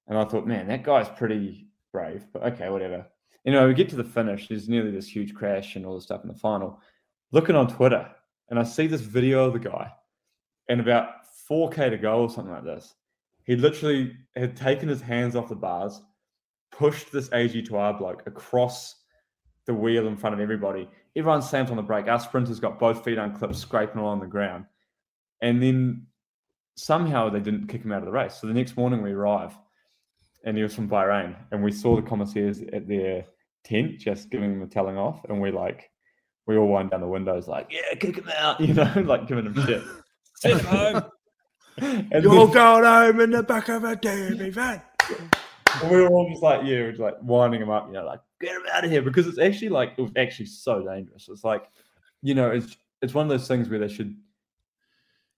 And 0.08 0.18
I 0.18 0.26
thought, 0.26 0.48
man, 0.48 0.68
that 0.68 0.84
guy's 0.84 1.10
pretty 1.10 1.68
brave. 1.92 2.26
But 2.34 2.44
okay, 2.54 2.70
whatever. 2.70 3.06
You 3.46 3.52
know, 3.52 3.68
we 3.68 3.74
get 3.74 3.90
to 3.90 3.96
the 3.96 4.04
finish. 4.04 4.48
There's 4.48 4.68
nearly 4.68 4.92
this 4.92 5.08
huge 5.08 5.34
crash 5.34 5.76
and 5.76 5.86
all 5.86 5.96
this 5.96 6.06
stuff 6.06 6.24
in 6.24 6.28
the 6.28 6.36
final. 6.36 6.82
Looking 7.32 7.56
on 7.56 7.68
Twitter, 7.68 8.10
and 8.50 8.60
I 8.60 8.64
see 8.64 8.88
this 8.88 9.02
video 9.02 9.46
of 9.46 9.54
the 9.54 9.60
guy, 9.60 9.92
and 10.68 10.82
about 10.82 11.10
4K 11.50 11.92
to 11.92 11.98
go 11.98 12.22
or 12.22 12.30
something 12.30 12.54
like 12.54 12.64
this. 12.64 12.96
He 13.44 13.56
literally 13.56 14.18
had 14.36 14.56
taken 14.56 14.90
his 14.90 15.02
hands 15.02 15.36
off 15.36 15.50
the 15.50 15.56
bars, 15.56 16.02
pushed 16.72 17.12
this 17.12 17.30
AG2R 17.30 18.00
bloke 18.00 18.24
across 18.26 18.96
the 19.66 19.74
wheel 19.74 20.08
in 20.08 20.18
front 20.18 20.34
of 20.34 20.40
everybody. 20.40 20.90
Everyone 21.16 21.42
slams 21.42 21.70
on 21.70 21.78
the 21.78 21.84
brake. 21.84 22.08
Our 22.08 22.20
sprinters 22.20 22.60
got 22.60 22.80
both 22.80 23.04
feet 23.04 23.18
unclipped, 23.18 23.56
scraping 23.56 24.02
along 24.02 24.22
the 24.22 24.28
ground. 24.28 24.66
And 25.42 25.62
then 25.62 26.08
somehow 26.76 27.30
they 27.30 27.40
didn't 27.40 27.68
kick 27.68 27.84
him 27.84 27.92
out 27.92 28.00
of 28.00 28.06
the 28.06 28.12
race. 28.12 28.36
So 28.36 28.48
the 28.48 28.54
next 28.54 28.76
morning 28.76 29.02
we 29.02 29.12
arrive 29.12 29.56
and 30.44 30.58
he 30.58 30.64
was 30.64 30.76
from 30.76 30.90
Bahrain. 30.90 31.36
And 31.52 31.64
we 31.64 31.72
saw 31.72 31.96
the 31.96 32.02
commissaires 32.02 32.62
at 32.74 32.88
their 32.88 33.26
tent 33.66 34.00
just 34.00 34.30
giving 34.30 34.52
them 34.52 34.62
a 34.62 34.68
telling 34.68 34.98
off. 34.98 35.26
And 35.28 35.42
we 35.42 35.52
like, 35.52 35.90
we 36.48 36.56
all 36.58 36.68
wind 36.68 36.92
down 36.92 37.02
the 37.02 37.08
windows 37.08 37.48
like, 37.48 37.68
yeah, 37.72 37.96
kick 37.96 38.16
him 38.18 38.30
out, 38.38 38.60
you 38.68 38.74
know, 38.74 38.92
like 39.06 39.28
giving 39.28 39.46
him 39.46 39.66
shit. 39.66 39.84
Send 40.36 40.62
him 40.62 40.66
home. 40.68 41.04
and 41.78 42.12
You're 42.12 42.22
then- 42.46 42.52
going 42.54 42.84
home 42.84 43.20
in 43.20 43.32
the 43.32 43.44
back 43.44 43.68
of 43.70 43.84
a 43.84 43.96
DB 43.96 44.54
van. 44.54 44.82
And 45.82 45.92
we 45.92 45.98
were 46.02 46.08
all 46.08 46.30
just 46.30 46.42
like, 46.42 46.62
yeah, 46.64 46.82
we're 46.82 46.92
just 46.92 47.02
like 47.02 47.16
winding 47.22 47.62
him 47.62 47.70
up, 47.70 47.88
you 47.88 47.94
know, 47.94 48.06
like 48.06 48.22
get 48.40 48.52
him 48.56 48.62
out 48.74 48.86
of 48.86 48.92
here 48.92 49.02
because 49.02 49.28
it's 49.28 49.40
actually 49.40 49.70
like 49.70 49.94
it 49.98 50.02
was 50.02 50.12
actually 50.18 50.46
so 50.46 50.82
dangerous. 50.86 51.28
It's 51.30 51.44
like, 51.44 51.66
you 52.22 52.34
know, 52.34 52.50
it's 52.52 52.78
it's 53.02 53.14
one 53.14 53.26
of 53.26 53.30
those 53.30 53.48
things 53.48 53.68
where 53.68 53.80
they 53.80 53.90
should, 53.90 54.16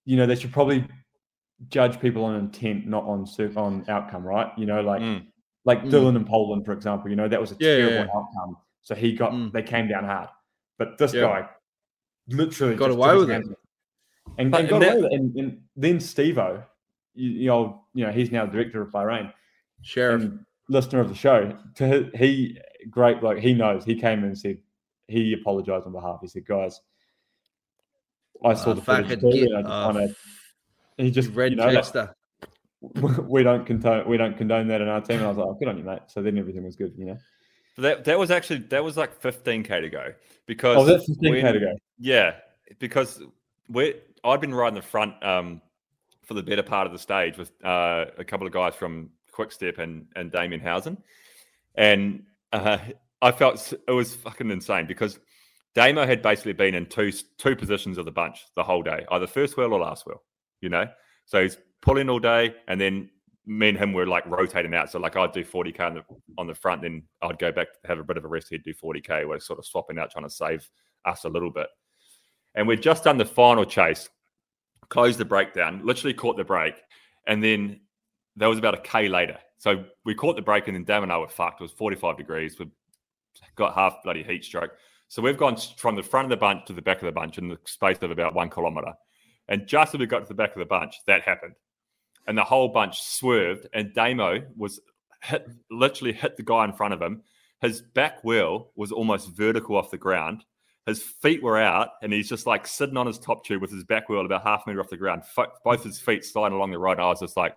you 0.05 0.15
know, 0.15 0.27
they 0.27 0.35
should 0.35 0.53
probably 0.53 0.87
judge 1.69 1.99
people 1.99 2.23
on 2.25 2.35
intent, 2.35 2.85
not 2.85 3.03
on 3.05 3.25
on 3.55 3.83
outcome, 3.89 4.23
right? 4.23 4.51
You 4.57 4.67
know, 4.67 4.81
like 4.81 5.01
Mm. 5.01 5.25
Like 5.67 5.83
Mm. 5.83 5.91
Dylan 5.91 6.15
in 6.15 6.25
Poland, 6.25 6.65
for 6.65 6.71
example. 6.73 7.09
You 7.09 7.15
know, 7.17 7.27
that 7.27 7.39
was 7.41 7.51
a 7.51 7.55
Yeah, 7.59 7.69
yeah, 7.69 7.77
terrible 7.89 7.95
yeah. 8.13 8.19
outcome. 8.19 8.57
So 8.81 8.95
he 8.95 9.13
got 9.13 9.31
Mm. 9.33 9.51
they 9.51 9.63
came 9.63 9.87
down 9.87 10.05
hard, 10.05 10.29
but 10.79 10.97
this 10.97 11.13
Yeah. 11.13 11.21
guy 11.21 11.49
literally 12.29 12.75
Got 12.75 12.91
away 12.91 13.15
with 13.17 13.29
it. 13.29 13.35
and, 13.35 13.55
and 14.37 14.51
got 14.51 14.61
and 14.61 14.71
away 14.71 14.79
that- 14.85 14.95
with 15.01 15.05
it. 15.05 15.13
And, 15.13 15.35
and 15.35 15.61
then 15.75 15.97
Stevo, 15.97 16.63
you, 17.13 17.29
you 17.43 17.47
know, 17.47 17.83
you 17.93 18.05
know, 18.05 18.11
he's 18.11 18.31
now 18.31 18.45
the 18.45 18.51
director 18.53 18.81
of 18.81 18.91
Bahrain 18.91 19.31
Sheriff. 19.81 20.31
listener 20.69 20.99
of 21.01 21.09
the 21.09 21.15
show, 21.15 21.57
to 21.75 22.09
he 22.15 22.57
great 22.89 23.21
like 23.23 23.37
he 23.39 23.53
knows. 23.53 23.83
He 23.85 23.95
came 23.99 24.19
in 24.19 24.25
and 24.25 24.37
said 24.37 24.57
he 25.07 25.33
apologized 25.33 25.85
on 25.85 25.91
behalf. 25.93 26.19
He 26.21 26.27
said, 26.27 26.45
"Guys, 26.45 26.81
I 28.43 28.53
saw 28.53 28.71
Uh, 28.71 28.73
the 28.75 28.81
footage 28.81 29.07
fucking 29.21 29.29
get 29.31 29.49
and 29.51 29.57
I 29.57 29.61
just 29.61 29.71
off. 29.71 29.95
want. 29.95 30.15
He 30.97 31.11
just 31.11 31.29
Red 31.33 31.51
you 31.51 31.57
know, 31.57 31.71
Chester. 31.71 32.15
we 33.27 33.43
don't 33.43 33.65
condone 33.65 34.07
we 34.07 34.17
don't 34.17 34.37
condone 34.37 34.67
that 34.67 34.81
in 34.81 34.87
our 34.87 35.01
team. 35.01 35.17
And 35.17 35.25
I 35.25 35.29
was 35.29 35.37
like, 35.37 35.47
oh, 35.47 35.53
"Good 35.53 35.67
on 35.67 35.77
you, 35.77 35.83
mate." 35.83 36.01
So 36.07 36.21
then 36.21 36.37
everything 36.37 36.63
was 36.63 36.75
good, 36.75 36.93
you 36.97 37.05
know. 37.05 37.17
But 37.75 37.81
that 37.81 38.05
that 38.05 38.19
was 38.19 38.31
actually 38.31 38.59
that 38.69 38.83
was 38.83 38.97
like 38.97 39.21
15k 39.21 39.81
to 39.81 39.89
go 39.89 40.13
because 40.45 40.77
Oh, 40.77 40.85
that's 40.85 41.05
15 41.07 41.31
when- 41.31 41.53
to 41.53 41.59
go. 41.59 41.75
Yeah, 41.99 42.35
because 42.79 43.21
we 43.69 43.95
I'd 44.23 44.41
been 44.41 44.53
riding 44.53 44.75
the 44.75 44.81
front 44.81 45.21
um, 45.23 45.61
for 46.23 46.33
the 46.33 46.43
better 46.43 46.63
part 46.63 46.85
of 46.87 46.93
the 46.93 46.99
stage 46.99 47.37
with 47.37 47.51
uh, 47.63 48.05
a 48.17 48.23
couple 48.23 48.45
of 48.45 48.53
guys 48.53 48.75
from 48.75 49.09
Quickstep 49.31 49.79
and 49.79 50.07
and 50.15 50.31
Damien 50.31 50.61
Howson, 50.61 50.97
and 51.75 52.23
uh, 52.53 52.77
I 53.21 53.31
felt 53.31 53.73
it 53.87 53.91
was 53.91 54.15
fucking 54.15 54.51
insane 54.51 54.85
because 54.87 55.19
Damo 55.75 56.05
had 56.05 56.21
basically 56.21 56.53
been 56.53 56.75
in 56.75 56.85
two 56.85 57.11
two 57.37 57.55
positions 57.55 57.97
of 57.97 58.05
the 58.05 58.11
bunch 58.11 58.45
the 58.55 58.63
whole 58.63 58.83
day, 58.83 59.05
either 59.11 59.27
first 59.27 59.57
wheel 59.57 59.73
or 59.73 59.79
last 59.79 60.05
wheel. 60.05 60.21
You 60.61 60.69
know, 60.69 60.87
so 61.25 61.43
he's 61.43 61.57
pulling 61.87 62.09
all 62.09 62.19
day, 62.19 62.53
and 62.67 62.79
then 62.79 63.09
me 63.45 63.69
and 63.69 63.77
him 63.77 63.93
were 63.93 64.05
like 64.05 64.25
rotating 64.25 64.73
out. 64.73 64.91
So 64.91 64.99
like 64.99 65.15
I'd 65.15 65.31
do 65.31 65.45
40k 65.45 65.79
on 65.79 65.93
the 65.95 66.03
on 66.37 66.47
the 66.47 66.53
front, 66.53 66.81
then 66.81 67.03
I'd 67.21 67.39
go 67.39 67.51
back 67.51 67.67
have 67.85 67.97
a 67.97 68.03
bit 68.03 68.17
of 68.17 68.25
a 68.25 68.27
rest. 68.27 68.49
He'd 68.49 68.63
do 68.63 68.73
40k. 68.73 69.27
We're 69.27 69.39
sort 69.39 69.57
of 69.57 69.65
swapping 69.65 69.97
out, 69.97 70.11
trying 70.11 70.25
to 70.25 70.29
save 70.29 70.69
us 71.05 71.23
a 71.23 71.29
little 71.29 71.49
bit. 71.49 71.67
And 72.55 72.67
we'd 72.67 72.81
just 72.81 73.05
done 73.05 73.17
the 73.17 73.25
final 73.25 73.63
chase, 73.63 74.09
closed 74.89 75.17
the 75.17 75.25
breakdown, 75.25 75.81
literally 75.83 76.13
caught 76.13 76.35
the 76.35 76.43
break, 76.43 76.75
and 77.25 77.41
then 77.41 77.79
that 78.35 78.47
was 78.47 78.59
about 78.59 78.73
a 78.73 78.81
k 78.81 79.07
later. 79.07 79.37
So 79.57 79.85
we 80.03 80.13
caught 80.13 80.35
the 80.35 80.41
break, 80.41 80.67
and 80.67 80.75
then 80.75 80.83
Dam 80.83 81.03
and 81.03 81.11
I 81.11 81.17
were 81.17 81.29
fucked. 81.29 81.61
It 81.61 81.63
was 81.63 81.71
45 81.71 82.17
degrees. 82.17 82.59
We 82.59 82.67
got 83.55 83.75
half 83.75 84.03
bloody 84.03 84.23
heat 84.23 84.43
stroke. 84.43 84.71
So 85.07 85.21
we've 85.21 85.37
gone 85.37 85.55
from 85.77 85.95
the 85.95 86.03
front 86.03 86.25
of 86.25 86.29
the 86.31 86.37
bunch 86.37 86.65
to 86.65 86.73
the 86.73 86.81
back 86.81 86.97
of 86.97 87.05
the 87.05 87.13
bunch 87.13 87.37
in 87.37 87.47
the 87.47 87.57
space 87.63 87.97
of 88.01 88.11
about 88.11 88.35
one 88.35 88.49
kilometer. 88.49 88.93
And 89.47 89.65
just 89.65 89.95
as 89.95 89.99
we 89.99 90.05
got 90.05 90.19
to 90.19 90.27
the 90.27 90.33
back 90.33 90.51
of 90.53 90.59
the 90.59 90.65
bunch, 90.65 90.95
that 91.07 91.21
happened. 91.21 91.53
And 92.27 92.37
the 92.37 92.43
whole 92.43 92.69
bunch 92.69 93.01
swerved, 93.01 93.67
and 93.73 93.93
Damo 93.93 94.41
was 94.55 94.79
hit, 95.23 95.47
literally 95.71 96.13
hit 96.13 96.35
the 96.35 96.43
guy 96.43 96.65
in 96.65 96.73
front 96.73 96.93
of 96.93 97.01
him. 97.01 97.23
His 97.61 97.81
back 97.81 98.23
wheel 98.23 98.71
was 98.75 98.91
almost 98.91 99.35
vertical 99.35 99.77
off 99.77 99.91
the 99.91 99.97
ground. 99.97 100.43
His 100.85 101.01
feet 101.01 101.41
were 101.41 101.57
out, 101.57 101.89
and 102.01 102.13
he's 102.13 102.29
just 102.29 102.45
like 102.45 102.67
sitting 102.67 102.97
on 102.97 103.07
his 103.07 103.17
top 103.17 103.45
tube 103.45 103.61
with 103.61 103.71
his 103.71 103.83
back 103.83 104.09
wheel 104.09 104.25
about 104.25 104.43
half 104.43 104.63
a 104.65 104.69
meter 104.69 104.81
off 104.81 104.89
the 104.89 104.97
ground, 104.97 105.23
both 105.63 105.83
his 105.83 105.99
feet 105.99 106.23
sliding 106.23 106.55
along 106.55 106.71
the 106.71 106.79
road. 106.79 106.93
And 106.93 107.01
I 107.01 107.07
was 107.07 107.19
just 107.19 107.37
like, 107.37 107.55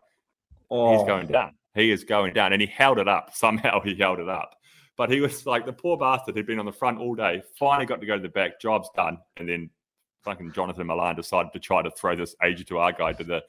Oh, 0.71 0.97
he's 0.97 1.07
going 1.07 1.27
oh. 1.29 1.33
down. 1.33 1.55
He 1.75 1.91
is 1.91 2.05
going 2.05 2.33
down. 2.33 2.53
And 2.53 2.63
he 2.63 2.69
held 2.69 2.99
it 2.99 3.09
up. 3.09 3.31
Somehow 3.35 3.81
he 3.81 3.95
held 3.95 4.21
it 4.21 4.29
up. 4.29 4.55
But 4.97 5.11
he 5.11 5.21
was 5.21 5.47
like 5.47 5.67
the 5.67 5.73
poor 5.73 5.97
bastard 5.97 6.37
who'd 6.37 6.47
been 6.47 6.59
on 6.59 6.67
the 6.67 6.73
front 6.73 6.99
all 6.99 7.15
day, 7.15 7.43
finally 7.59 7.87
got 7.87 8.01
to 8.01 8.07
go 8.07 8.17
to 8.17 8.23
the 8.23 8.29
back, 8.29 8.61
job's 8.61 8.91
done. 8.95 9.19
And 9.39 9.49
then 9.49 9.71
fucking 10.25 10.53
Jonathan 10.53 10.87
Milan 10.87 11.17
decided 11.17 11.53
to 11.55 11.59
try 11.59 11.81
to 11.81 11.91
throw 11.91 12.15
this 12.15 12.37
AG2R 12.43 12.99
guy 12.99 13.15
to 13.15 13.25
the 13.25 13.43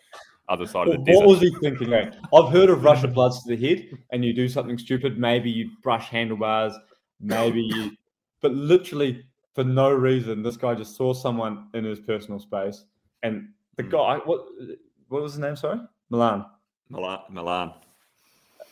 other 0.49 0.65
side 0.67 0.87
of 0.87 0.93
the 0.93 0.99
What 0.99 1.05
desert. 1.05 1.27
was 1.27 1.39
he 1.41 1.55
thinking? 1.61 1.89
Like, 1.89 2.13
I've 2.33 2.51
heard 2.51 2.69
of 2.69 2.83
Russian 2.83 3.13
bloods 3.13 3.43
to 3.43 3.55
the 3.55 3.67
head, 3.67 3.85
and 4.11 4.23
you 4.25 4.33
do 4.33 4.47
something 4.49 4.77
stupid. 4.77 5.17
Maybe 5.17 5.49
you 5.49 5.69
brush 5.83 6.09
handlebars, 6.09 6.73
maybe 7.19 7.61
you, 7.61 7.91
but 8.41 8.53
literally 8.53 9.23
for 9.55 9.63
no 9.63 9.91
reason, 9.91 10.43
this 10.43 10.57
guy 10.57 10.73
just 10.75 10.95
saw 10.95 11.13
someone 11.13 11.67
in 11.73 11.83
his 11.83 11.99
personal 11.99 12.39
space, 12.39 12.83
and 13.23 13.49
the 13.77 13.83
guy, 13.83 14.17
what, 14.25 14.45
what 15.09 15.21
was 15.21 15.33
his 15.33 15.39
name? 15.39 15.55
Sorry, 15.55 15.79
Milan. 16.09 16.45
Milan. 16.89 17.19
Milan. 17.29 17.73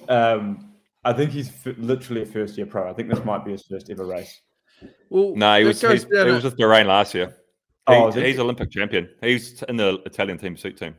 Um, 0.08 0.74
I 1.04 1.14
think 1.14 1.32
he's 1.32 1.50
f- 1.50 1.76
literally 1.78 2.22
a 2.24 2.26
first 2.26 2.58
year 2.58 2.66
pro. 2.66 2.90
I 2.90 2.94
think 2.94 3.10
this 3.10 3.24
might 3.24 3.46
be 3.46 3.52
his 3.52 3.64
first 3.64 3.90
ever 3.90 4.06
race. 4.06 4.42
Well, 5.10 5.34
No, 5.36 5.58
he 5.60 5.66
was, 5.66 5.82
he's, 5.82 6.04
he 6.04 6.10
down 6.10 6.28
was 6.34 6.44
a- 6.44 6.50
with 6.50 6.58
Bahrain 6.58 6.86
last 6.86 7.14
year. 7.14 7.28
He- 7.28 7.34
Oh, 7.88 8.12
he's 8.12 8.38
Olympic 8.38 8.70
champion. 8.70 9.10
He's 9.22 9.64
in 9.64 9.76
the 9.78 10.00
Italian 10.06 10.38
team 10.38 10.54
pursuit 10.54 10.78
team. 10.78 10.96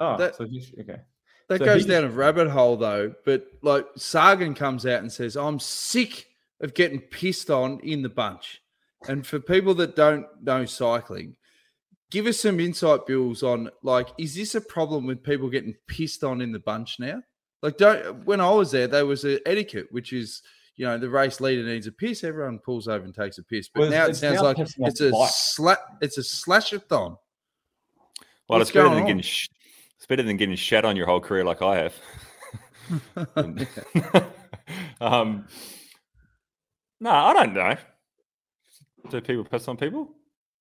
Oh, 0.00 0.16
That- 0.16 0.36
so 0.36 0.46
he's 0.46 0.72
okay. 0.80 1.00
That 1.48 1.58
So 1.60 1.64
goes 1.64 1.84
he- 1.84 1.88
down 1.90 2.04
a 2.04 2.10
rabbit 2.10 2.48
hole 2.50 2.76
though. 2.76 3.14
But 3.24 3.46
like 3.62 3.86
Sagan 3.96 4.54
comes 4.54 4.84
out 4.86 5.00
and 5.00 5.10
says, 5.12 5.36
I'm 5.36 5.58
sick 5.58 6.26
of 6.60 6.74
getting 6.74 7.00
pissed 7.00 7.50
on 7.50 7.80
in 7.80 8.02
the 8.02 8.08
bunch. 8.08 8.60
And 9.08 9.26
for 9.26 9.38
people 9.40 9.74
that 9.76 9.96
don't 9.96 10.26
know 10.42 10.64
cycling, 10.66 11.36
give 12.10 12.26
us 12.26 12.40
some 12.40 12.58
insight, 12.60 13.06
Bills, 13.06 13.42
on 13.42 13.70
like, 13.82 14.08
is 14.18 14.34
this 14.34 14.54
a 14.56 14.60
problem 14.60 15.06
with 15.06 15.22
people 15.22 15.48
getting 15.48 15.74
pissed 15.86 16.22
on 16.24 16.40
in 16.40 16.52
the 16.52 16.58
bunch 16.58 16.96
now? 16.98 17.22
Like, 17.62 17.76
don't 17.76 18.24
when 18.26 18.40
I 18.40 18.50
was 18.50 18.70
there, 18.72 18.86
there 18.88 19.06
was 19.06 19.24
an 19.24 19.38
etiquette, 19.46 19.86
which 19.90 20.12
is 20.12 20.42
you 20.76 20.84
know, 20.86 20.96
the 20.96 21.10
race 21.10 21.40
leader 21.40 21.64
needs 21.64 21.88
a 21.88 21.92
piss, 21.92 22.22
everyone 22.22 22.60
pulls 22.60 22.86
over 22.86 23.04
and 23.04 23.12
takes 23.12 23.36
a 23.38 23.42
piss. 23.42 23.68
But 23.68 23.80
Well, 23.80 23.90
now 23.90 24.06
it 24.06 24.14
sounds 24.14 24.36
now 24.36 24.44
like 24.44 24.58
it's 24.60 25.00
a 25.00 25.10
bike. 25.10 25.30
slat 25.32 25.78
it's 26.00 26.18
a 26.18 26.20
slashathon. 26.20 27.16
Well, 28.48 28.58
What's 28.58 28.70
it's 28.70 28.74
better 28.74 28.84
going 28.84 28.94
than 28.94 29.02
on? 29.02 29.06
getting 29.08 29.22
sh- 29.22 29.48
it's 29.98 30.06
better 30.06 30.22
than 30.22 30.36
getting 30.36 30.54
shat 30.54 30.84
on 30.84 30.96
your 30.96 31.06
whole 31.06 31.20
career 31.20 31.44
like 31.44 31.60
I 31.60 31.76
have. 31.76 31.94
And- 33.34 33.66
um, 35.00 35.46
no, 37.00 37.10
I 37.10 37.32
don't 37.32 37.52
know. 37.52 37.76
Do 39.10 39.20
people 39.20 39.44
piss 39.44 39.66
on 39.66 39.76
people? 39.76 40.14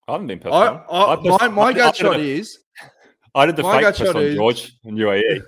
I 0.07 0.13
haven't 0.13 0.27
been 0.27 0.39
pissed 0.39 0.53
I, 0.53 0.67
on. 0.67 0.83
I, 0.89 1.15
pissed- 1.21 1.41
my, 1.41 1.47
my 1.49 1.61
I- 1.63 1.69
I 1.69 1.73
gut 1.73 1.95
shot 1.95 2.15
a- 2.15 2.19
is 2.19 2.57
I 3.35 3.45
did 3.45 3.55
the 3.55 3.63
fake 3.63 3.95
piss 3.95 4.09
on 4.09 4.23
is- 4.23 4.35
George 4.35 4.73
in 4.83 4.95
UAE. 4.95 5.43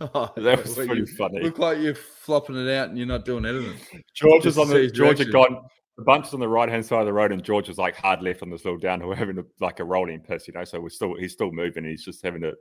Oh, 0.00 0.30
That 0.36 0.62
was 0.62 0.76
well, 0.76 0.86
pretty 0.86 1.00
you 1.00 1.06
funny. 1.08 1.42
Look 1.42 1.58
like 1.58 1.78
you're 1.78 1.96
flopping 1.96 2.54
it 2.56 2.70
out 2.72 2.90
and 2.90 2.96
you're 2.96 3.06
not 3.06 3.24
doing 3.24 3.44
anything. 3.44 4.02
George 4.14 4.44
was 4.44 4.58
on 4.58 4.68
the 4.68 4.88
George 4.88 5.18
had 5.18 5.32
gone 5.32 5.60
the 5.96 6.04
bunch 6.04 6.32
on 6.32 6.38
the 6.38 6.48
right 6.48 6.68
hand 6.68 6.86
side 6.86 7.00
of 7.00 7.06
the 7.06 7.12
road 7.12 7.32
and 7.32 7.42
George 7.42 7.66
was 7.66 7.78
like 7.78 7.96
hard 7.96 8.22
left 8.22 8.42
on 8.42 8.50
this 8.50 8.64
little 8.64 8.78
downhill 8.78 9.12
having 9.12 9.38
a, 9.38 9.42
like 9.60 9.80
a 9.80 9.84
rolling 9.84 10.20
piss, 10.20 10.46
you 10.46 10.54
know. 10.54 10.62
So 10.62 10.80
we're 10.80 10.90
still 10.90 11.16
he's 11.16 11.32
still 11.32 11.50
moving, 11.50 11.84
he's 11.84 12.04
just 12.04 12.22
having 12.22 12.44
a 12.44 12.52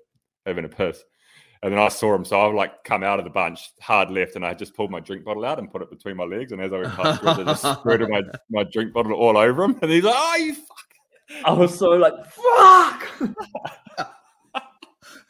having 0.47 0.65
a 0.65 0.69
piss. 0.69 1.03
And 1.63 1.73
then 1.73 1.79
I 1.79 1.87
saw 1.87 2.13
him, 2.13 2.23
so 2.23 2.39
I 2.39 2.53
like 2.53 2.83
come 2.83 3.03
out 3.03 3.19
of 3.19 3.25
the 3.25 3.31
bunch 3.31 3.71
hard 3.81 4.11
left, 4.11 4.35
and 4.35 4.45
I 4.45 4.53
just 4.53 4.75
pulled 4.75 4.91
my 4.91 4.99
drink 4.99 5.25
bottle 5.25 5.43
out 5.43 5.59
and 5.59 5.71
put 5.71 5.81
it 5.81 5.89
between 5.89 6.15
my 6.15 6.23
legs. 6.23 6.51
And 6.51 6.61
as 6.61 6.71
I 6.71 6.77
went 6.77 6.93
past 6.93 7.23
George, 7.23 7.39
I 7.39 7.43
just 7.43 7.61
squirted 7.79 8.09
my, 8.09 8.21
my 8.49 8.63
drink 8.63 8.93
bottle 8.93 9.13
all 9.13 9.37
over 9.37 9.63
him. 9.63 9.77
And 9.81 9.91
he's 9.91 10.03
like, 10.03 10.15
"Oh, 10.15 10.35
you 10.35 10.53
fuck!" 10.53 10.87
I 11.45 11.51
was 11.51 11.77
so 11.77 11.89
like, 11.89 12.13
fuck. 12.27 13.07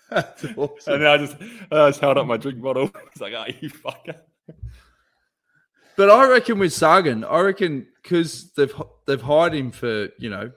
That's 0.09 0.45
awesome. 0.57 0.93
And 0.93 1.03
then 1.03 1.07
I 1.07 1.17
just 1.17 1.35
I 1.71 1.89
just 1.89 1.99
held 1.99 2.17
up 2.17 2.27
my 2.27 2.37
drink 2.37 2.61
bottle. 2.61 2.89
He's 3.13 3.21
like, 3.21 3.33
"Oh, 3.33 3.45
you 3.59 3.69
fucker!" 3.69 4.15
But 5.95 6.09
I 6.09 6.27
reckon 6.27 6.59
with 6.59 6.73
Sagan, 6.73 7.23
I 7.23 7.39
reckon 7.41 7.87
because 8.01 8.51
they've 8.51 8.73
they've 9.05 9.21
hired 9.21 9.53
him 9.53 9.71
for 9.71 10.09
you 10.17 10.29
know 10.29 10.51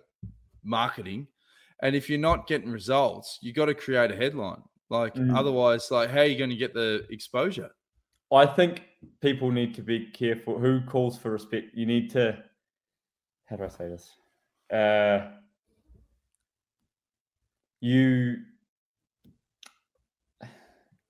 marketing, 0.62 1.26
and 1.82 1.94
if 1.96 2.08
you're 2.10 2.18
not 2.18 2.46
getting 2.46 2.70
results, 2.70 3.38
you 3.42 3.52
got 3.52 3.66
to 3.66 3.74
create 3.74 4.10
a 4.10 4.16
headline. 4.16 4.62
Like 4.90 5.14
Mm. 5.14 5.36
otherwise, 5.36 5.90
like 5.90 6.10
how 6.10 6.20
are 6.20 6.24
you 6.24 6.36
going 6.38 6.50
to 6.50 6.56
get 6.56 6.74
the 6.74 7.06
exposure? 7.10 7.70
I 8.32 8.46
think 8.46 8.82
people 9.20 9.50
need 9.50 9.74
to 9.76 9.82
be 9.82 10.06
careful. 10.10 10.58
Who 10.58 10.80
calls 10.82 11.16
for 11.18 11.30
respect? 11.30 11.68
You 11.74 11.86
need 11.86 12.10
to. 12.10 12.38
How 13.46 13.56
do 13.56 13.64
I 13.64 13.68
say 13.68 13.88
this? 13.88 14.10
Uh, 14.72 15.30
you 17.80 18.36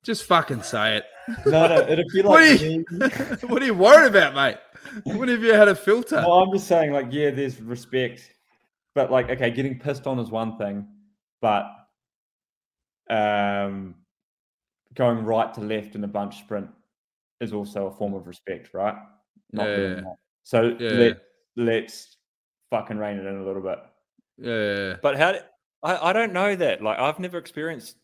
Just 0.02 0.24
fucking 0.24 0.62
say 0.62 0.96
it. 0.98 1.04
no, 1.46 1.68
no. 1.68 1.80
It'd 1.86 2.06
be 2.12 2.22
What 2.22 2.40
like 2.42 2.60
are 2.60 2.64
you- 2.64 2.84
what 3.48 3.62
are 3.62 3.66
you 3.66 3.74
worried 3.74 4.08
about, 4.08 4.34
mate? 4.34 4.56
What 5.04 5.28
have 5.28 5.42
you 5.42 5.52
had 5.52 5.68
a 5.68 5.74
filter? 5.74 6.16
Well, 6.16 6.40
I'm 6.40 6.50
just 6.52 6.66
saying, 6.66 6.92
like, 6.92 7.08
yeah, 7.10 7.30
there's 7.30 7.60
respect, 7.60 8.32
but 8.94 9.10
like, 9.10 9.30
okay, 9.30 9.50
getting 9.50 9.78
pissed 9.78 10.06
on 10.06 10.18
is 10.18 10.30
one 10.30 10.56
thing, 10.58 10.86
but 11.40 11.64
um, 13.08 13.94
going 14.94 15.24
right 15.24 15.52
to 15.54 15.60
left 15.60 15.94
in 15.94 16.04
a 16.04 16.08
bunch 16.08 16.38
sprint 16.38 16.68
is 17.40 17.52
also 17.52 17.86
a 17.86 17.90
form 17.90 18.14
of 18.14 18.26
respect, 18.26 18.74
right? 18.74 18.94
Not 19.52 19.74
doing 19.74 19.90
Yeah. 19.94 20.00
that. 20.00 20.14
So 20.42 20.76
Yeah. 20.78 20.90
let, 20.98 21.22
let's 21.56 22.16
fucking 22.70 22.98
rein 22.98 23.18
it 23.18 23.26
in 23.26 23.36
a 23.36 23.44
little 23.44 23.62
bit. 23.62 23.78
Yeah. 24.38 24.96
But 25.02 25.16
how? 25.16 25.34
I 25.82 26.10
I 26.10 26.12
don't 26.12 26.32
know 26.32 26.54
that. 26.56 26.82
Like 26.82 26.98
I've 26.98 27.18
never 27.18 27.38
experienced. 27.38 27.96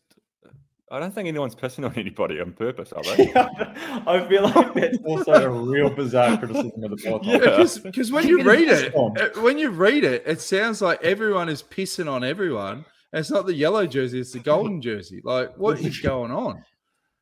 I 0.89 0.99
don't 0.99 1.13
think 1.13 1.27
anyone's 1.27 1.55
pissing 1.55 1.85
on 1.85 1.93
anybody 1.97 2.39
on 2.39 2.53
purpose, 2.53 2.93
are 2.93 3.03
they? 3.03 3.31
I 3.35 4.25
feel 4.29 4.43
like 4.43 4.73
that's 4.73 4.97
also 5.03 5.33
a 5.33 5.49
real 5.49 5.89
bizarre 5.89 6.37
criticism 6.37 6.81
of 6.81 6.91
the 6.91 6.95
podcast. 6.97 7.77
Yeah, 7.77 7.81
because 7.83 8.09
when 8.11 8.25
you 8.25 8.41
read 8.43 8.69
pissed 8.69 8.83
it, 8.85 8.95
uh, 8.95 9.41
when 9.41 9.57
you 9.57 9.69
read 9.69 10.05
it, 10.05 10.23
it 10.25 10.39
sounds 10.39 10.81
like 10.81 11.03
everyone 11.03 11.49
is 11.49 11.61
pissing 11.61 12.09
on 12.09 12.23
everyone. 12.23 12.85
And 13.11 13.19
it's 13.19 13.31
not 13.31 13.45
the 13.45 13.53
yellow 13.53 13.85
jersey; 13.85 14.19
it's 14.19 14.31
the 14.31 14.39
golden 14.39 14.81
jersey. 14.89 15.21
Like, 15.23 15.57
what 15.57 15.79
is 15.79 15.99
going 16.01 16.31
on? 16.31 16.63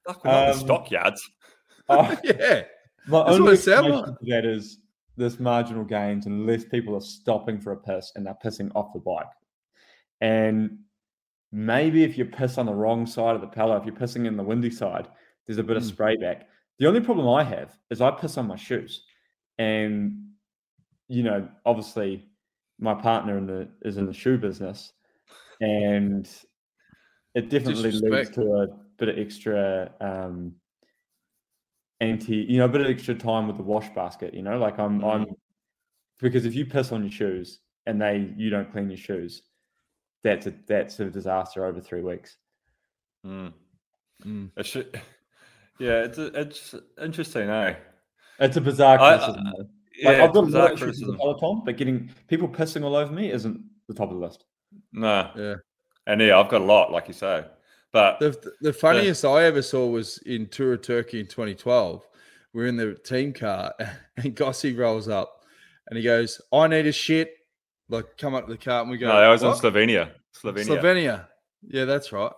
Fuck, 0.05 0.23
we're 0.23 0.31
not 0.31 0.45
the 0.53 0.59
Um, 0.59 0.59
stockyards. 0.59 1.29
Oh, 1.89 2.15
Yeah, 2.23 2.63
My 3.07 3.19
That's 3.19 3.31
what 3.31 3.31
only 3.31 3.53
it 3.53 3.57
sound 3.57 3.87
explanation 3.87 4.17
to 4.23 4.31
that 4.31 4.45
is 4.45 4.79
this 5.17 5.39
marginal 5.39 5.83
gains 5.83 6.25
unless 6.27 6.65
people 6.65 6.95
are 6.95 7.01
stopping 7.01 7.59
for 7.59 7.71
a 7.71 7.77
piss 7.77 8.11
and 8.15 8.25
they're 8.27 8.37
pissing 8.43 8.71
off 8.75 8.93
the 8.93 8.99
bike. 8.99 9.25
And 10.21 10.79
maybe 11.55 12.03
if 12.03 12.17
you 12.17 12.25
piss 12.25 12.57
on 12.57 12.65
the 12.65 12.73
wrong 12.73 13.05
side 13.05 13.33
of 13.33 13.39
the 13.39 13.47
pillow, 13.47 13.77
if 13.77 13.85
you're 13.85 13.95
pissing 13.95 14.27
in 14.27 14.35
the 14.35 14.43
windy 14.43 14.69
side, 14.69 15.07
there's 15.47 15.57
a 15.57 15.63
bit 15.63 15.77
of 15.77 15.83
Mm. 15.83 15.87
spray 15.87 16.17
back. 16.17 16.49
The 16.79 16.85
only 16.85 16.99
problem 16.99 17.29
I 17.29 17.43
have 17.43 17.79
is 17.89 18.01
I 18.01 18.11
piss 18.11 18.37
on 18.37 18.47
my 18.47 18.57
shoes. 18.57 19.05
And 19.57 20.33
you 21.07 21.23
know, 21.23 21.47
obviously 21.65 22.27
my 22.79 22.93
partner 22.93 23.37
in 23.37 23.45
the 23.45 23.69
is 23.83 23.95
in 23.97 24.05
the 24.05 24.13
shoe 24.13 24.37
business 24.37 24.91
and 25.61 26.27
it 27.35 27.49
definitely 27.49 27.91
leads 27.91 28.31
to 28.31 28.41
a 28.41 28.67
bit 28.97 29.07
of 29.07 29.17
extra 29.17 29.93
um 30.01 30.55
anti 32.01 32.35
you 32.35 32.57
know 32.57 32.65
a 32.65 32.69
bit 32.69 32.81
of 32.81 32.87
extra 32.87 33.15
time 33.15 33.47
with 33.47 33.55
the 33.55 33.63
wash 33.63 33.87
basket 33.95 34.33
you 34.33 34.41
know 34.41 34.57
like 34.57 34.77
i'm 34.77 35.01
i'm 35.05 35.25
because 36.19 36.45
if 36.45 36.53
you 36.53 36.65
piss 36.65 36.91
on 36.91 37.01
your 37.03 37.11
shoes 37.11 37.59
and 37.85 38.01
they 38.01 38.33
you 38.35 38.49
don't 38.49 38.69
clean 38.71 38.89
your 38.89 38.97
shoes 38.97 39.43
that's 40.25 40.47
a 40.47 40.53
that's 40.67 40.99
a 40.99 41.05
disaster 41.05 41.65
over 41.65 41.79
three 41.79 42.01
weeks 42.01 42.37
Mm. 43.25 43.53
Mm. 44.23 44.51
It 44.57 44.65
should, 44.65 45.01
yeah, 45.79 46.03
it's 46.03 46.17
it's 46.19 46.75
interesting, 47.01 47.49
eh? 47.49 47.75
it's 48.39 48.57
a 48.57 48.61
bizarre 48.61 48.99
I- 48.99 49.17
criticism 49.17 49.43
though. 49.57 49.65
Yeah, 49.97 50.09
like, 50.09 50.17
i've 50.21 50.33
got 50.33 50.45
bizarre 50.45 50.61
more 50.67 50.73
issues 50.73 50.81
with 50.81 50.97
the 50.99 51.05
criticism. 51.05 51.17
peloton 51.17 51.61
but 51.65 51.77
getting 51.77 52.09
people 52.27 52.47
pissing 52.49 52.83
all 52.83 52.95
over 52.97 53.11
me 53.13 53.31
isn't 53.31 53.61
the 53.87 53.93
top 53.93 54.09
of 54.11 54.15
the 54.19 54.25
list 54.25 54.43
No, 54.91 55.29
Yeah. 55.35 55.55
and 56.05 56.19
yeah, 56.21 56.37
I've 56.39 56.49
got 56.49 56.61
a 56.61 56.65
lot, 56.65 56.91
like 56.91 57.07
you 57.07 57.13
say, 57.13 57.45
but 57.93 58.19
the 58.19 58.31
the 58.61 58.73
funniest 58.73 59.23
I 59.25 59.45
ever 59.45 59.61
saw 59.61 59.87
was 59.87 60.17
in 60.25 60.47
Tour 60.47 60.73
of 60.73 60.81
Turkey 60.81 61.19
in 61.21 61.27
2012. 61.27 62.05
We're 62.53 62.67
in 62.67 62.77
the 62.77 62.93
team 62.95 63.33
car, 63.33 63.73
and 64.17 64.35
Gossi 64.35 64.73
rolls 64.77 65.07
up, 65.07 65.29
and 65.87 65.97
he 65.97 66.03
goes, 66.03 66.39
"I 66.53 66.67
need 66.67 66.85
a 66.87 66.91
shit." 66.91 67.29
Like, 67.89 68.17
come 68.17 68.33
up 68.33 68.47
to 68.47 68.51
the 68.51 68.57
car, 68.57 68.81
and 68.81 68.89
we 68.89 68.97
go, 68.97 69.07
no, 69.07 69.19
that 69.19 69.29
was 69.29 69.43
in 69.43 69.49
"What?" 69.49 69.61
Slovenia. 69.61 70.11
Slovenia. 70.35 70.65
Slovenia. 70.65 71.27
Yeah, 71.67 71.85
that's 71.85 72.11
right. 72.11 72.31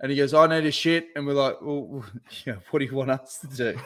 And 0.00 0.10
he 0.10 0.16
goes, 0.16 0.34
I 0.34 0.46
need 0.46 0.66
a 0.66 0.70
shit. 0.70 1.08
And 1.16 1.26
we're 1.26 1.34
like, 1.34 1.60
well, 1.62 2.04
yeah, 2.46 2.56
what 2.70 2.80
do 2.80 2.84
you 2.84 2.94
want 2.94 3.10
us 3.10 3.38
to 3.38 3.46
do? 3.48 3.78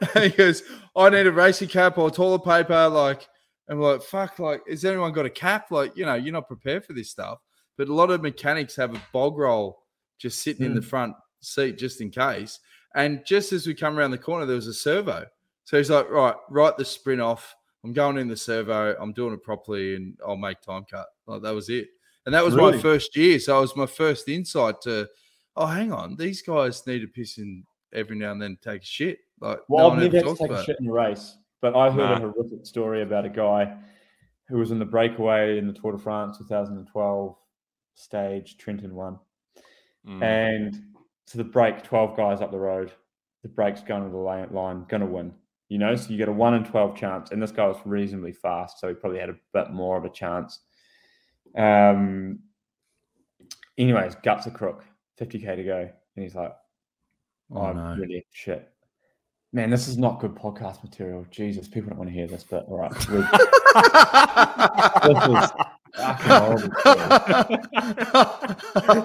and 0.14 0.24
he 0.24 0.30
goes, 0.30 0.62
I 0.96 1.10
need 1.10 1.26
a 1.26 1.32
racing 1.32 1.68
cap 1.68 1.98
or 1.98 2.10
toilet 2.10 2.44
paper. 2.44 2.88
Like, 2.88 3.28
and 3.68 3.78
we're 3.78 3.94
like, 3.94 4.02
fuck, 4.02 4.38
like, 4.38 4.62
has 4.68 4.84
anyone 4.84 5.12
got 5.12 5.26
a 5.26 5.30
cap? 5.30 5.70
Like, 5.70 5.96
you 5.96 6.04
know, 6.06 6.14
you're 6.14 6.32
not 6.32 6.48
prepared 6.48 6.84
for 6.84 6.92
this 6.92 7.10
stuff. 7.10 7.38
But 7.76 7.88
a 7.88 7.94
lot 7.94 8.10
of 8.10 8.22
mechanics 8.22 8.76
have 8.76 8.94
a 8.94 9.02
bog 9.12 9.38
roll 9.38 9.82
just 10.18 10.42
sitting 10.42 10.66
in 10.66 10.74
the 10.74 10.80
hmm. 10.80 10.86
front 10.86 11.14
seat 11.40 11.78
just 11.78 12.00
in 12.00 12.10
case. 12.10 12.60
And 12.94 13.24
just 13.24 13.52
as 13.52 13.66
we 13.66 13.74
come 13.74 13.98
around 13.98 14.10
the 14.10 14.18
corner, 14.18 14.46
there 14.46 14.56
was 14.56 14.66
a 14.66 14.74
servo. 14.74 15.26
So 15.64 15.78
he's 15.78 15.90
like, 15.90 16.10
right, 16.10 16.34
write 16.50 16.76
the 16.76 16.84
sprint 16.84 17.20
off, 17.20 17.54
I'm 17.84 17.92
going 17.92 18.16
in 18.18 18.28
the 18.28 18.36
servo. 18.36 18.94
I'm 19.00 19.12
doing 19.12 19.34
it 19.34 19.42
properly, 19.42 19.96
and 19.96 20.16
I'll 20.26 20.36
make 20.36 20.60
time 20.60 20.84
cut. 20.90 21.06
Like 21.26 21.42
that 21.42 21.54
was 21.54 21.68
it. 21.68 21.88
And 22.26 22.34
that 22.34 22.44
was 22.44 22.54
Really? 22.54 22.76
my 22.76 22.82
first 22.82 23.16
year. 23.16 23.38
So 23.40 23.58
it 23.58 23.62
was 23.62 23.76
my 23.76 23.86
first 23.86 24.28
insight 24.28 24.80
to, 24.82 25.08
oh, 25.56 25.66
hang 25.66 25.92
on, 25.92 26.16
these 26.16 26.40
guys 26.42 26.86
need 26.86 27.00
to 27.00 27.08
piss 27.08 27.38
in 27.38 27.64
every 27.92 28.16
now 28.16 28.30
and 28.32 28.40
then, 28.40 28.56
to 28.62 28.70
take 28.70 28.82
a 28.82 28.86
shit. 28.86 29.18
Like 29.40 29.58
Well, 29.68 29.88
no 29.88 29.94
I've 29.96 30.12
never 30.12 30.16
had 30.28 30.36
to 30.36 30.42
take 30.48 30.50
a 30.52 30.64
shit 30.64 30.76
in 30.80 30.86
a 30.86 30.92
race, 30.92 31.36
but 31.60 31.74
I 31.74 31.90
heard 31.90 32.20
Nah. 32.20 32.28
a 32.28 32.32
horrific 32.32 32.64
story 32.64 33.02
about 33.02 33.24
a 33.24 33.28
guy 33.28 33.76
who 34.48 34.58
was 34.58 34.70
in 34.70 34.78
the 34.78 34.84
breakaway 34.84 35.58
in 35.58 35.66
the 35.66 35.72
Tour 35.72 35.92
de 35.92 35.98
France 35.98 36.38
2012 36.38 37.36
stage, 37.94 38.56
Trenton 38.56 38.94
won. 38.94 39.18
Mm. 40.06 40.22
And 40.22 40.82
to 41.26 41.36
the 41.36 41.44
break, 41.44 41.82
12 41.82 42.16
guys 42.16 42.40
up 42.40 42.50
the 42.50 42.58
road, 42.58 42.92
the 43.42 43.48
break's 43.48 43.82
going 43.82 44.04
to 44.04 44.10
the 44.10 44.16
line 44.16 44.84
going 44.88 45.00
to 45.00 45.06
win. 45.06 45.32
You 45.72 45.78
know, 45.78 45.96
so 45.96 46.10
you 46.10 46.18
get 46.18 46.28
a 46.28 46.32
1 46.32 46.52
in 46.52 46.64
12 46.64 46.94
chance. 46.98 47.30
And 47.30 47.42
this 47.42 47.50
guy 47.50 47.66
was 47.66 47.78
reasonably 47.86 48.32
fast, 48.34 48.78
so 48.78 48.88
he 48.88 48.94
probably 48.94 49.18
had 49.20 49.30
a 49.30 49.36
bit 49.54 49.70
more 49.70 49.96
of 49.96 50.04
a 50.04 50.10
chance. 50.10 50.58
Um, 51.56 52.40
anyways, 53.78 54.16
guts 54.16 54.44
a 54.44 54.50
crook, 54.50 54.84
50k 55.18 55.56
to 55.56 55.64
go. 55.64 55.78
And 56.16 56.22
he's 56.22 56.34
like, 56.34 56.54
Oh, 57.54 57.68
Oh, 57.68 57.72
no. 57.72 57.96
really? 57.98 58.26
Shit. 58.32 58.70
Man, 59.54 59.70
this 59.70 59.88
is 59.88 59.96
not 59.96 60.20
good 60.20 60.34
podcast 60.34 60.84
material. 60.84 61.26
Jesus, 61.30 61.68
people 61.68 61.88
don't 61.88 61.98
want 61.98 62.10
to 62.10 62.14
hear 62.14 62.26
this, 62.26 62.44
but 62.44 62.66
all 62.68 62.76
right. 62.76 62.92
this 65.06 65.44
is. 65.44 65.50
I 65.98 67.56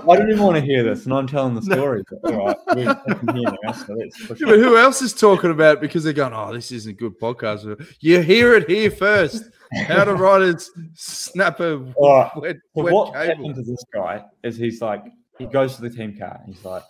don't 0.08 0.32
even 0.32 0.42
want 0.44 0.56
to 0.56 0.62
hear 0.62 0.84
this, 0.84 1.06
and 1.06 1.14
I'm 1.14 1.28
telling 1.28 1.56
the 1.56 1.62
story. 1.62 2.04
But 2.10 2.34
all 2.34 2.46
right, 2.48 2.58
we're 2.76 2.94
fucking 2.96 3.36
here 3.36 3.52
now, 3.64 3.72
so 3.74 3.96
Yeah, 3.96 4.06
but 4.46 4.60
who 4.60 4.78
else 4.78 5.02
is 5.02 5.14
talking 5.14 5.52
about 5.52 5.76
it 5.78 5.82
because 5.82 6.04
they're 6.04 6.14
going, 6.14 6.34
oh, 6.34 6.54
this 6.54 6.72
isn't 6.72 6.92
a 6.92 6.96
good 6.96 7.20
podcast. 7.20 7.86
You 8.00 8.22
hear 8.22 8.56
it 8.56 8.70
here 8.70 8.92
first. 8.92 9.44
How 9.88 10.06
to 10.06 10.14
write 10.14 10.44
a 10.44 10.54
s- 10.56 10.70
snap 10.96 11.60
a 11.60 11.74
All 11.96 12.20
right. 12.20 12.32
wet, 12.38 12.56
So 12.76 12.84
wet 12.84 12.94
what 12.94 13.14
cable. 13.14 13.26
happened 13.28 13.56
to 13.56 13.62
this 13.64 13.84
guy 13.94 14.24
is 14.44 14.56
he's 14.56 14.82
like, 14.82 15.04
he 15.40 15.46
goes 15.46 15.76
to 15.76 15.82
the 15.82 15.90
team 15.90 16.18
car 16.18 16.40
and 16.46 16.56
he's 16.56 16.64
like, 16.64 16.84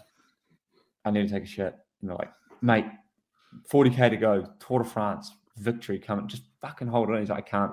I 1.04 1.10
need 1.12 1.28
to 1.28 1.34
take 1.34 1.44
a 1.44 1.48
shit. 1.48 1.76
And 2.02 2.10
they're 2.10 2.18
like, 2.18 2.32
mate, 2.62 2.86
40k 3.72 4.12
to 4.12 4.18
go, 4.18 4.48
Tour 4.60 4.80
de 4.84 4.86
France, 4.86 5.32
victory 5.58 5.98
coming, 5.98 6.28
just 6.28 6.44
fucking 6.62 6.88
hold 6.88 7.10
on. 7.10 7.20
He's 7.20 7.30
like, 7.30 7.48
I 7.48 7.50
can't. 7.50 7.72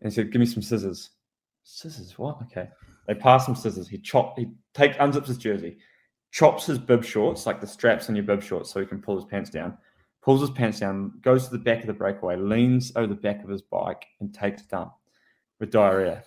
And 0.00 0.10
he 0.10 0.14
said, 0.14 0.32
give 0.32 0.40
me 0.40 0.46
some 0.46 0.62
scissors. 0.62 1.10
Scissors, 1.64 2.18
what? 2.18 2.38
Okay. 2.42 2.68
They 3.08 3.14
pass 3.14 3.48
him 3.48 3.56
scissors. 3.56 3.88
He 3.88 3.98
chop, 3.98 4.38
he 4.38 4.50
takes, 4.74 4.96
unzips 4.98 5.26
his 5.26 5.38
jersey, 5.38 5.78
chops 6.30 6.66
his 6.66 6.78
bib 6.78 7.04
shorts, 7.04 7.46
like 7.46 7.60
the 7.60 7.66
straps 7.66 8.08
on 8.08 8.14
your 8.14 8.24
bib 8.24 8.42
shorts, 8.42 8.70
so 8.70 8.80
he 8.80 8.86
can 8.86 9.02
pull 9.02 9.16
his 9.16 9.24
pants 9.24 9.50
down. 9.50 9.76
Pulls 10.22 10.40
his 10.40 10.50
pants 10.50 10.80
down, 10.80 11.12
goes 11.20 11.46
to 11.46 11.50
the 11.50 11.62
back 11.62 11.80
of 11.80 11.86
the 11.86 11.92
breakaway, 11.92 12.36
leans 12.36 12.92
over 12.96 13.06
the 13.06 13.14
back 13.14 13.44
of 13.44 13.50
his 13.50 13.60
bike, 13.60 14.06
and 14.20 14.32
takes 14.32 14.62
a 14.62 14.66
dump 14.68 14.92
with 15.60 15.70
diarrhea. 15.70 16.24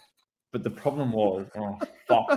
But 0.52 0.64
the 0.64 0.70
problem 0.70 1.12
was, 1.12 1.48
oh 1.58 1.80
fuck, 2.08 2.28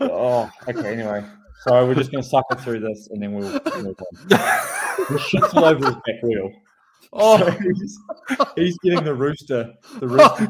oh, 0.00 0.50
okay. 0.68 0.92
Anyway, 0.92 1.24
so 1.62 1.86
we're 1.86 1.94
just 1.94 2.12
gonna 2.12 2.22
sucker 2.22 2.56
through 2.56 2.80
this, 2.80 3.08
and 3.10 3.22
then 3.22 3.32
we'll 3.32 3.50
move 3.50 3.96
on. 3.98 4.28
The 4.28 5.18
shit's 5.18 5.54
all 5.54 5.64
over 5.64 5.86
his 5.86 5.94
back 5.94 6.22
wheel. 6.22 6.52
Oh, 7.12 7.38
So 7.38 7.50
he's, 7.50 7.98
he's 8.56 8.78
getting 8.78 9.04
the 9.04 9.14
rooster. 9.14 9.74
The 10.00 10.08
rooster. 10.08 10.48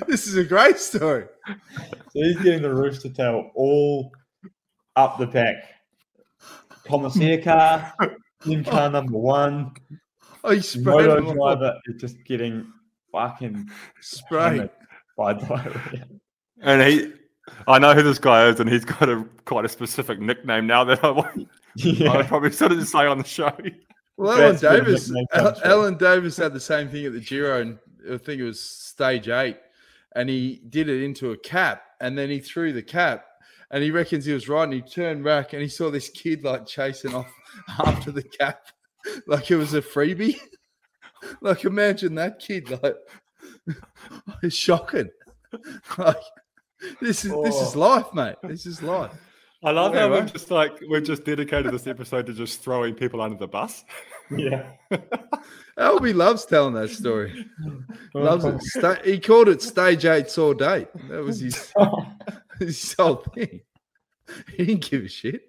this 0.06 0.26
is 0.26 0.36
a 0.36 0.44
great 0.44 0.78
story. 0.78 1.26
So 1.46 2.22
he's 2.22 2.38
getting 2.38 2.62
the 2.62 2.74
rooster 2.74 3.08
tail 3.08 3.50
all 3.54 4.12
up 4.96 5.18
the 5.18 5.26
back. 5.26 5.56
Commissaire 6.84 7.40
car, 7.42 7.94
team 8.42 8.64
car 8.64 8.90
number 8.90 9.18
one. 9.18 9.72
Oh, 10.44 10.52
you 10.52 10.60
sprayed 10.60 11.08
Moto 11.08 11.30
him 11.30 11.36
driver 11.36 11.80
is 11.86 12.00
just 12.00 12.22
getting 12.24 12.70
fucking 13.10 13.70
Spray. 14.00 14.42
hammered 14.42 14.70
by 15.16 15.32
diarrhea. 15.32 16.06
And 16.60 16.82
he, 16.82 17.12
I 17.66 17.78
know 17.78 17.94
who 17.94 18.02
this 18.02 18.18
guy 18.18 18.48
is, 18.48 18.60
and 18.60 18.68
he's 18.68 18.84
got 18.84 19.08
a 19.08 19.24
quite 19.46 19.64
a 19.64 19.68
specific 19.68 20.20
nickname 20.20 20.66
now 20.66 20.84
that 20.84 21.02
I 21.02 21.10
won't. 21.76 22.00
I 22.00 22.04
Yeah. 22.04 22.22
probably 22.26 22.52
shouldn't 22.52 22.86
say 22.88 23.06
on 23.06 23.18
the 23.18 23.24
show. 23.24 23.52
Well, 24.16 24.32
Alan 24.32 24.52
That's 24.52 24.62
where 24.62 24.72
the 24.72 24.84
Davis, 24.84 25.08
nickname 25.10 25.26
Al- 25.32 25.44
comes 25.44 25.58
from. 25.60 25.70
Allan 25.70 25.96
Davis 25.96 26.36
had 26.36 26.52
the 26.54 26.60
same 26.60 26.88
thing 26.88 27.06
at 27.06 27.12
the 27.12 27.20
Giro, 27.20 27.60
and 27.60 27.78
I 28.12 28.16
think 28.18 28.40
it 28.40 28.44
was 28.44 28.60
stage 28.60 29.28
eight, 29.28 29.56
and 30.14 30.28
he 30.28 30.62
did 30.68 30.88
it 30.88 31.02
into 31.02 31.32
a 31.32 31.36
cap, 31.38 31.82
and 32.00 32.16
then 32.16 32.30
he 32.30 32.38
threw 32.38 32.72
the 32.72 32.82
cap, 32.82 33.26
and 33.70 33.82
he 33.82 33.90
reckons 33.90 34.24
he 34.24 34.32
was 34.32 34.48
right, 34.48 34.62
and 34.64 34.72
he 34.72 34.82
turned 34.82 35.24
back, 35.24 35.52
and 35.52 35.62
he 35.62 35.68
saw 35.68 35.90
this 35.90 36.08
kid 36.10 36.44
like 36.44 36.64
chasing 36.66 37.12
off 37.14 37.32
after 37.84 38.12
the 38.12 38.22
cap, 38.22 38.60
like 39.26 39.50
it 39.50 39.56
was 39.56 39.74
a 39.74 39.82
freebie. 39.82 40.38
like 41.40 41.64
imagine 41.64 42.14
that 42.14 42.38
kid, 42.38 42.70
like 42.82 42.96
it's 44.42 44.54
shocking. 44.66 45.08
like 45.98 46.16
this 47.00 47.24
is 47.24 47.32
this 47.42 47.60
is 47.60 47.74
Oh. 47.74 47.78
life, 47.80 48.12
mate. 48.14 48.36
This 48.44 48.64
is 48.66 48.80
life. 48.82 49.10
I 49.64 49.70
love 49.70 49.94
how 49.94 50.12
we've 50.12 50.30
just 50.32 50.50
like 50.50 50.78
we've 50.88 51.02
just 51.02 51.24
dedicated 51.24 51.72
this 51.72 51.86
episode 51.86 52.26
to 52.26 52.32
just 52.34 52.62
throwing 52.62 52.94
people 52.94 53.20
under 53.22 53.36
the 53.38 53.48
bus. 53.48 53.84
Yeah. 54.30 54.72
Albie 55.78 56.14
loves 56.14 56.44
telling 56.44 56.74
that 56.74 56.90
story. 56.90 57.46
Loves 58.14 58.44
it. 58.44 58.60
Sta- 58.62 59.02
he 59.04 59.18
called 59.18 59.48
it 59.48 59.62
stage 59.62 60.04
eight 60.04 60.30
saw 60.30 60.52
date. 60.52 60.88
That 61.08 61.22
was 61.24 61.40
his, 61.40 61.72
his 62.58 62.94
whole 62.98 63.24
thing. 63.34 63.60
He 64.56 64.64
didn't 64.64 64.88
give 64.90 65.04
a 65.04 65.08
shit. 65.08 65.42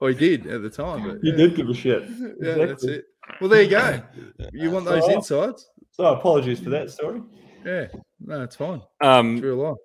Or 0.00 0.10
he 0.10 0.14
did 0.16 0.46
at 0.46 0.60
the 0.62 0.70
time, 0.70 1.04
but 1.06 1.24
You 1.24 1.30
yeah, 1.32 1.36
did 1.36 1.54
give 1.56 1.68
a 1.68 1.74
shit. 1.74 2.04
yeah, 2.42 2.54
that's 2.66 2.84
it. 2.84 3.04
Well, 3.40 3.48
there 3.48 3.62
you 3.62 3.70
go. 3.70 4.02
You 4.52 4.70
want 4.70 4.84
those 4.84 5.04
So- 5.04 5.12
insights? 5.12 5.70
So 5.92 6.04
apologies 6.06 6.58
for 6.60 6.70
that 6.70 6.90
story. 6.90 7.22
Yeah, 7.64 7.86
no, 8.20 8.42
it's 8.42 8.56
fine. 8.56 8.82
Um, 9.00 9.34
It's 9.36 9.44
real 9.44 9.56
life. 9.56 9.76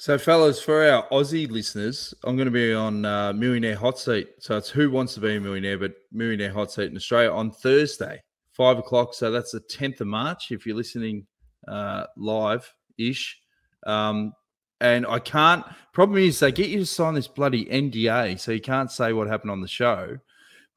So, 0.00 0.16
fellas, 0.16 0.62
for 0.62 0.82
our 0.82 1.06
Aussie 1.10 1.50
listeners, 1.50 2.14
I'm 2.24 2.34
going 2.34 2.46
to 2.46 2.50
be 2.50 2.72
on 2.72 3.04
uh, 3.04 3.34
Millionaire 3.34 3.76
Hot 3.76 3.98
Seat. 3.98 4.30
So 4.38 4.56
it's 4.56 4.70
Who 4.70 4.90
Wants 4.90 5.12
to 5.12 5.20
Be 5.20 5.36
a 5.36 5.40
Millionaire, 5.42 5.76
but 5.76 5.92
Millionaire 6.10 6.54
Hot 6.54 6.72
Seat 6.72 6.90
in 6.90 6.96
Australia 6.96 7.30
on 7.30 7.50
Thursday, 7.50 8.18
five 8.52 8.78
o'clock. 8.78 9.12
So 9.12 9.30
that's 9.30 9.52
the 9.52 9.60
10th 9.60 10.00
of 10.00 10.06
March. 10.06 10.52
If 10.52 10.64
you're 10.64 10.74
listening 10.74 11.26
uh, 11.68 12.06
live 12.16 12.72
ish, 12.96 13.38
um, 13.86 14.32
and 14.80 15.06
I 15.06 15.18
can't. 15.18 15.66
Problem 15.92 16.16
is, 16.16 16.40
they 16.40 16.50
get 16.50 16.70
you 16.70 16.78
to 16.78 16.86
sign 16.86 17.12
this 17.12 17.28
bloody 17.28 17.66
NDA, 17.66 18.40
so 18.40 18.52
you 18.52 18.62
can't 18.62 18.90
say 18.90 19.12
what 19.12 19.28
happened 19.28 19.50
on 19.50 19.60
the 19.60 19.68
show. 19.68 20.16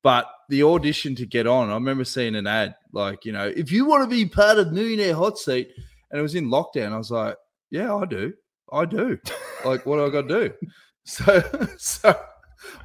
But 0.02 0.30
the 0.50 0.64
audition 0.64 1.16
to 1.16 1.26
get 1.26 1.48
on, 1.48 1.70
I 1.70 1.76
remember 1.76 2.04
seeing 2.04 2.36
an 2.36 2.46
ad 2.46 2.76
like, 2.92 3.24
you 3.24 3.32
know, 3.32 3.48
if 3.56 3.72
you 3.72 3.86
want 3.86 4.04
to 4.04 4.14
be 4.14 4.26
part 4.26 4.58
of 4.58 4.74
Millionaire 4.74 5.16
Hot 5.16 5.38
Seat, 5.38 5.70
and 6.12 6.20
it 6.20 6.22
was 6.22 6.36
in 6.36 6.50
lockdown. 6.50 6.92
I 6.92 6.98
was 6.98 7.10
like, 7.10 7.38
yeah, 7.72 7.96
I 7.96 8.04
do. 8.04 8.34
I 8.72 8.86
do. 8.86 9.18
like, 9.66 9.86
what 9.86 9.98
do 9.98 10.06
I 10.06 10.10
got 10.10 10.28
to 10.28 10.50
do? 10.50 10.54
So, 11.06 11.42
so 11.78 12.18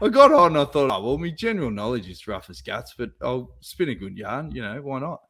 I 0.02 0.08
got 0.08 0.32
on. 0.32 0.56
And 0.56 0.58
I 0.58 0.64
thought, 0.64 0.90
oh, 0.90 1.04
well, 1.04 1.18
my 1.18 1.30
general 1.30 1.70
knowledge 1.70 2.08
is 2.08 2.26
rough 2.26 2.50
as 2.50 2.60
guts, 2.60 2.94
but 2.98 3.10
I'll 3.22 3.54
spin 3.60 3.90
a 3.90 3.94
good 3.94 4.16
yarn. 4.16 4.50
You 4.50 4.62
know, 4.62 4.80
why 4.82 4.98
not? 4.98 5.20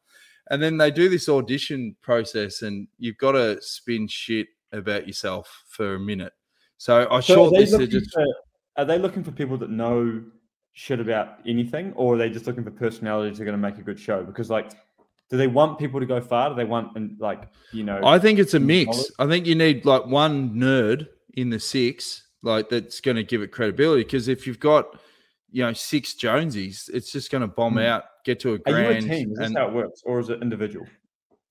And 0.49 0.59
then 0.59 0.77
they 0.77 0.89
do 0.89 1.07
this 1.07 1.29
audition 1.29 1.95
process, 2.01 2.63
and 2.63 2.87
you've 2.97 3.19
got 3.19 3.33
to 3.33 3.61
spin 3.61 4.07
shit 4.07 4.47
about 4.71 5.05
yourself 5.05 5.65
for 5.69 5.93
a 5.93 5.99
minute. 5.99 6.33
So 6.77 7.07
I 7.11 7.19
So 7.19 7.45
are, 7.45 7.51
they 7.51 7.65
shortlisted 7.65 7.91
just 7.91 8.11
for, 8.11 8.25
are 8.77 8.85
they 8.85 8.97
looking 8.97 9.23
for 9.23 9.31
people 9.31 9.57
that 9.57 9.69
know 9.69 10.23
shit 10.73 10.99
about 10.99 11.39
anything, 11.45 11.93
or 11.93 12.15
are 12.15 12.17
they 12.17 12.29
just 12.31 12.47
looking 12.47 12.63
for 12.63 12.71
personalities 12.71 13.37
that 13.37 13.43
are 13.43 13.45
going 13.45 13.61
to 13.61 13.61
make 13.61 13.77
a 13.77 13.83
good 13.83 13.99
show? 13.99 14.23
Because 14.23 14.49
like, 14.49 14.71
do 15.29 15.37
they 15.37 15.47
want 15.47 15.77
people 15.79 15.99
to 15.99 16.05
go 16.05 16.19
far? 16.21 16.49
Do 16.49 16.55
they 16.55 16.65
want 16.65 16.95
and 16.95 17.15
like 17.19 17.43
you 17.71 17.83
know? 17.83 17.99
I 18.03 18.19
think 18.19 18.39
it's 18.39 18.53
a 18.53 18.59
mix. 18.59 19.11
I 19.19 19.27
think 19.27 19.45
you 19.45 19.55
need 19.55 19.85
like 19.85 20.05
one 20.05 20.51
nerd 20.55 21.07
in 21.35 21.49
the 21.49 21.59
six, 21.59 22.23
like 22.41 22.69
that's 22.69 22.99
going 23.01 23.17
to 23.17 23.23
give 23.23 23.41
it 23.41 23.51
credibility. 23.51 24.03
Because 24.03 24.27
if 24.27 24.47
you've 24.47 24.59
got, 24.59 24.99
you 25.51 25.63
know, 25.63 25.73
six 25.73 26.13
Jonesies, 26.15 26.89
it's 26.93 27.11
just 27.11 27.31
going 27.31 27.41
to 27.41 27.47
bomb 27.47 27.73
Hmm. 27.73 27.79
out, 27.79 28.03
get 28.25 28.39
to 28.41 28.55
a 28.55 28.71
are 28.71 28.81
you 28.81 28.89
a 28.89 29.01
team? 29.01 29.31
Is 29.31 29.37
this 29.37 29.47
and- 29.47 29.57
how 29.57 29.67
it 29.67 29.73
works, 29.73 30.01
or 30.05 30.19
is 30.19 30.29
it 30.29 30.41
individual? 30.41 30.85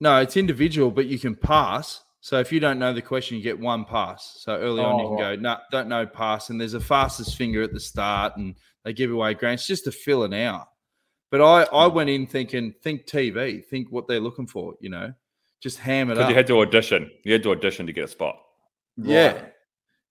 no, 0.00 0.20
it's 0.20 0.36
individual, 0.36 0.90
but 0.90 1.06
you 1.06 1.18
can 1.18 1.34
pass. 1.34 2.02
So 2.20 2.38
if 2.40 2.52
you 2.52 2.58
don't 2.60 2.78
know 2.80 2.92
the 2.92 3.00
question, 3.02 3.36
you 3.36 3.42
get 3.44 3.58
one 3.58 3.84
pass. 3.84 4.38
So 4.40 4.56
early 4.56 4.82
on, 4.82 4.98
you 4.98 5.04
Oh, 5.06 5.16
can 5.16 5.24
right. 5.24 5.36
go, 5.36 5.42
no, 5.42 5.56
don't 5.70 5.88
know, 5.88 6.04
pass. 6.06 6.50
And 6.50 6.60
there's 6.60 6.74
a 6.74 6.80
fastest 6.80 7.36
finger 7.36 7.62
at 7.62 7.72
the 7.72 7.80
start, 7.80 8.36
and 8.36 8.56
they 8.84 8.92
give 8.92 9.10
away 9.12 9.34
grants 9.34 9.66
just 9.68 9.84
to 9.84 9.92
fill 9.92 10.24
an 10.24 10.34
hour. 10.34 10.66
But 11.30 11.40
I, 11.42 11.62
I 11.62 11.88
mm. 11.88 11.94
went 11.94 12.10
in 12.10 12.26
thinking, 12.26 12.74
think 12.82 13.06
TV, 13.06 13.64
think 13.64 13.90
what 13.90 14.08
they're 14.08 14.20
looking 14.20 14.46
for, 14.46 14.74
you 14.80 14.88
know, 14.88 15.12
just 15.60 15.78
ham 15.78 16.10
it 16.10 16.18
up. 16.18 16.28
you 16.28 16.34
had 16.34 16.46
to 16.46 16.60
audition. 16.60 17.10
You 17.24 17.32
had 17.32 17.42
to 17.42 17.50
audition 17.50 17.86
to 17.86 17.92
get 17.92 18.04
a 18.04 18.08
spot. 18.08 18.38
Yeah. 18.96 19.32
Right. 19.32 19.52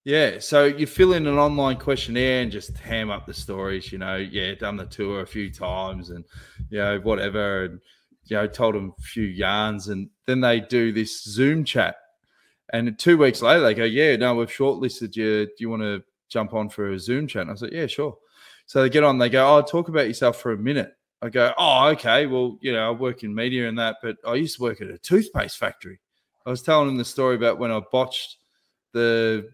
Yeah. 0.04 0.40
So 0.40 0.66
you 0.66 0.88
fill 0.88 1.14
in 1.14 1.28
an 1.28 1.38
online 1.38 1.78
questionnaire 1.78 2.42
and 2.42 2.52
just 2.52 2.78
ham 2.78 3.10
up 3.10 3.26
the 3.26 3.34
stories, 3.34 3.92
you 3.92 3.98
know, 3.98 4.16
yeah, 4.16 4.54
done 4.56 4.78
the 4.78 4.86
tour 4.86 5.22
a 5.22 5.28
few 5.28 5.52
times 5.52 6.12
and, 6.12 6.24
you 6.70 6.78
know, 6.78 7.00
whatever. 7.00 7.66
And, 7.66 7.82
you 8.26 8.38
know, 8.38 8.48
told 8.48 8.76
them 8.76 8.94
a 8.98 9.02
few 9.02 9.24
yarns. 9.24 9.88
And 9.90 10.10
then 10.26 10.42
they 10.42 10.60
do 10.60 10.92
this 10.92 11.24
Zoom 11.24 11.64
chat. 11.64 11.96
And 12.74 12.98
two 13.00 13.18
weeks 13.18 13.42
later, 13.42 13.62
they 13.62 13.74
go, 13.74 13.86
yeah, 13.86 14.16
no, 14.18 14.36
we've 14.36 14.50
shortlisted 14.50 15.16
you. 15.16 15.46
Do 15.46 15.54
you 15.60 15.70
want 15.70 15.84
to 15.84 16.04
jump 16.30 16.54
on 16.54 16.70
for 16.70 16.92
a 16.92 17.00
Zoom 17.00 17.28
chat? 17.28 17.42
And 17.42 17.52
I 17.52 17.54
was 17.54 17.62
like, 17.62 17.72
yeah, 17.72 17.88
sure. 17.88 18.18
So 18.66 18.82
they 18.82 18.90
get 18.90 19.04
on, 19.06 19.18
they 19.18 19.30
go, 19.30 19.58
oh, 19.58 19.62
talk 19.62 19.88
about 19.88 20.08
yourself 20.08 20.42
for 20.42 20.52
a 20.52 20.58
minute. 20.58 20.94
I 21.22 21.30
go, 21.30 21.54
oh, 21.58 21.88
okay. 21.90 22.26
Well, 22.28 22.58
you 22.62 22.74
know, 22.74 22.88
I 22.88 22.92
work 22.92 23.24
in 23.24 23.34
media 23.34 23.68
and 23.68 23.78
that, 23.80 23.98
but 24.02 24.18
I 24.26 24.36
used 24.36 24.58
to 24.58 24.64
work 24.64 24.82
at 24.82 24.88
a 24.88 24.98
toothpaste 24.98 25.58
factory. 25.58 26.00
I 26.46 26.50
was 26.50 26.62
telling 26.62 26.90
him 26.90 26.98
the 26.98 27.06
story 27.06 27.36
about 27.36 27.58
when 27.58 27.72
I 27.72 27.82
botched 27.92 28.38
the 28.94 29.50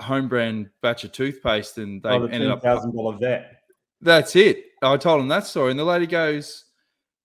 home 0.00 0.28
brand 0.28 0.70
batch 0.80 1.04
of 1.04 1.12
toothpaste 1.12 1.78
and 1.78 2.02
they 2.02 2.10
oh, 2.10 2.26
the 2.26 2.32
ended 2.32 2.50
up 2.50 2.62
thousand 2.62 2.94
dollar 2.94 3.16
vet. 3.18 3.62
that's 4.00 4.36
it. 4.36 4.64
I 4.82 4.96
told 4.96 5.20
him 5.20 5.28
that 5.28 5.46
story, 5.46 5.70
and 5.70 5.78
the 5.78 5.84
lady 5.84 6.06
goes, 6.06 6.64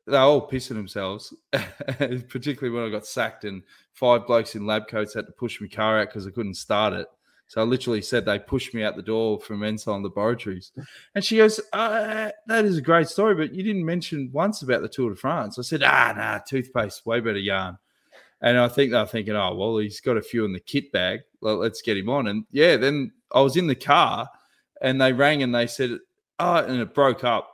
they're 0.06 0.22
all 0.22 0.48
pissing 0.48 0.76
themselves, 0.76 1.34
particularly 2.30 2.70
when 2.70 2.86
I 2.86 2.90
got 2.90 3.06
sacked 3.06 3.44
and 3.44 3.62
five 3.94 4.26
blokes 4.26 4.56
in 4.56 4.66
lab 4.66 4.88
coats 4.88 5.14
had 5.14 5.26
to 5.26 5.34
push 5.34 5.60
my 5.60 5.68
car 5.68 6.00
out 6.00 6.10
because 6.10 6.26
I 6.26 6.32
couldn't 6.32 6.56
start 6.56 6.94
it. 6.94 7.08
So 7.48 7.62
I 7.62 7.64
literally 7.64 8.02
said 8.02 8.26
they 8.26 8.40
pushed 8.40 8.74
me 8.74 8.84
out 8.84 8.98
the 8.98 9.02
door 9.02 9.40
from 9.40 9.64
Ensign 9.64 10.04
Laboratories. 10.04 10.74
And 11.16 11.24
she 11.24 11.38
goes, 11.38 11.62
uh, 11.72 12.30
That 12.48 12.66
is 12.66 12.78
a 12.78 12.82
great 12.82 13.08
story, 13.08 13.36
but 13.36 13.54
you 13.56 13.64
didn't 13.64 13.86
mention 13.86 14.30
once 14.34 14.62
about 14.62 14.82
the 14.82 14.90
Tour 14.90 15.12
de 15.12 15.16
France. 15.16 15.58
I 15.58 15.62
said, 15.62 15.82
Ah, 15.84 16.14
nah, 16.16 16.40
toothpaste, 16.40 17.06
way 17.06 17.22
better 17.22 17.40
yarn. 17.40 17.78
And 18.42 18.58
I 18.58 18.68
think 18.68 18.92
they're 18.92 19.06
thinking, 19.06 19.36
Oh, 19.36 19.56
well, 19.56 19.78
he's 19.78 20.02
got 20.02 20.18
a 20.18 20.22
few 20.22 20.44
in 20.44 20.52
the 20.52 20.60
kit 20.60 20.92
bag. 20.92 21.22
Well, 21.42 21.56
let's 21.56 21.82
get 21.82 21.98
him 21.98 22.10
on. 22.10 22.28
And 22.28 22.46
yeah, 22.52 22.76
then 22.76 23.14
I 23.32 23.40
was 23.42 23.56
in 23.56 23.68
the 23.68 23.76
car 23.76 24.30
and 24.82 25.00
they 25.00 25.14
rang 25.14 25.42
and 25.42 25.56
they 25.56 25.68
said, 25.68 25.98
Oh, 26.40 26.56
and 26.56 26.82
it 26.82 26.94
broke 26.94 27.24
up. 27.24 27.50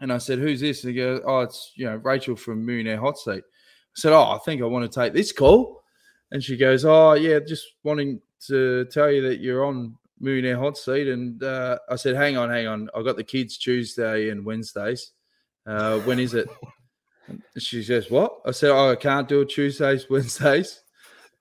And 0.00 0.12
I 0.12 0.18
said, 0.18 0.40
Who's 0.40 0.60
this? 0.60 0.82
And 0.82 0.92
they 0.92 0.96
go, 0.96 1.20
Oh, 1.24 1.40
it's 1.40 1.72
you 1.76 1.86
know, 1.86 1.96
Rachel 1.96 2.34
from 2.34 2.66
Millionaire 2.66 2.98
Hot 2.98 3.18
Seat. 3.18 3.44
I 3.44 3.94
said, 3.94 4.12
Oh, 4.12 4.32
I 4.32 4.38
think 4.44 4.62
I 4.62 4.66
want 4.66 4.90
to 4.90 5.00
take 5.00 5.12
this 5.12 5.30
call. 5.30 5.84
And 6.32 6.42
she 6.42 6.56
goes, 6.56 6.84
Oh, 6.84 7.12
yeah, 7.12 7.38
just 7.38 7.64
wanting 7.84 8.20
to 8.48 8.84
tell 8.86 9.10
you 9.10 9.22
that 9.28 9.40
you're 9.40 9.64
on 9.64 9.96
Millionaire 10.20 10.58
Hot 10.58 10.78
Seat. 10.78 11.08
And 11.08 11.42
uh, 11.42 11.78
I 11.88 11.96
said, 11.96 12.16
Hang 12.16 12.36
on, 12.36 12.50
hang 12.50 12.66
on. 12.66 12.88
I've 12.94 13.04
got 13.04 13.16
the 13.16 13.24
kids 13.24 13.58
Tuesday 13.58 14.30
and 14.30 14.44
Wednesdays. 14.44 15.12
Uh, 15.66 15.98
when 16.00 16.18
is 16.18 16.34
it? 16.34 16.48
She 17.58 17.82
says, 17.82 18.10
What? 18.10 18.40
I 18.46 18.52
said, 18.52 18.70
Oh, 18.70 18.90
I 18.90 18.96
can't 18.96 19.28
do 19.28 19.42
it 19.42 19.50
Tuesdays, 19.50 20.06
Wednesdays. 20.10 20.82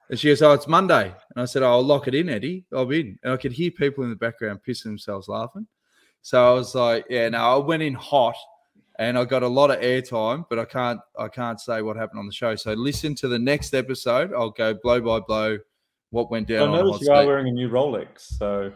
And 0.09 0.19
she 0.19 0.27
goes, 0.27 0.41
Oh, 0.41 0.53
it's 0.53 0.67
Monday. 0.67 1.05
And 1.05 1.41
I 1.41 1.45
said, 1.45 1.63
oh, 1.63 1.71
I'll 1.71 1.83
lock 1.83 2.07
it 2.07 2.15
in, 2.15 2.27
Eddie. 2.27 2.65
I'm 2.73 2.91
in. 2.91 3.17
And 3.23 3.33
I 3.33 3.37
could 3.37 3.53
hear 3.53 3.71
people 3.71 4.03
in 4.03 4.09
the 4.09 4.15
background 4.15 4.59
pissing 4.67 4.83
themselves 4.83 5.29
laughing. 5.29 5.67
So 6.21 6.51
I 6.51 6.53
was 6.53 6.75
like, 6.75 7.05
Yeah, 7.09 7.29
no, 7.29 7.37
I 7.37 7.55
went 7.57 7.81
in 7.81 7.93
hot 7.93 8.35
and 8.99 9.17
I 9.17 9.25
got 9.25 9.41
a 9.41 9.47
lot 9.47 9.71
of 9.71 9.79
airtime, 9.79 10.45
but 10.49 10.59
I 10.59 10.65
can't 10.65 10.99
I 11.17 11.27
can't 11.27 11.59
say 11.59 11.81
what 11.81 11.95
happened 11.95 12.19
on 12.19 12.27
the 12.27 12.33
show. 12.33 12.55
So 12.55 12.73
listen 12.73 13.15
to 13.15 13.27
the 13.27 13.39
next 13.39 13.73
episode. 13.73 14.33
I'll 14.33 14.51
go 14.51 14.73
blow 14.73 15.01
by 15.01 15.19
blow 15.21 15.59
what 16.11 16.29
went 16.29 16.49
I 16.51 16.55
down 16.55 16.69
on 16.69 16.85
noticed 16.85 17.01
you 17.03 17.11
are 17.11 17.25
wearing 17.25 17.47
a 17.47 17.51
new 17.51 17.69
Rolex, 17.69 18.37
so 18.37 18.71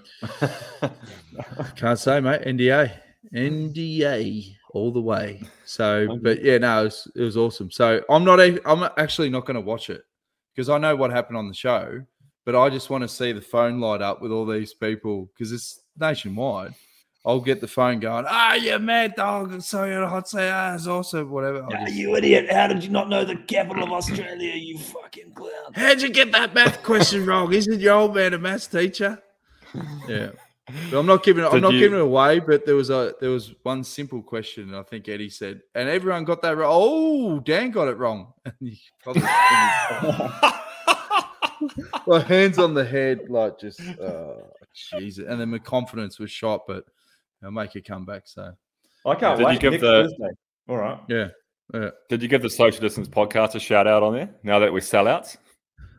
Can't 1.75 1.99
say, 1.99 2.19
mate. 2.19 2.41
NDA, 2.41 2.91
NDA 3.33 4.55
all 4.71 4.91
the 4.91 5.01
way. 5.01 5.41
So, 5.65 6.17
but 6.21 6.43
yeah, 6.43 6.57
no, 6.57 6.81
it 6.81 6.83
was, 6.85 7.11
it 7.15 7.21
was 7.21 7.37
awesome. 7.37 7.71
So 7.71 8.01
I'm 8.09 8.23
not. 8.23 8.39
a- 8.39 8.61
I'm 8.67 8.89
actually 8.97 9.29
not 9.29 9.45
going 9.45 9.55
to 9.55 9.61
watch 9.61 9.89
it 9.89 10.03
because 10.53 10.69
I 10.69 10.77
know 10.77 10.95
what 10.95 11.11
happened 11.11 11.37
on 11.37 11.47
the 11.47 11.53
show. 11.53 12.03
But 12.45 12.55
I 12.55 12.69
just 12.69 12.91
want 12.91 13.01
to 13.01 13.07
see 13.07 13.31
the 13.31 13.41
phone 13.41 13.79
light 13.79 14.03
up 14.03 14.21
with 14.21 14.31
all 14.31 14.45
these 14.45 14.73
people 14.73 15.31
because 15.33 15.51
it's 15.51 15.81
nationwide. 15.97 16.75
I'll 17.25 17.41
get 17.41 17.59
the 17.59 17.67
phone 17.67 17.99
going. 17.99 18.25
Ah, 18.27 18.53
you 18.53 18.77
mad 18.77 19.15
dog! 19.15 19.61
So 19.61 19.85
you're 19.85 20.03
a 20.03 20.09
hot 20.09 20.29
say, 20.29 20.49
ah, 20.49 20.75
it's 20.75 20.85
awesome. 20.85 21.31
Whatever. 21.31 21.63
I'll 21.63 21.85
just- 21.85 21.93
you 21.93 22.15
idiot. 22.15 22.51
How 22.51 22.67
did 22.67 22.83
you 22.83 22.91
not 22.91 23.09
know 23.09 23.25
the 23.25 23.35
capital 23.35 23.83
of 23.83 23.91
Australia, 23.91 24.53
you 24.53 24.77
fucking 24.77 25.31
clown? 25.33 25.73
How'd 25.73 26.01
you 26.01 26.09
get 26.09 26.31
that 26.33 26.53
math 26.53 26.83
question 26.83 27.25
wrong? 27.25 27.51
Isn't 27.51 27.79
your 27.79 27.95
old 27.95 28.15
man 28.15 28.33
a 28.33 28.37
maths 28.37 28.67
teacher? 28.67 29.21
Yeah. 30.07 30.29
But 30.89 30.99
I'm 30.99 31.05
not 31.05 31.23
giving 31.23 31.43
it. 31.43 31.47
I'm 31.51 31.61
not 31.61 31.73
you- 31.73 31.79
giving 31.79 31.99
it 31.99 32.03
away. 32.03 32.39
But 32.39 32.65
there 32.65 32.75
was 32.75 32.89
a 32.89 33.13
there 33.19 33.29
was 33.31 33.53
one 33.63 33.83
simple 33.83 34.21
question. 34.21 34.69
and 34.69 34.75
I 34.75 34.83
think 34.83 35.09
Eddie 35.09 35.29
said, 35.29 35.61
and 35.73 35.89
everyone 35.89 36.25
got 36.25 36.41
that 36.43 36.55
wrong. 36.57 36.69
Oh, 36.71 37.39
Dan 37.39 37.71
got 37.71 37.87
it 37.87 37.97
wrong. 37.97 38.33
And 38.45 38.53
you 38.61 38.75
probably, 39.03 39.23
well, 42.05 42.21
hands 42.21 42.59
on 42.59 42.73
the 42.73 42.85
head, 42.85 43.29
like 43.29 43.59
just 43.59 43.81
oh, 44.01 44.43
Jesus. 44.99 45.25
And 45.27 45.39
then 45.39 45.49
my 45.49 45.59
confidence 45.59 46.19
was 46.19 46.31
shot, 46.31 46.61
but 46.67 46.85
I'll 47.43 47.51
make 47.51 47.75
a 47.75 47.81
comeback. 47.81 48.23
So 48.25 48.53
I 49.05 49.15
can't 49.15 49.37
Did 49.37 49.43
you 49.43 49.47
wait. 49.47 49.59
give 49.59 49.71
Next 49.73 49.81
the- 49.81 49.87
Thursday. 49.87 50.29
All 50.67 50.77
right. 50.77 50.99
yeah, 51.07 51.27
yeah. 51.73 51.89
Did 52.09 52.21
you 52.23 52.27
give 52.27 52.41
the 52.41 52.49
social 52.49 52.81
distance 52.81 53.07
podcast 53.07 53.55
a 53.55 53.59
shout 53.59 53.85
out 53.87 54.01
on 54.03 54.13
there? 54.13 54.29
Now 54.43 54.59
that 54.59 54.71
we're 54.73 54.79
sellouts, 54.79 55.37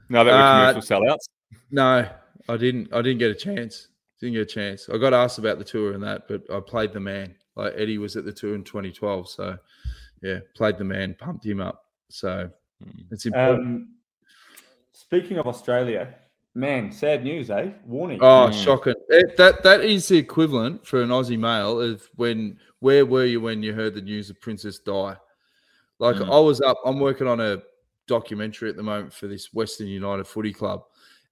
now 0.09 0.25
that 0.25 0.33
we're 0.33 0.37
Uh, 0.39 0.73
commercial 0.73 1.01
sellouts. 1.01 1.29
No, 1.71 2.09
I 2.49 2.57
didn't. 2.57 2.93
I 2.93 3.03
didn't 3.03 3.19
get 3.19 3.31
a 3.31 3.35
chance. 3.35 3.89
Didn't 4.21 4.35
get 4.35 4.43
a 4.43 4.47
chance. 4.47 4.89
I 4.89 4.99
got 4.99 5.13
asked 5.15 5.39
about 5.39 5.59
the 5.59 5.65
tour 5.65 5.93
and 5.93 6.03
that, 6.03 6.27
but 6.27 6.43
I 6.53 6.59
played 6.61 6.93
the 6.93 7.01
man. 7.01 7.35
Like 7.55 7.75
Eddie 7.77 7.99
was 7.99 8.17
at 8.17 8.25
the 8.25 8.33
tour 8.33 8.55
in 8.55 8.65
2012, 8.65 9.29
so 9.29 9.57
yeah, 10.23 10.41
played 10.57 10.79
the 10.79 10.85
man, 10.85 11.15
pumped 11.19 11.45
him 11.45 11.61
up. 11.61 11.85
So 12.09 12.51
it's 13.11 13.27
important. 13.27 13.67
Um, 13.67 13.89
speaking 14.93 15.39
of 15.39 15.47
Australia, 15.47 16.15
man, 16.57 16.91
sad 16.91 17.23
news, 17.23 17.51
eh? 17.51 17.71
Warney. 17.89 18.19
oh, 18.21 18.49
mm. 18.51 18.65
shocking! 18.65 18.95
It- 19.09 19.37
that 19.37 19.63
that 19.63 19.83
is 19.85 20.09
the 20.09 20.17
equivalent 20.17 20.87
for 20.87 21.03
an 21.03 21.11
Aussie 21.11 21.39
male 21.39 21.81
of 21.81 22.09
when. 22.17 22.59
Where 22.81 23.07
were 23.07 23.25
you 23.25 23.41
when 23.41 23.63
you 23.63 23.73
heard 23.73 23.95
the 23.95 24.03
news 24.03 24.29
of 24.31 24.41
Princess 24.41 24.79
Di? 24.79 25.15
Like 25.99 26.17
Mm. 26.17 26.31
I 26.31 26.39
was 26.41 26.61
up. 26.61 26.79
I'm 26.85 27.01
working 27.01 27.27
on 27.27 27.41
a 27.41 27.63
documentary 28.07 28.69
at 28.71 28.77
the 28.77 28.83
moment 28.83 29.13
for 29.13 29.27
this 29.29 29.53
Western 29.55 29.87
United 29.89 30.27
Footy 30.27 30.53
Club, 30.53 30.83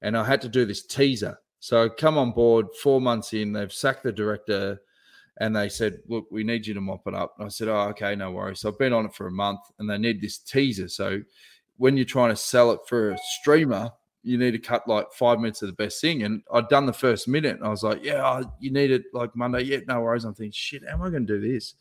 and 0.03 0.17
I 0.17 0.25
had 0.25 0.41
to 0.43 0.49
do 0.49 0.65
this 0.65 0.85
teaser. 0.87 1.39
So 1.61 1.85
I 1.85 1.89
come 1.89 2.19
on 2.19 2.33
board 2.33 2.67
four 2.83 3.01
months 3.01 3.33
in. 3.33 3.53
They've 3.53 3.73
sacked 3.73 4.03
the 4.05 4.13
director, 4.13 4.81
and 5.39 5.55
they 5.55 5.69
said, 5.69 6.01
"Look, 6.09 6.27
we 6.31 6.45
need 6.45 6.67
you 6.67 6.75
to 6.75 6.81
mop 6.81 7.07
it 7.07 7.15
up." 7.15 7.35
And 7.39 7.47
I 7.47 7.49
said, 7.51 7.69
"Oh, 7.69 7.89
okay, 7.91 8.15
no 8.17 8.31
worries." 8.31 8.61
So 8.61 8.71
I've 8.71 8.79
been 8.79 8.93
on 8.93 9.05
it 9.07 9.15
for 9.15 9.27
a 9.27 9.31
month, 9.33 9.61
and 9.79 9.89
they 9.89 9.99
need 9.99 10.21
this 10.21 10.39
teaser. 10.39 10.89
So 10.89 11.21
when 11.77 11.97
you're 11.97 12.07
trying 12.07 12.31
to 12.31 12.37
sell 12.37 12.71
it 12.73 12.81
for 12.87 13.11
a 13.11 13.19
streamer, 13.41 13.91
you 14.25 14.39
need 14.39 14.53
to 14.53 14.59
cut 14.59 14.89
like 14.89 15.13
five 15.13 15.39
minutes 15.39 15.63
of 15.63 15.69
the 15.69 15.75
best 15.75 16.01
thing. 16.01 16.23
And 16.23 16.43
I'd 16.53 16.69
done 16.69 16.87
the 16.87 16.93
first 16.93 17.29
minute, 17.29 17.57
and 17.57 17.65
I 17.65 17.69
was 17.69 17.83
like, 17.83 18.03
"Yeah, 18.03 18.43
you 18.59 18.73
need 18.73 18.91
it 18.91 19.05
like 19.13 19.37
Monday." 19.37 19.63
Yeah, 19.63 19.79
no 19.87 20.01
worries. 20.01 20.25
I'm 20.25 20.35
thinking, 20.35 20.53
"Shit, 20.53 20.83
how 20.89 20.95
am 20.95 21.03
I 21.03 21.11
going 21.11 21.27
to 21.27 21.39
do 21.39 21.53
this?" 21.53 21.75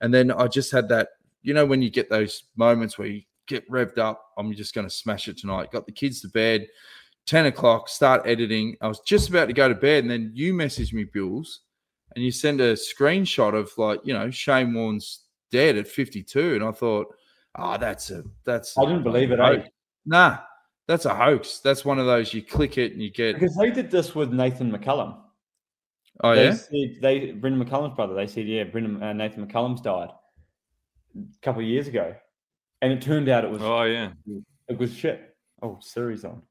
And 0.00 0.12
then 0.12 0.32
I 0.32 0.48
just 0.48 0.72
had 0.72 0.88
that, 0.88 1.10
you 1.42 1.54
know, 1.54 1.64
when 1.64 1.80
you 1.80 1.90
get 1.90 2.10
those 2.10 2.44
moments 2.56 2.98
where 2.98 3.08
you 3.08 3.22
get 3.46 3.68
revved 3.70 3.98
up, 3.98 4.24
I'm 4.36 4.52
just 4.54 4.74
going 4.74 4.86
to 4.86 4.94
smash 4.94 5.28
it 5.28 5.38
tonight. 5.38 5.70
Got 5.70 5.86
the 5.86 5.92
kids 5.92 6.20
to 6.22 6.28
bed, 6.28 6.66
10 7.26 7.46
o'clock, 7.46 7.88
start 7.88 8.22
editing. 8.26 8.76
I 8.80 8.88
was 8.88 9.00
just 9.00 9.28
about 9.28 9.46
to 9.46 9.52
go 9.52 9.68
to 9.68 9.74
bed, 9.74 10.02
and 10.02 10.10
then 10.10 10.32
you 10.34 10.54
message 10.54 10.92
me, 10.92 11.04
Bills, 11.04 11.60
and 12.16 12.24
you 12.24 12.32
send 12.32 12.60
a 12.60 12.74
screenshot 12.74 13.54
of 13.54 13.70
like, 13.78 14.00
you 14.04 14.12
know, 14.12 14.30
Shane 14.30 14.74
Warne's 14.74 15.20
dead 15.50 15.76
at 15.76 15.86
52. 15.86 16.56
And 16.56 16.64
I 16.64 16.72
thought, 16.72 17.14
oh, 17.56 17.78
that's 17.78 18.10
a, 18.10 18.24
that's, 18.44 18.76
I 18.76 18.84
didn't 18.86 19.04
believe 19.04 19.30
it, 19.30 19.38
eh? 19.38 19.62
Nah, 20.04 20.38
that's 20.92 21.06
a 21.06 21.14
hoax. 21.14 21.58
That's 21.60 21.86
one 21.86 21.98
of 21.98 22.04
those 22.04 22.34
you 22.34 22.42
click 22.42 22.76
it 22.76 22.92
and 22.92 23.02
you 23.02 23.10
get, 23.10 23.40
Because 23.40 23.56
they 23.56 23.70
did 23.70 23.90
this 23.90 24.14
with 24.14 24.30
Nathan 24.30 24.70
McCullum. 24.70 25.16
oh, 26.22 26.34
they 26.34 26.44
yeah. 26.48 26.54
said 26.54 26.96
they 27.00 27.32
Brendan 27.32 27.64
McCullum's 27.64 27.96
brother. 27.96 28.12
They 28.14 28.26
said, 28.26 28.46
yeah, 28.46 28.64
Brendan 28.64 29.02
uh, 29.02 29.14
Nathan 29.14 29.46
McCullum's 29.46 29.80
died 29.80 30.10
a 31.16 31.20
couple 31.40 31.62
of 31.62 31.68
years 31.68 31.88
ago, 31.88 32.14
and 32.82 32.92
it 32.92 33.00
turned 33.00 33.30
out 33.30 33.42
it 33.42 33.50
was 33.50 33.62
Oh 33.62 33.84
yeah. 33.84 34.10
it 34.68 34.78
was 34.78 34.94
shit. 34.94 35.34
Oh, 35.62 35.78
Siri's 35.80 36.26
on. 36.26 36.42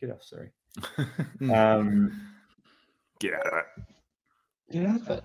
Get 0.00 0.10
off, 0.10 0.22
Siri. 0.22 0.50
Um, 1.52 2.22
Get 3.20 3.34
out 3.34 3.46
of 3.46 3.52
it. 3.52 3.84
Get 4.72 4.86
out 4.86 5.00
of 5.00 5.10
it. 5.10 5.24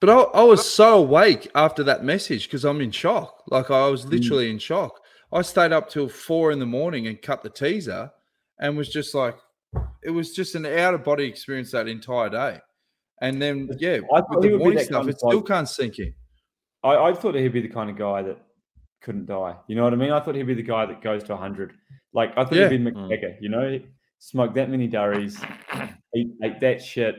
But 0.00 0.10
I, 0.10 0.40
I 0.40 0.42
was 0.44 0.66
so 0.66 0.98
awake 0.98 1.50
after 1.54 1.82
that 1.84 2.04
message 2.04 2.44
because 2.44 2.64
I'm 2.64 2.80
in 2.80 2.90
shock. 2.90 3.42
Like 3.48 3.70
I 3.70 3.88
was 3.88 4.06
literally 4.06 4.50
in 4.50 4.58
shock. 4.58 5.00
I 5.32 5.42
stayed 5.42 5.72
up 5.72 5.88
till 5.88 6.08
four 6.08 6.50
in 6.50 6.58
the 6.58 6.66
morning 6.66 7.06
and 7.06 7.20
cut 7.20 7.42
the 7.42 7.50
teaser 7.50 8.10
and 8.58 8.76
was 8.76 8.88
just 8.88 9.14
like, 9.14 9.36
it 10.02 10.10
was 10.10 10.34
just 10.34 10.54
an 10.54 10.66
out 10.66 10.94
of 10.94 11.04
body 11.04 11.24
experience 11.24 11.70
that 11.72 11.86
entire 11.88 12.28
day. 12.28 12.58
And 13.22 13.40
then, 13.40 13.68
yeah, 13.78 13.98
I 14.12 14.20
thought 14.20 14.36
with 14.36 14.44
he 14.44 14.50
the 14.50 14.58
would 14.58 14.76
be 14.76 14.82
stuff, 14.82 15.06
it 15.08 15.18
still 15.18 15.42
can't 15.42 15.68
sink 15.68 15.98
in. 15.98 16.14
I, 16.82 16.96
I 16.96 17.14
thought 17.14 17.34
he'd 17.34 17.52
be 17.52 17.60
the 17.60 17.68
kind 17.68 17.90
of 17.90 17.96
guy 17.96 18.22
that 18.22 18.38
couldn't 19.02 19.26
die. 19.26 19.54
You 19.68 19.76
know 19.76 19.84
what 19.84 19.92
I 19.92 19.96
mean? 19.96 20.10
I 20.10 20.20
thought 20.20 20.34
he'd 20.34 20.44
be 20.44 20.54
the 20.54 20.62
guy 20.62 20.86
that 20.86 21.02
goes 21.02 21.22
to 21.24 21.32
100. 21.32 21.74
Like, 22.12 22.30
I 22.36 22.44
thought 22.44 22.54
Yeah. 22.54 22.68
he'd 22.70 22.84
be 22.84 22.90
McGregor, 22.90 23.36
you 23.40 23.50
know? 23.50 23.78
Smoke 24.18 24.52
that 24.54 24.68
many 24.68 24.86
durries, 24.86 25.40
eat, 26.14 26.28
eat 26.44 26.60
that 26.60 26.82
shit, 26.82 27.16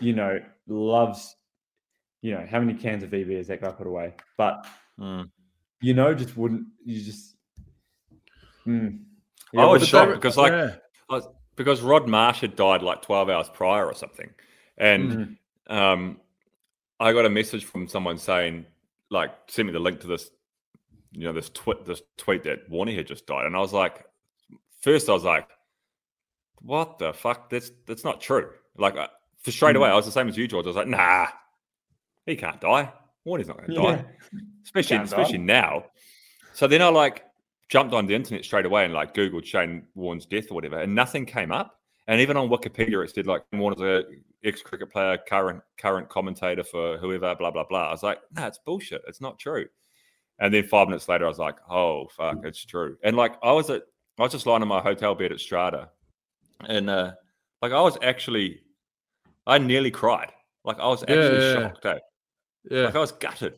you 0.00 0.12
know, 0.14 0.38
loves, 0.66 1.34
you 2.22 2.32
know, 2.32 2.46
how 2.50 2.58
many 2.60 2.74
cans 2.74 3.02
of 3.02 3.10
VB 3.10 3.36
has 3.36 3.46
that 3.46 3.62
guy 3.62 3.70
put 3.70 3.86
away? 3.86 4.14
But, 4.36 4.66
Mm. 4.98 5.30
you 5.82 5.94
know, 5.94 6.12
just 6.14 6.36
wouldn't, 6.36 6.66
you 6.84 7.02
just. 7.02 7.35
Mm. 8.66 9.04
I 9.56 9.64
was 9.66 9.86
shocked 9.86 10.12
because, 10.14 10.36
like, 10.36 10.52
Yeah. 10.52 10.76
I 11.08 11.14
was- 11.14 11.28
because 11.54 11.80
Rod 11.80 12.08
Marsh 12.08 12.40
had 12.40 12.56
died 12.56 12.82
like 12.82 13.02
12 13.02 13.30
hours 13.30 13.48
prior 13.48 13.86
or 13.86 13.94
something. 13.94 14.30
And 14.76 15.38
Mhm. 15.68 15.72
um, 15.74 16.20
I 17.00 17.12
got 17.12 17.24
a 17.24 17.30
message 17.30 17.64
from 17.64 17.88
someone 17.88 18.18
saying, 18.18 18.66
like, 19.10 19.30
send 19.48 19.66
me 19.66 19.72
the 19.72 19.78
link 19.78 20.00
to 20.00 20.06
this, 20.06 20.30
you 21.12 21.24
know, 21.24 21.32
this 21.32 21.48
tweet, 21.50 21.84
this 21.86 22.02
tweet 22.18 22.42
that 22.44 22.68
Warney 22.70 22.94
had 22.96 23.06
just 23.06 23.26
died. 23.26 23.46
And 23.46 23.56
I 23.56 23.60
was 23.60 23.72
like, 23.72 24.04
first 24.82 25.08
I 25.08 25.12
was 25.12 25.24
like, 25.24 25.48
what 26.60 26.98
the 26.98 27.12
fuck? 27.12 27.48
That's 27.50 27.70
that's 27.86 28.04
not 28.04 28.20
true. 28.20 28.50
Like, 28.76 28.96
I- 28.96 29.08
for 29.40 29.50
straight 29.52 29.76
away, 29.76 29.88
I 29.88 29.94
was 29.94 30.06
the 30.06 30.12
same 30.12 30.28
as 30.28 30.36
you, 30.36 30.48
George. 30.48 30.66
I 30.66 30.68
was 30.68 30.76
like, 30.76 30.88
nah, 30.88 31.28
he 32.26 32.34
can't 32.36 32.60
die. 32.60 32.92
Warney's 33.26 33.46
not 33.48 33.58
going 33.58 33.68
to 33.70 33.74
Yeah. 33.74 33.96
die, 33.96 34.04
especially 34.64 34.96
Can't 34.98 35.08
die. 35.10 35.16
especially 35.16 35.38
now. 35.38 35.86
So 36.54 36.66
then 36.66 36.82
I 36.82 36.88
like 36.88 37.24
jumped 37.68 37.92
on 37.94 38.06
the 38.06 38.14
internet 38.14 38.44
straight 38.44 38.66
away 38.66 38.84
and 38.84 38.94
like 38.94 39.14
Googled 39.14 39.44
Shane 39.44 39.86
Warne's 39.94 40.26
death 40.26 40.50
or 40.50 40.54
whatever, 40.54 40.78
and 40.80 40.94
nothing 40.94 41.26
came 41.26 41.52
up. 41.52 41.80
And 42.08 42.20
even 42.20 42.36
on 42.36 42.48
Wikipedia, 42.48 43.02
it 43.04 43.12
said 43.14 43.26
like 43.26 43.42
Warner's 43.52 43.80
a 43.80 44.04
ex 44.44 44.62
cricket 44.62 44.92
player, 44.92 45.18
current 45.28 45.60
current 45.76 46.08
commentator 46.08 46.62
for 46.62 46.98
whoever, 46.98 47.34
blah 47.34 47.50
blah 47.50 47.64
blah. 47.64 47.88
I 47.88 47.90
was 47.90 48.02
like, 48.02 48.20
no, 48.36 48.46
it's 48.46 48.58
bullshit. 48.58 49.02
It's 49.08 49.20
not 49.20 49.38
true. 49.38 49.66
And 50.38 50.52
then 50.52 50.64
five 50.64 50.86
minutes 50.88 51.08
later, 51.08 51.24
I 51.24 51.28
was 51.28 51.38
like, 51.38 51.56
oh 51.68 52.06
fuck, 52.16 52.38
it's 52.44 52.64
true. 52.64 52.96
And 53.02 53.16
like 53.16 53.32
I 53.42 53.50
was 53.52 53.70
at, 53.70 53.82
I 54.18 54.22
was 54.22 54.32
just 54.32 54.46
lying 54.46 54.62
in 54.62 54.68
my 54.68 54.80
hotel 54.80 55.14
bed 55.14 55.32
at 55.32 55.40
Strata, 55.40 55.88
and 56.68 56.88
uh, 56.88 57.12
like 57.62 57.72
I 57.72 57.80
was 57.80 57.98
actually, 58.02 58.60
I 59.46 59.58
nearly 59.58 59.90
cried. 59.90 60.30
Like 60.64 60.78
I 60.78 60.86
was 60.86 61.02
actually 61.02 61.38
yeah, 61.38 61.52
yeah. 61.54 61.54
shocked. 61.54 61.86
eh? 61.86 61.98
Yeah. 62.70 62.82
Like 62.84 62.94
I 62.96 62.98
was 63.00 63.12
gutted. 63.12 63.54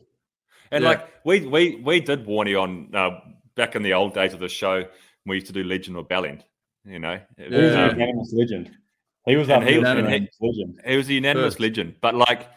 And 0.71 0.83
Yeah. 0.83 0.89
like 0.89 1.07
we 1.25 1.45
we 1.45 1.75
we 1.83 1.99
did 1.99 2.25
Warney 2.25 2.59
on 2.59 2.89
uh, 2.95 3.19
back 3.59 3.75
in 3.75 3.83
the 3.83 3.93
old 3.93 4.13
days 4.13 4.33
of 4.33 4.39
the 4.39 4.49
show. 4.49 4.85
We 5.25 5.35
used 5.35 5.47
to 5.47 5.53
do 5.53 5.63
Legend 5.63 5.97
or 5.97 6.03
Bellend. 6.03 6.43
You 6.85 6.97
know, 6.99 7.19
It 7.37 7.49
He 7.51 7.55
was 7.55 7.61
was, 7.61 7.71
Yeah. 7.73 7.85
a 7.85 7.89
um, 7.91 7.99
unanimous 7.99 8.33
legend. 8.33 8.71
He 9.25 9.35
was 9.35 9.49
And 9.49 9.63
he- 9.67 9.75
the 9.75 9.85
and 9.85 9.99
he- 9.99 10.03
unanimous 10.05 10.37
legend. 10.41 10.81
he 10.87 10.97
was 10.97 11.09
a 11.09 11.13
unanimous 11.13 11.53
First. 11.55 11.59
legend. 11.59 11.95
But 12.01 12.15
like, 12.15 12.47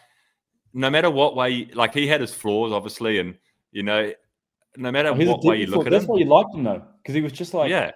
no 0.73 0.89
matter 0.89 1.11
what 1.11 1.35
way, 1.35 1.65
like 1.73 1.93
he 1.93 2.07
had 2.07 2.21
his 2.21 2.33
flaws, 2.33 2.71
obviously, 2.71 3.19
and 3.19 3.37
you 3.71 3.83
know, 3.83 4.11
no 4.77 4.91
matter 4.91 5.09
Oh, 5.09 5.13
what 5.13 5.43
way 5.43 5.57
you 5.57 5.65
different 5.65 5.69
look 5.71 5.87
at 5.87 5.87
it, 5.87 5.91
That's 5.91 6.05
him, 6.05 6.09
why 6.11 6.17
you 6.19 6.25
liked 6.25 6.55
him 6.55 6.63
though, 6.63 6.81
because 7.01 7.13
he 7.13 7.21
was 7.21 7.33
just 7.33 7.53
like 7.53 7.69
yeah, 7.69 7.91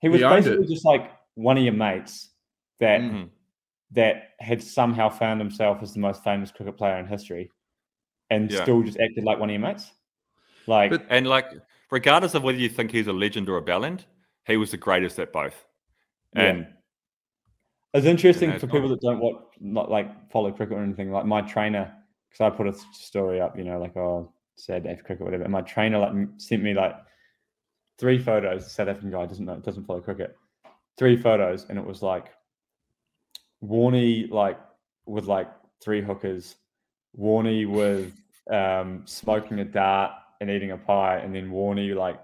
he 0.00 0.08
was 0.08 0.20
He 0.20 0.26
basically 0.26 0.66
just 0.66 0.84
like 0.86 1.10
one 1.34 1.58
of 1.58 1.64
your 1.64 1.74
mates 1.74 2.30
that 2.78 3.00
Mhm. 3.00 3.28
that 3.90 4.30
had 4.38 4.62
somehow 4.62 5.08
found 5.10 5.40
himself 5.40 5.82
as 5.82 5.92
the 5.92 5.98
most 6.00 6.22
famous 6.24 6.50
cricket 6.52 6.76
player 6.78 6.96
in 6.96 7.06
history, 7.06 7.50
and 8.30 8.50
Yeah. 8.50 8.62
still 8.62 8.82
just 8.82 8.98
acted 9.00 9.24
like 9.24 9.38
one 9.40 9.50
of 9.50 9.52
your 9.52 9.60
mates. 9.68 9.92
Like 10.68 10.90
But- 10.92 11.06
and 11.10 11.26
like, 11.26 11.50
regardless 11.90 12.34
of 12.34 12.42
whether 12.42 12.58
you 12.58 12.68
think 12.68 12.90
he's 12.90 13.06
a 13.06 13.12
legend 13.12 13.48
or 13.48 13.56
a 13.56 13.62
Bellend, 13.62 14.04
he 14.46 14.56
was 14.56 14.70
the 14.70 14.76
greatest 14.76 15.18
at 15.18 15.32
both. 15.32 15.66
Yeah. 16.34 16.42
And 16.42 16.66
It's 17.94 18.06
interesting 18.06 18.50
know, 18.50 18.58
for 18.58 18.66
people 18.66 18.88
that 18.88 19.00
don't 19.00 19.20
watch, 19.20 19.42
not 19.60 19.90
like 19.90 20.30
follow 20.30 20.52
cricket 20.52 20.78
or 20.78 20.82
anything. 20.82 21.10
Like 21.10 21.26
my 21.26 21.42
trainer, 21.42 21.92
because 22.28 22.52
I 22.52 22.56
put 22.56 22.68
a 22.68 22.74
story 22.92 23.40
up, 23.40 23.56
you 23.58 23.64
know, 23.64 23.80
like 23.80 23.96
oh, 23.96 24.32
sad 24.56 24.84
day 24.84 24.96
for 24.96 25.02
cricket, 25.02 25.24
whatever. 25.24 25.42
And 25.42 25.52
my 25.52 25.62
trainer 25.62 25.98
like 25.98 26.12
sent 26.38 26.62
me 26.62 26.74
like 26.74 26.94
three 27.98 28.18
photos. 28.18 28.70
South 28.70 28.88
African 28.88 29.10
guy 29.10 29.26
doesn't 29.26 29.44
know, 29.44 29.56
doesn't 29.56 29.84
follow 29.84 30.00
cricket. 30.00 30.36
Three 30.96 31.16
photos, 31.16 31.66
and 31.68 31.78
it 31.78 31.84
was 31.84 32.02
like 32.02 32.26
Warney 33.62 34.30
like 34.30 34.58
with 35.06 35.26
like 35.26 35.48
three 35.82 36.02
hookers, 36.02 36.56
Warney 37.18 37.68
with 37.68 38.12
um, 38.50 39.02
smoking 39.06 39.60
a 39.60 39.64
dart 39.64 40.12
and 40.40 40.50
eating 40.50 40.70
a 40.72 40.76
pie, 40.76 41.18
and 41.18 41.34
then 41.34 41.50
Warney 41.50 41.94
like 41.94 42.20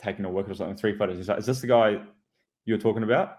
taking 0.00 0.24
a 0.24 0.30
wicket 0.30 0.52
or 0.52 0.54
something. 0.54 0.76
Three 0.76 0.96
photos. 0.96 1.16
He's 1.16 1.28
like, 1.28 1.38
"Is 1.38 1.46
this 1.46 1.60
the 1.60 1.66
guy 1.66 2.00
you 2.64 2.74
were 2.74 2.80
talking 2.80 3.02
about?" 3.02 3.36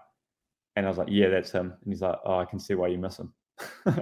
And 0.76 0.86
I 0.86 0.88
was 0.88 0.98
like, 0.98 1.08
"Yeah, 1.10 1.28
that's 1.28 1.50
him." 1.50 1.72
And 1.82 1.92
he's 1.92 2.02
like, 2.02 2.18
"Oh, 2.24 2.38
I 2.38 2.44
can 2.44 2.58
see 2.58 2.74
why 2.74 2.88
you 2.88 2.98
miss 2.98 3.18
him." 3.18 3.32
but 3.84 4.00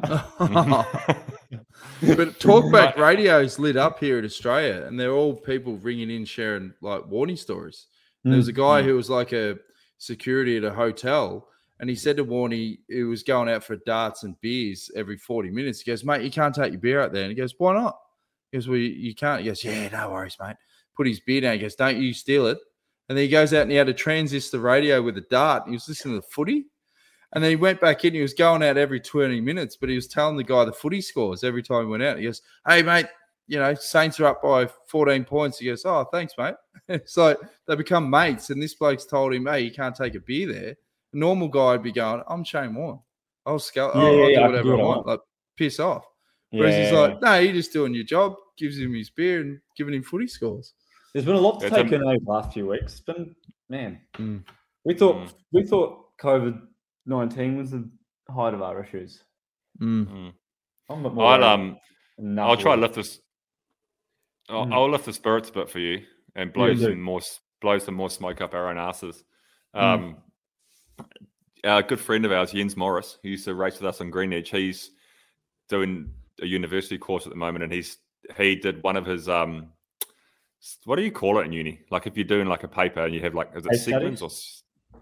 talkback 2.38 2.96
radio's 2.96 3.58
lit 3.58 3.76
up 3.76 3.98
here 3.98 4.18
in 4.18 4.24
Australia, 4.24 4.84
and 4.86 4.98
they're 4.98 5.12
all 5.12 5.34
people 5.34 5.76
ringing 5.78 6.10
in 6.10 6.24
sharing 6.24 6.72
like 6.80 7.02
Warney 7.02 7.38
stories. 7.38 7.86
There 8.24 8.36
was 8.36 8.48
a 8.48 8.52
mm, 8.52 8.56
guy 8.56 8.82
mm. 8.82 8.84
who 8.84 8.96
was 8.96 9.08
like 9.08 9.32
a 9.32 9.56
security 9.96 10.58
at 10.58 10.64
a 10.64 10.72
hotel, 10.72 11.48
and 11.80 11.88
he 11.88 11.96
said 11.96 12.18
to 12.18 12.24
Warney, 12.24 12.80
he 12.88 13.02
was 13.04 13.22
going 13.22 13.48
out 13.48 13.64
for 13.64 13.76
darts 13.86 14.22
and 14.22 14.38
beers 14.42 14.90
every 14.94 15.16
40 15.16 15.50
minutes. 15.50 15.80
He 15.80 15.90
goes, 15.90 16.04
Mate, 16.04 16.22
you 16.22 16.30
can't 16.30 16.54
take 16.54 16.72
your 16.72 16.80
beer 16.80 17.00
out 17.00 17.12
there. 17.12 17.22
And 17.22 17.30
he 17.30 17.36
goes, 17.36 17.54
Why 17.56 17.72
not? 17.72 17.98
He 18.50 18.58
goes, 18.58 18.68
Well, 18.68 18.78
you, 18.78 18.88
you 18.88 19.14
can't. 19.14 19.42
He 19.42 19.48
goes, 19.48 19.62
Yeah, 19.64 19.88
no 19.88 20.10
worries, 20.10 20.36
mate. 20.40 20.56
Put 20.96 21.06
his 21.06 21.20
beer 21.20 21.40
down. 21.42 21.54
He 21.54 21.60
goes, 21.60 21.74
Don't 21.74 21.96
you 21.98 22.12
steal 22.12 22.46
it. 22.46 22.58
And 23.08 23.16
then 23.18 23.24
he 23.24 23.28
goes 23.30 23.52
out 23.52 23.62
and 23.62 23.70
he 23.70 23.76
had 23.76 23.88
a 23.88 23.94
transistor 23.94 24.60
radio 24.60 25.02
with 25.02 25.16
a 25.16 25.22
dart. 25.22 25.64
He 25.66 25.72
was 25.72 25.88
listening 25.88 26.14
to 26.14 26.20
the 26.20 26.32
footy. 26.32 26.66
And 27.32 27.42
then 27.42 27.50
he 27.50 27.56
went 27.56 27.80
back 27.80 28.04
in. 28.04 28.14
He 28.14 28.22
was 28.22 28.34
going 28.34 28.62
out 28.62 28.76
every 28.76 29.00
20 29.00 29.40
minutes, 29.40 29.76
but 29.76 29.88
he 29.88 29.94
was 29.94 30.08
telling 30.08 30.36
the 30.36 30.44
guy 30.44 30.64
the 30.64 30.72
footy 30.72 31.00
scores 31.00 31.44
every 31.44 31.62
time 31.62 31.84
he 31.84 31.90
went 31.90 32.02
out. 32.02 32.18
He 32.18 32.24
goes, 32.24 32.42
Hey, 32.66 32.82
mate, 32.82 33.06
you 33.46 33.58
know, 33.58 33.74
Saints 33.74 34.20
are 34.20 34.26
up 34.26 34.42
by 34.42 34.68
14 34.88 35.24
points. 35.24 35.58
He 35.58 35.66
goes, 35.66 35.84
Oh, 35.84 36.04
thanks, 36.12 36.34
mate. 36.38 36.54
so 37.04 37.36
they 37.66 37.74
become 37.76 38.08
mates. 38.10 38.50
And 38.50 38.62
this 38.62 38.74
bloke's 38.74 39.06
told 39.06 39.34
him, 39.34 39.46
Hey, 39.46 39.60
you 39.62 39.72
can't 39.72 39.94
take 39.94 40.14
a 40.14 40.20
beer 40.20 40.52
there. 40.52 40.76
A 41.12 41.16
normal 41.16 41.48
guy 41.48 41.72
would 41.72 41.82
be 41.82 41.92
going, 41.92 42.22
I'm 42.28 42.44
Shane 42.44 42.74
Warne. 42.74 43.00
I'll, 43.46 43.58
scout, 43.58 43.92
Yeah, 43.94 44.02
I'll, 44.02 44.14
yeah, 44.14 44.22
I'll 44.22 44.28
do 44.28 44.34
can 44.34 44.46
whatever 44.46 44.68
I 44.68 44.76
what 44.76 44.80
I 44.80 44.84
want. 44.84 44.96
want. 44.98 45.06
Like, 45.08 45.20
piss 45.56 45.80
off. 45.80 46.04
Yeah, 46.52 46.60
Whereas 46.60 46.76
he's 46.88 46.92
like. 46.98 47.20
No, 47.22 47.38
you're 47.38 47.52
just 47.52 47.72
doing 47.72 47.94
your 47.94 48.04
job, 48.04 48.34
gives 48.58 48.78
him 48.78 48.92
his 48.94 49.10
beer 49.10 49.40
and 49.40 49.60
giving 49.76 49.94
him 49.94 50.02
footy 50.02 50.26
scores. 50.26 50.74
There's 51.12 51.24
been 51.24 51.36
a 51.36 51.40
lot 51.40 51.60
to 51.60 51.66
It's 51.66 51.76
a- 51.76 51.82
take 51.82 51.92
in 51.92 52.02
over 52.02 52.18
the 52.18 52.30
last 52.30 52.52
few 52.52 52.66
weeks. 52.66 52.92
It's 52.92 53.00
been 53.00 53.34
man. 53.68 54.00
Mm. 54.14 54.42
We 54.84 54.94
thought 54.94 55.16
Mm. 55.16 55.34
we 55.52 55.62
thought 55.64 56.16
COVID 56.18 56.60
nineteen 57.06 57.56
was 57.56 57.70
the 57.72 57.88
height 58.28 58.54
of 58.54 58.62
our 58.62 58.82
issues. 58.82 59.22
Mm. 59.80 60.32
I'm 60.88 61.00
a 61.00 61.08
bit 61.08 61.14
more 61.14 61.24
I'll 61.26 61.44
um 61.44 61.76
enough 62.18 62.48
I'll 62.50 62.56
try 62.56 62.74
to 62.74 62.80
lift 62.80 62.94
this. 62.94 63.20
I'll, 64.48 64.66
Mm. 64.66 64.72
I'll 64.74 64.90
lift 64.90 65.04
the 65.04 65.12
spirits 65.12 65.48
a 65.50 65.52
bit 65.52 65.70
for 65.70 65.78
you 65.78 66.04
and 66.34 66.52
blow 66.52 66.66
Yeah, 66.66 66.74
do. 66.74 66.80
some 66.82 67.00
more 67.02 67.20
s- 67.20 67.40
blow 67.60 67.78
some 67.78 67.94
more 67.94 68.10
smoke 68.10 68.40
up 68.40 68.54
our 68.54 68.68
own 68.68 68.78
asses. 68.78 69.22
Mm. 69.74 69.82
Um, 69.82 70.16
a 71.62 71.82
good 71.82 72.00
friend 72.00 72.24
of 72.24 72.32
ours, 72.32 72.52
Jens 72.52 72.74
Mouris, 72.74 73.18
who 73.22 73.28
used 73.30 73.44
to 73.44 73.54
race 73.54 73.74
with 73.74 73.84
us 73.86 74.00
on 74.00 74.10
Green 74.10 74.32
Edge, 74.32 74.50
he's 74.50 74.90
doing 75.68 76.12
a 76.42 76.46
university 76.46 76.98
course 76.98 77.26
at 77.26 77.30
the 77.30 77.38
moment, 77.38 77.64
and 77.64 77.72
he's 77.72 77.98
he 78.36 78.56
did 78.56 78.82
one 78.82 78.96
of 78.96 79.06
his 79.06 79.28
um, 79.28 79.68
what 80.84 80.96
do 80.96 81.02
you 81.02 81.12
call 81.12 81.38
it 81.38 81.46
in 81.46 81.52
uni? 81.52 81.80
Like 81.90 82.06
if 82.06 82.16
you're 82.16 82.24
doing 82.24 82.46
like 82.46 82.64
a 82.64 82.68
paper 82.68 83.04
and 83.04 83.14
you 83.14 83.20
have 83.20 83.34
like 83.34 83.50
is 83.54 83.64
it 83.66 83.70
Case 83.70 83.84
segments 83.84 84.22
or 84.22 84.30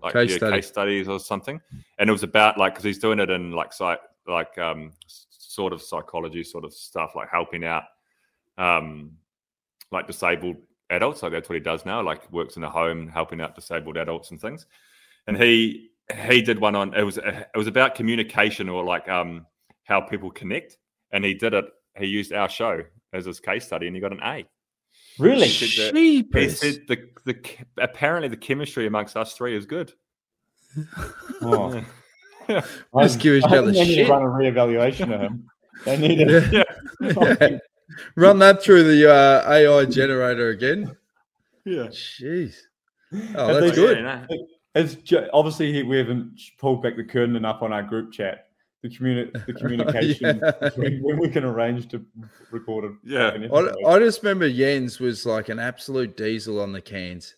like 0.03 0.13
Case 0.13 0.31
yeah, 0.31 0.37
study. 0.37 0.57
case 0.57 0.69
studies 0.69 1.09
or 1.09 1.19
something, 1.19 1.61
and 1.99 2.09
it 2.09 2.13
was 2.13 2.23
about 2.23 2.59
like 2.59 2.75
because 2.75 2.85
he's 2.85 2.99
doing 2.99 3.19
it 3.19 3.31
in 3.31 3.53
like 3.53 3.73
psych 3.73 4.01
like 4.27 4.57
um 4.59 4.93
sort 5.31 5.73
of 5.73 5.83
psychology 5.83 6.45
sort 6.45 6.65
of 6.65 6.73
stuff 6.73 7.15
like 7.17 7.29
helping 7.31 7.65
out 7.65 7.85
um 8.59 9.13
like 9.91 10.07
disabled 10.07 10.57
adults 10.91 11.23
like 11.23 11.33
that's 11.33 11.49
what 11.49 11.55
he 11.55 11.61
does 11.61 11.85
now 11.85 12.03
like 12.03 12.31
works 12.31 12.57
in 12.57 12.65
a 12.65 12.71
home 12.71 13.09
helping 13.09 13.41
out 13.41 13.55
disabled 13.55 13.97
adults 13.97 14.31
and 14.31 14.41
things 14.41 14.67
and 15.27 15.37
he 15.37 15.91
he 16.27 16.41
did 16.41 16.59
one 16.59 16.75
on 16.75 16.95
it 16.95 17.03
was 17.03 17.19
it 17.19 17.57
was 17.57 17.67
about 17.67 17.95
communication 17.95 18.69
or 18.69 18.85
like 18.85 19.09
um 19.09 19.47
how 19.85 20.01
people 20.01 20.31
connect 20.31 20.77
and 21.13 21.25
he 21.25 21.35
did 21.35 21.55
it 21.55 21.65
he 21.97 22.07
used 22.07 22.33
our 22.33 22.49
show 22.49 22.83
as 23.13 23.25
his 23.25 23.41
case 23.41 23.65
study 23.67 23.87
and 23.87 23.97
he 23.97 24.01
got 24.01 24.13
an 24.13 24.21
a 24.23 24.45
really. 25.19 25.47
He 25.49 25.67
said 25.67 25.95
that- 25.95 25.99
he 25.99 26.49
said 26.51 26.87
the 26.89 27.09
the 27.25 27.39
apparently 27.79 28.29
the 28.29 28.37
chemistry 28.37 28.87
amongst 28.87 29.17
us 29.17 29.35
three 29.35 29.57
is 29.57 29.67
good 29.67 29.93
Oh, 31.43 31.83
yeah 32.49 32.63
Just 33.01 33.21
give 33.21 33.35
each 33.35 33.45
I 33.45 33.59
other 33.59 33.73
think 33.73 33.77
they 33.77 33.85
need 33.85 33.95
shit. 33.97 34.07
to 34.07 34.13
run 34.13 34.23
a 34.23 34.27
reevaluation 34.27 35.13
of 35.15 35.21
him. 35.21 35.49
They 35.85 35.97
need 35.99 36.17
to. 36.27 36.65
Yeah. 37.01 37.59
Run 38.17 38.39
that 38.41 38.63
through 38.63 38.85
the 38.85 39.11
uh, 39.11 39.51
AI 39.51 39.85
generator 39.87 40.49
again. 40.51 40.95
yeah 41.65 41.85
Jeez. 41.89 42.55
Oh, 43.35 43.59
that's 43.61 43.75
good. 43.75 43.99
Yeah, 43.99 44.25
no. 44.29 44.47
It's 44.75 44.97
obviously 45.33 45.83
we 45.83 45.97
haven't 45.99 46.39
pulled 46.59 46.83
back 46.83 46.97
the 46.97 47.05
curtain 47.05 47.35
enough 47.37 47.63
on 47.63 47.73
our 47.73 47.83
group 47.83 48.13
chat. 48.13 48.48
The 48.83 48.89
communi- 48.89 49.33
the 49.47 49.53
communication 49.55 50.41
Yeah. 50.43 50.51
between 50.61 51.03
when 51.03 51.19
we 51.19 51.29
can 51.29 51.45
arrange 51.45 51.89
to 51.89 52.05
record 52.51 52.85
it. 52.85 52.93
Yeah. 53.05 53.37
I, 53.53 53.95
I 53.95 53.99
just 53.99 54.23
remember 54.23 54.51
Jens 54.51 55.01
was 55.01 55.27
like 55.27 55.49
an 55.49 55.59
absolute 55.59 56.17
diesel 56.17 56.61
on 56.61 56.73
the 56.73 56.81
cans. 56.81 57.35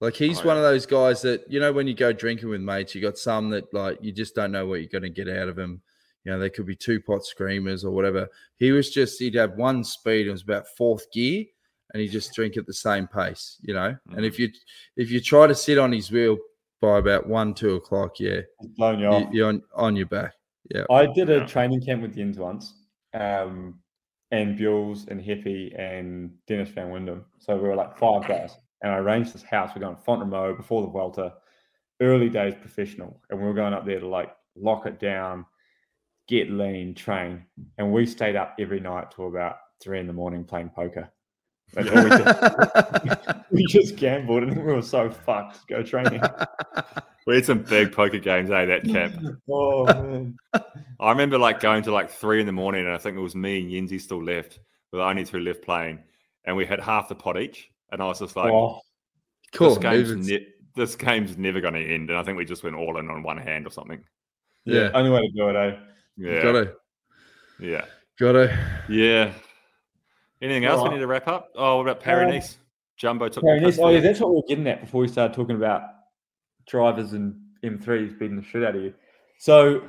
Like 0.00 0.14
he's 0.14 0.40
Oh, 0.40 0.44
one 0.44 0.56
yeah. 0.56 0.62
of 0.62 0.70
those 0.70 0.86
guys 0.86 1.20
that 1.22 1.44
you 1.50 1.60
know 1.60 1.72
when 1.72 1.86
you 1.86 1.94
go 1.94 2.12
drinking 2.12 2.48
with 2.48 2.62
mates, 2.62 2.94
you 2.94 3.02
got 3.02 3.18
some 3.18 3.50
that 3.50 3.72
like 3.74 3.98
you 4.00 4.12
just 4.12 4.34
don't 4.34 4.52
know 4.52 4.66
what 4.66 4.80
you're 4.80 4.88
going 4.88 5.02
to 5.02 5.10
get 5.10 5.28
out 5.28 5.48
of 5.48 5.56
them. 5.56 5.82
You 6.24 6.32
know, 6.32 6.38
they 6.38 6.50
could 6.50 6.66
be 6.66 6.76
two 6.76 7.00
pot 7.00 7.24
screamers 7.24 7.84
or 7.84 7.90
whatever. 7.90 8.28
He 8.56 8.72
was 8.72 8.90
just 8.90 9.18
he'd 9.18 9.34
have 9.34 9.54
one 9.56 9.84
speed. 9.84 10.26
It 10.26 10.30
was 10.30 10.42
about 10.42 10.66
fourth 10.76 11.10
gear, 11.12 11.44
and 11.92 12.00
he 12.00 12.08
just 12.08 12.32
drink 12.34 12.56
at 12.56 12.66
the 12.66 12.72
same 12.74 13.06
pace. 13.06 13.58
You 13.60 13.74
know, 13.74 13.94
and 14.12 14.24
if 14.24 14.36
mm. 14.36 14.38
you 14.40 14.52
if 14.96 15.10
you 15.10 15.20
try 15.20 15.46
to 15.46 15.54
sit 15.54 15.76
on 15.76 15.92
his 15.92 16.10
wheel 16.10 16.38
by 16.80 16.98
about 16.98 17.26
one 17.26 17.52
two 17.52 17.74
o'clock, 17.74 18.18
yeah, 18.20 18.40
It's 18.60 18.72
blown 18.78 19.00
you 19.00 19.04
you, 19.04 19.10
off. 19.12 19.32
you're 19.34 19.48
on, 19.48 19.62
on 19.74 19.96
your 19.96 20.06
back. 20.06 20.32
Yeah. 20.70 20.84
I 20.90 21.06
did 21.06 21.30
a 21.30 21.38
Yeah. 21.38 21.46
training 21.46 21.80
camp 21.82 22.02
with 22.02 22.14
Jens 22.14 22.38
once, 22.38 22.74
um, 23.14 23.80
and 24.30 24.56
Bules 24.56 25.06
and 25.08 25.20
Heppy 25.20 25.74
and 25.78 26.32
Dennis 26.46 26.68
Van 26.70 26.90
Winden. 26.90 27.24
So 27.38 27.56
we 27.56 27.68
were 27.68 27.74
like 27.74 27.96
five 27.96 28.26
guys, 28.28 28.56
and 28.82 28.92
I 28.92 28.98
arranged 28.98 29.34
this 29.34 29.42
house. 29.42 29.72
We're 29.74 29.80
going 29.80 29.96
to 29.96 30.02
Font-Romeu 30.02 30.56
before 30.56 30.82
the 30.82 30.88
Volta, 30.88 31.34
early 32.00 32.28
days 32.28 32.54
professional, 32.54 33.20
and 33.30 33.40
we 33.40 33.46
were 33.46 33.54
going 33.54 33.74
up 33.74 33.84
there 33.84 34.00
to 34.00 34.06
like 34.06 34.34
lock 34.56 34.86
it 34.86 35.00
down, 35.00 35.44
get 36.28 36.50
lean, 36.50 36.94
train, 36.94 37.44
and 37.78 37.92
we 37.92 38.06
stayed 38.06 38.36
up 38.36 38.54
every 38.58 38.80
night 38.80 39.10
till 39.10 39.26
about 39.28 39.56
three 39.80 39.98
in 39.98 40.06
the 40.06 40.12
morning 40.12 40.44
playing 40.44 40.70
poker. 40.70 41.10
That's 41.72 41.88
all 41.88 42.04
we 42.04 42.10
did. 42.10 43.44
we 43.50 43.64
just 43.68 43.96
gambled, 43.96 44.42
and 44.42 44.56
we 44.56 44.72
were 44.72 44.82
so 44.82 45.10
fucked. 45.10 45.66
Go 45.68 45.82
training. 45.82 46.20
we 47.26 47.36
had 47.36 47.44
some 47.46 47.62
big 47.62 47.92
poker 47.92 48.18
games 48.18 48.50
eh 48.50 48.64
that 48.64 48.84
camp 48.84 49.14
oh 49.50 49.84
man. 49.86 50.36
I 50.98 51.10
remember 51.10 51.38
like 51.38 51.60
going 51.60 51.82
to 51.84 51.92
like 51.92 52.10
three 52.10 52.40
in 52.40 52.46
the 52.46 52.52
morning, 52.52 52.84
and 52.86 52.94
I 52.94 52.98
think 52.98 53.16
it 53.16 53.20
was 53.20 53.34
me 53.36 53.60
and 53.60 53.70
Yenzi 53.88 54.00
still 54.00 54.22
left. 54.22 54.58
with 54.92 55.00
only 55.00 55.24
two 55.24 55.38
left 55.40 55.62
playing, 55.62 56.00
and 56.44 56.56
we 56.56 56.66
had 56.66 56.80
half 56.80 57.08
the 57.08 57.14
pot 57.14 57.38
each, 57.40 57.70
and 57.92 58.02
I 58.02 58.06
was 58.06 58.18
just 58.18 58.36
like, 58.36 58.50
Oh, 58.52 58.80
Cool. 59.52 59.70
this 59.70 59.78
game's 59.78 60.28
ne- 60.28 60.46
this 60.76 60.94
game's 60.96 61.36
never 61.36 61.60
going 61.60 61.74
to 61.74 61.84
end, 61.94 62.10
and 62.10 62.18
I 62.18 62.22
think 62.22 62.36
we 62.38 62.44
just 62.44 62.62
went 62.64 62.76
all 62.76 62.98
in 62.98 63.10
on 63.10 63.22
one 63.22 63.38
hand 63.38 63.66
or 63.66 63.70
something. 63.70 64.02
yeah. 64.64 64.74
Yeah. 64.82 64.90
Only 64.94 65.10
way 65.10 65.20
to 65.22 65.32
do 65.32 65.48
it, 65.50 65.56
eh? 65.56 65.76
Yeah, 66.16 66.42
Gotta, 66.42 66.72
yeah, 67.60 67.84
gotta. 68.18 68.58
yeah. 68.88 69.32
Anything 70.42 70.64
else 70.64 70.82
we 70.82 70.90
need 70.94 71.00
to 71.00 71.06
wrap 71.06 71.28
up? 71.28 71.50
Oh, 71.54 71.76
what 71.76 71.82
about 71.82 72.00
Paris? 72.00 72.58
Jumbo 72.96 73.28
took. 73.28 73.42
the 73.42 73.48
Very 73.48 73.60
nice. 73.60 73.70
piss 73.76 73.80
Oh, 73.82 73.88
yeah, 73.88 74.00
that's 74.00 74.20
what 74.20 74.30
we 74.30 74.36
were 74.36 74.42
getting 74.48 74.66
at 74.66 74.80
before 74.82 75.00
we 75.00 75.08
started 75.08 75.34
talking 75.34 75.56
about 75.56 75.82
drivers 76.66 77.12
and 77.12 77.34
M3s 77.62 78.18
beating 78.18 78.36
the 78.36 78.42
shit 78.42 78.62
out 78.62 78.76
of 78.76 78.82
you. 78.82 78.92
So 79.38 79.82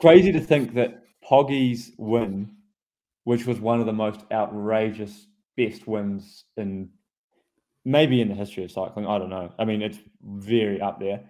crazy 0.00 0.32
to 0.32 0.40
think 0.40 0.74
that 0.74 1.02
Poggy's 1.22 1.92
win, 1.98 2.50
which 3.24 3.46
was 3.46 3.60
one 3.60 3.80
of 3.80 3.86
the 3.86 3.92
most 3.92 4.20
outrageous, 4.32 5.26
best 5.56 5.86
wins 5.86 6.44
in 6.56 6.88
maybe 7.84 8.20
in 8.20 8.28
the 8.28 8.34
history 8.34 8.64
of 8.64 8.70
cycling. 8.70 9.06
I 9.06 9.18
don't 9.18 9.30
know. 9.30 9.52
I 9.58 9.64
mean, 9.64 9.82
it's 9.82 9.98
very 10.22 10.80
up 10.80 10.98
there. 11.00 11.22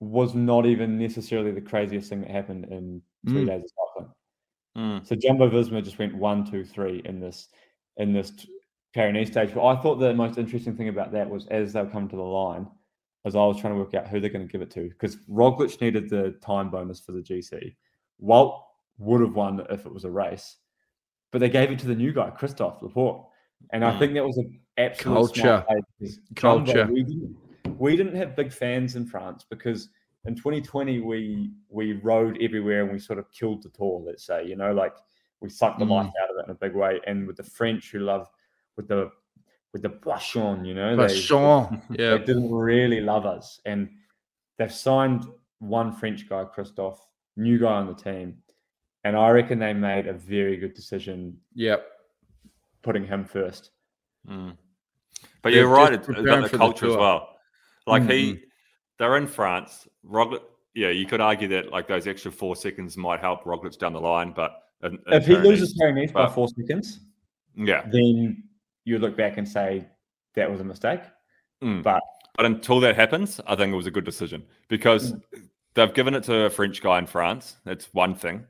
Was 0.00 0.34
not 0.34 0.64
even 0.66 0.98
necessarily 0.98 1.50
the 1.50 1.60
craziest 1.60 2.08
thing 2.08 2.20
that 2.22 2.30
happened 2.30 2.66
in 2.70 3.02
three 3.26 3.44
Mm. 3.44 3.46
days 3.46 3.64
of 3.64 3.70
cycling. 3.70 4.14
Mm. 4.76 5.06
So 5.06 5.16
Jumbo 5.16 5.50
Visma 5.50 5.82
just 5.82 5.98
went 5.98 6.14
one, 6.14 6.48
two, 6.50 6.64
three 6.64 7.02
in 7.04 7.20
this 7.20 7.48
in 7.98 8.12
this 8.12 8.30
t- 8.30 8.48
Paris-Nice 8.94 9.28
stage. 9.28 9.54
But 9.54 9.66
I 9.66 9.76
thought 9.80 9.96
the 9.96 10.14
most 10.14 10.38
interesting 10.38 10.76
thing 10.76 10.88
about 10.88 11.12
that 11.12 11.28
was 11.28 11.46
as 11.48 11.72
they 11.72 11.82
were 11.82 11.90
coming 11.90 12.08
to 12.08 12.16
the 12.16 12.22
line, 12.22 12.66
as 13.24 13.36
I 13.36 13.44
was 13.44 13.60
trying 13.60 13.74
to 13.74 13.78
work 13.78 13.94
out 13.94 14.08
who 14.08 14.20
they're 14.20 14.30
going 14.30 14.46
to 14.46 14.50
give 14.50 14.62
it 14.62 14.70
to, 14.72 14.88
because 14.88 15.16
Roglic 15.28 15.80
needed 15.80 16.08
the 16.08 16.32
time 16.40 16.70
bonus 16.70 17.00
for 17.00 17.12
the 17.12 17.20
GC. 17.20 17.74
Wout 18.22 18.60
would 18.98 19.20
have 19.20 19.34
won 19.34 19.64
if 19.70 19.84
it 19.86 19.92
was 19.92 20.04
a 20.04 20.10
race, 20.10 20.56
but 21.30 21.38
they 21.40 21.48
gave 21.50 21.70
it 21.70 21.78
to 21.80 21.86
the 21.86 21.94
new 21.94 22.12
guy, 22.12 22.30
Christophe 22.30 22.82
Laporte. 22.82 23.24
And 23.72 23.84
I 23.84 23.92
Mm. 23.92 23.98
think 23.98 24.14
that 24.14 24.24
was 24.24 24.38
an 24.38 24.58
absolute 24.76 25.14
Culture. 25.14 25.40
smart 25.40 25.66
play 25.66 25.80
because 25.98 26.18
Jumbo, 26.34 26.72
Culture. 26.72 26.92
We 26.92 27.02
didn't, 27.02 27.36
we 27.78 27.96
didn't 27.96 28.14
have 28.16 28.36
big 28.36 28.52
fans 28.52 28.96
in 28.96 29.04
France 29.06 29.44
because 29.48 29.90
in 30.24 30.34
2020 30.34 31.00
we 31.00 31.52
we 31.68 31.94
rode 31.94 32.38
everywhere 32.40 32.82
and 32.82 32.92
we 32.92 32.98
sort 32.98 33.18
of 33.18 33.30
killed 33.32 33.62
the 33.62 33.68
tour. 33.70 34.02
Let's 34.04 34.24
say 34.24 34.46
you 34.46 34.56
know 34.56 34.72
like 34.72 34.94
we 35.40 35.48
sucked 35.48 35.78
the 35.78 35.84
Mm. 35.84 35.90
life 35.90 36.12
out 36.22 36.30
of 36.30 36.36
it 36.38 36.44
in 36.46 36.50
a 36.50 36.54
big 36.54 36.74
way. 36.74 37.00
And 37.06 37.26
with 37.26 37.36
the 37.36 37.42
French 37.44 37.90
who 37.90 38.00
love 38.00 38.28
with 38.76 38.88
the 38.88 39.10
with 39.74 39.82
the 39.82 39.88
Boisson, 39.90 40.64
you 40.64 40.72
know, 40.74 40.96
they, 40.96 41.04
Vachon. 41.04 41.82
they 41.90 42.04
Yeah. 42.04 42.16
didn't 42.18 42.50
really 42.52 43.00
love 43.02 43.26
us. 43.26 43.60
And 43.66 43.90
they've 44.56 44.72
signed 44.72 45.26
one 45.58 45.92
French 45.92 46.26
guy, 46.28 46.44
Christophe, 46.44 47.00
new 47.36 47.58
guy 47.58 47.74
on 47.74 47.86
the 47.86 47.94
team. 47.94 48.42
And 49.04 49.14
I 49.14 49.28
reckon 49.30 49.58
they 49.58 49.74
made 49.74 50.06
a 50.06 50.14
very 50.14 50.56
good 50.56 50.72
decision 50.74 51.38
Yep. 51.54 51.86
putting 52.82 53.04
him 53.04 53.24
first. 53.26 53.70
Mm. 54.26 54.56
But 55.42 55.50
They're 55.50 55.60
you're 55.60 55.68
right 55.68 55.92
it's 55.92 56.08
about 56.08 56.24
the 56.24 56.48
for 56.48 56.48
the 56.48 56.58
culture 56.58 56.86
as 56.86 56.96
well. 56.96 57.36
Like 57.86 58.02
Mm-hmm. 58.02 58.10
he, 58.10 58.42
they're 58.98 59.16
in 59.18 59.26
France. 59.26 59.86
Roglic, 60.04 60.42
yeah, 60.74 60.88
you 60.88 61.04
could 61.06 61.20
argue 61.20 61.48
that 61.48 61.70
like 61.70 61.86
those 61.86 62.06
extra 62.06 62.32
four 62.32 62.56
seconds 62.56 62.96
might 62.96 63.20
help 63.20 63.44
Roglic 63.44 63.78
down 63.78 63.92
the 63.92 64.00
line, 64.00 64.32
but 64.34 64.62
in 64.82 64.98
If 65.08 65.26
he 65.26 65.36
loses 65.36 65.74
Paris-Nice 65.78 66.12
by 66.12 66.28
four 66.28 66.48
seconds, 66.48 67.00
yeah, 67.54 67.82
then 67.90 68.42
you 68.84 68.98
look 68.98 69.16
back 69.16 69.36
and 69.38 69.48
say 69.48 69.86
that 70.34 70.50
was 70.50 70.60
a 70.60 70.64
mistake. 70.64 71.00
Mm. 71.62 71.82
But 71.82 72.02
But 72.36 72.46
until 72.46 72.78
that 72.80 72.94
happens, 72.94 73.40
I 73.46 73.56
think 73.56 73.72
it 73.72 73.76
was 73.76 73.86
a 73.86 73.90
good 73.90 74.04
decision 74.04 74.44
because 74.68 75.12
Mm. 75.12 75.22
they've 75.74 75.94
given 75.94 76.14
it 76.14 76.22
to 76.24 76.44
a 76.44 76.50
French 76.50 76.80
guy 76.80 76.98
in 76.98 77.06
France. 77.06 77.56
That's 77.64 77.92
one 77.92 78.14
thing. 78.14 78.46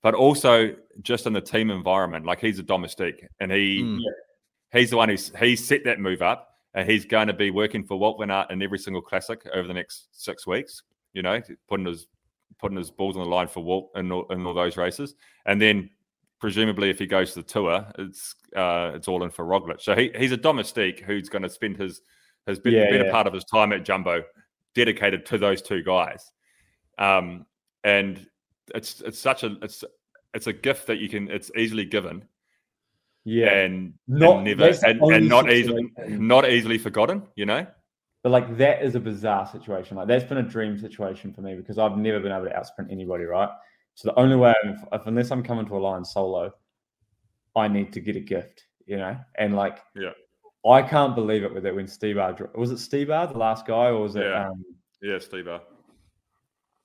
But 0.00 0.14
also 0.14 0.74
just 1.02 1.26
in 1.26 1.32
the 1.32 1.40
team 1.40 1.70
environment, 1.70 2.24
like 2.24 2.40
he's 2.40 2.58
a 2.58 2.62
domestique 2.62 3.26
and 3.40 3.50
he 3.50 3.82
Mm. 3.82 4.00
he's 4.72 4.90
the 4.90 4.96
one 4.96 5.08
who's 5.08 5.32
he 5.36 5.56
set 5.56 5.84
that 5.84 5.98
move 5.98 6.22
up 6.22 6.56
and 6.74 6.88
he's 6.88 7.04
going 7.04 7.26
to 7.26 7.34
be 7.34 7.50
working 7.50 7.84
for 7.84 7.98
Wout 7.98 8.18
Van 8.18 8.30
Aert 8.30 8.50
in 8.50 8.62
every 8.62 8.78
single 8.78 9.02
classic 9.02 9.44
over 9.52 9.66
the 9.66 9.74
next 9.74 10.08
six 10.12 10.46
weeks, 10.46 10.82
you 11.12 11.22
know, 11.22 11.40
putting 11.68 11.86
his 11.86 12.06
putting 12.58 12.78
his 12.78 12.90
balls 12.90 13.16
on 13.16 13.22
the 13.22 13.28
line 13.28 13.48
for 13.48 13.62
Wout 13.62 13.98
in 13.98 14.10
all, 14.12 14.26
in 14.30 14.44
all 14.46 14.54
those 14.54 14.76
races. 14.76 15.14
And 15.46 15.60
then 15.60 15.90
presumably 16.40 16.90
if 16.90 16.98
he 16.98 17.06
goes 17.06 17.32
to 17.34 17.40
the 17.40 17.46
tour, 17.46 17.86
it's 17.98 18.34
uh, 18.56 18.92
it's 18.94 19.08
all 19.08 19.22
in 19.24 19.30
for 19.30 19.44
Roglic. 19.44 19.80
So 19.80 19.94
he, 19.94 20.10
he's 20.16 20.32
a 20.32 20.36
domestique 20.36 21.00
who's 21.00 21.28
going 21.28 21.42
to 21.42 21.48
spend 21.48 21.76
his 21.76 22.02
his 22.46 22.58
bit, 22.58 22.72
Yeah, 22.72 22.90
better 22.90 23.06
yeah. 23.06 23.12
part 23.12 23.26
of 23.26 23.32
his 23.32 23.44
time 23.44 23.72
at 23.72 23.84
Jumbo 23.84 24.22
dedicated 24.74 25.24
to 25.26 25.38
those 25.38 25.62
two 25.62 25.82
guys. 25.82 26.32
Um, 26.98 27.46
and 27.84 28.26
it's 28.74 29.00
it's 29.02 29.18
such 29.18 29.42
a 29.44 29.56
it's 29.62 29.84
it's 30.34 30.46
a 30.46 30.52
gift 30.52 30.86
that 30.86 30.98
you 30.98 31.08
can 31.08 31.30
it's 31.30 31.50
easily 31.56 31.84
given 31.84 32.24
yeah, 33.24 33.52
and, 33.52 33.94
Not- 34.08 34.38
and 34.38 34.58
never 34.58 34.74
and, 34.84 35.00
and 35.00 35.28
not 35.28 35.50
easily 35.50 35.92
not 36.08 36.48
easily 36.48 36.78
forgotten, 36.78 37.22
you 37.36 37.46
know? 37.46 37.66
But 38.22 38.30
like 38.30 38.56
that 38.58 38.82
is 38.82 38.94
a 38.94 39.00
bizarre 39.00 39.46
situation. 39.46 39.96
Like 39.96 40.08
that's 40.08 40.24
been 40.24 40.38
a 40.38 40.42
dream 40.42 40.78
situation 40.78 41.32
for 41.32 41.40
me 41.40 41.54
because 41.54 41.78
I've 41.78 41.96
never 41.96 42.20
been 42.20 42.32
able 42.32 42.44
to 42.46 42.50
outsprint 42.52 42.90
anybody, 42.90 43.24
right? 43.24 43.48
So 43.94 44.08
the 44.08 44.18
only 44.18 44.36
way, 44.36 44.54
if, 44.64 44.80
if 44.92 45.06
unless 45.06 45.30
I'm 45.30 45.42
coming 45.42 45.66
to 45.66 45.76
a 45.76 45.78
line 45.78 46.04
solo, 46.04 46.52
I 47.54 47.68
need 47.68 47.92
to 47.92 48.00
get 48.00 48.16
a 48.16 48.20
gift, 48.20 48.64
you 48.86 48.96
know. 48.96 49.16
And 49.36 49.54
like, 49.56 49.80
Yeah. 49.94 50.10
I 50.64 50.80
can't 50.82 51.14
believe 51.14 51.42
it 51.42 51.52
with 51.52 51.66
it 51.66 51.74
when 51.74 51.88
Steve 51.88 52.18
R. 52.18 52.36
Was 52.54 52.70
it 52.70 52.78
Steve 52.78 53.10
R. 53.10 53.26
the 53.26 53.36
last 53.36 53.66
guy, 53.66 53.88
or 53.88 53.98
was 54.02 54.14
it 54.16 54.24
Yeah. 54.24 54.48
um, 54.48 54.64
Yeah, 55.02 55.18
Steve. 55.18 55.48
uh, 55.48 55.58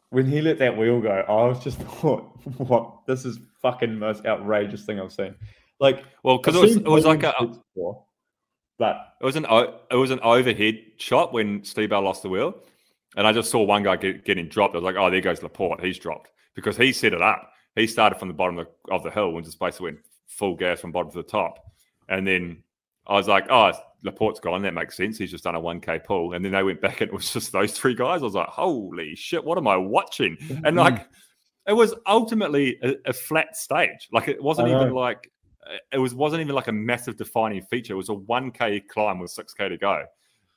when 0.09 0.25
he 0.25 0.41
let 0.41 0.57
that 0.59 0.75
wheel 0.75 0.99
go? 0.99 1.11
I 1.11 1.47
was 1.47 1.63
just 1.63 1.77
thought, 2.01 2.23
what? 2.57 3.05
This 3.05 3.23
is 3.25 3.39
fucking 3.61 3.97
most 3.97 4.25
outrageous 4.25 4.83
thing 4.85 4.99
I've 4.99 5.13
seen. 5.13 5.35
Like, 5.79 6.03
Well, 6.23 6.37
because 6.37 6.55
it 6.55 6.61
was 6.61 6.75
it 6.77 6.87
was 6.87 7.05
like 7.05 7.23
a 7.23 7.33
before, 7.45 8.03
but 8.77 9.13
it 9.19 9.25
was 9.25 9.35
an 9.35 9.45
it 9.45 9.95
was 9.95 10.11
an 10.11 10.19
overhead 10.21 10.79
shot 10.97 11.33
when 11.33 11.63
Steve 11.63 11.89
Bell 11.89 12.01
lost 12.01 12.23
the 12.23 12.29
wheel, 12.29 12.55
and 13.15 13.25
I 13.25 13.33
just 13.33 13.49
saw 13.51 13.63
one 13.63 13.83
guy 13.83 13.95
get, 13.95 14.25
getting 14.25 14.47
dropped. 14.47 14.75
I 14.75 14.79
was 14.79 14.83
like, 14.83 14.95
oh, 14.95 15.09
there 15.09 15.21
goes 15.21 15.41
Laporte. 15.41 15.83
He's 15.83 15.99
dropped 15.99 16.31
because 16.55 16.77
he 16.77 16.93
set 16.93 17.13
it 17.13 17.21
up. 17.21 17.51
He 17.75 17.87
started 17.87 18.17
from 18.17 18.27
the 18.27 18.33
bottom 18.33 18.57
of 18.57 18.67
the, 18.67 18.93
of 18.93 19.03
the 19.03 19.11
hill 19.11 19.35
and 19.35 19.45
just 19.45 19.59
basically 19.59 19.91
went 19.91 19.99
full 20.27 20.55
gas 20.55 20.81
from 20.81 20.91
bottom 20.91 21.11
to 21.11 21.17
the 21.17 21.23
top, 21.23 21.59
and 22.09 22.27
then 22.27 22.63
I 23.07 23.13
was 23.13 23.27
like, 23.27 23.47
oh, 23.49 23.71
Laporte's 24.03 24.39
gone. 24.39 24.61
That 24.61 24.73
makes 24.73 24.97
sense. 24.97 25.17
He's 25.17 25.31
just 25.31 25.43
done 25.43 25.55
a 25.55 25.59
one 25.59 25.79
k 25.79 25.99
pull, 25.99 26.33
and 26.33 26.43
then 26.43 26.51
they 26.51 26.63
went 26.63 26.81
back 26.81 27.01
and 27.01 27.09
it 27.09 27.13
was 27.13 27.31
just 27.31 27.51
those 27.51 27.71
three 27.71 27.95
guys. 27.95 28.21
I 28.21 28.25
was 28.25 28.35
like, 28.35 28.47
holy 28.47 29.15
shit, 29.15 29.43
what 29.43 29.57
am 29.57 29.67
I 29.67 29.77
watching? 29.77 30.37
And 30.49 30.59
mm-hmm. 30.59 30.77
like, 30.77 31.07
it 31.67 31.73
was 31.73 31.93
ultimately 32.05 32.77
a, 32.81 32.95
a 33.05 33.13
flat 33.13 33.55
stage. 33.55 34.07
Like 34.11 34.27
it 34.27 34.41
wasn't 34.41 34.69
even 34.69 34.93
like 34.93 35.31
Uh, 35.69 35.77
it 35.91 35.97
was 35.97 36.13
wasn't 36.13 36.41
even 36.41 36.55
like 36.55 36.67
a 36.67 36.71
massive 36.71 37.17
defining 37.17 37.61
feature. 37.63 37.93
It 37.93 37.97
was 37.97 38.09
a 38.09 38.13
one 38.13 38.51
k 38.51 38.79
climb 38.79 39.19
with 39.19 39.31
six 39.31 39.53
k 39.53 39.67
to 39.69 39.77
go 39.77 40.03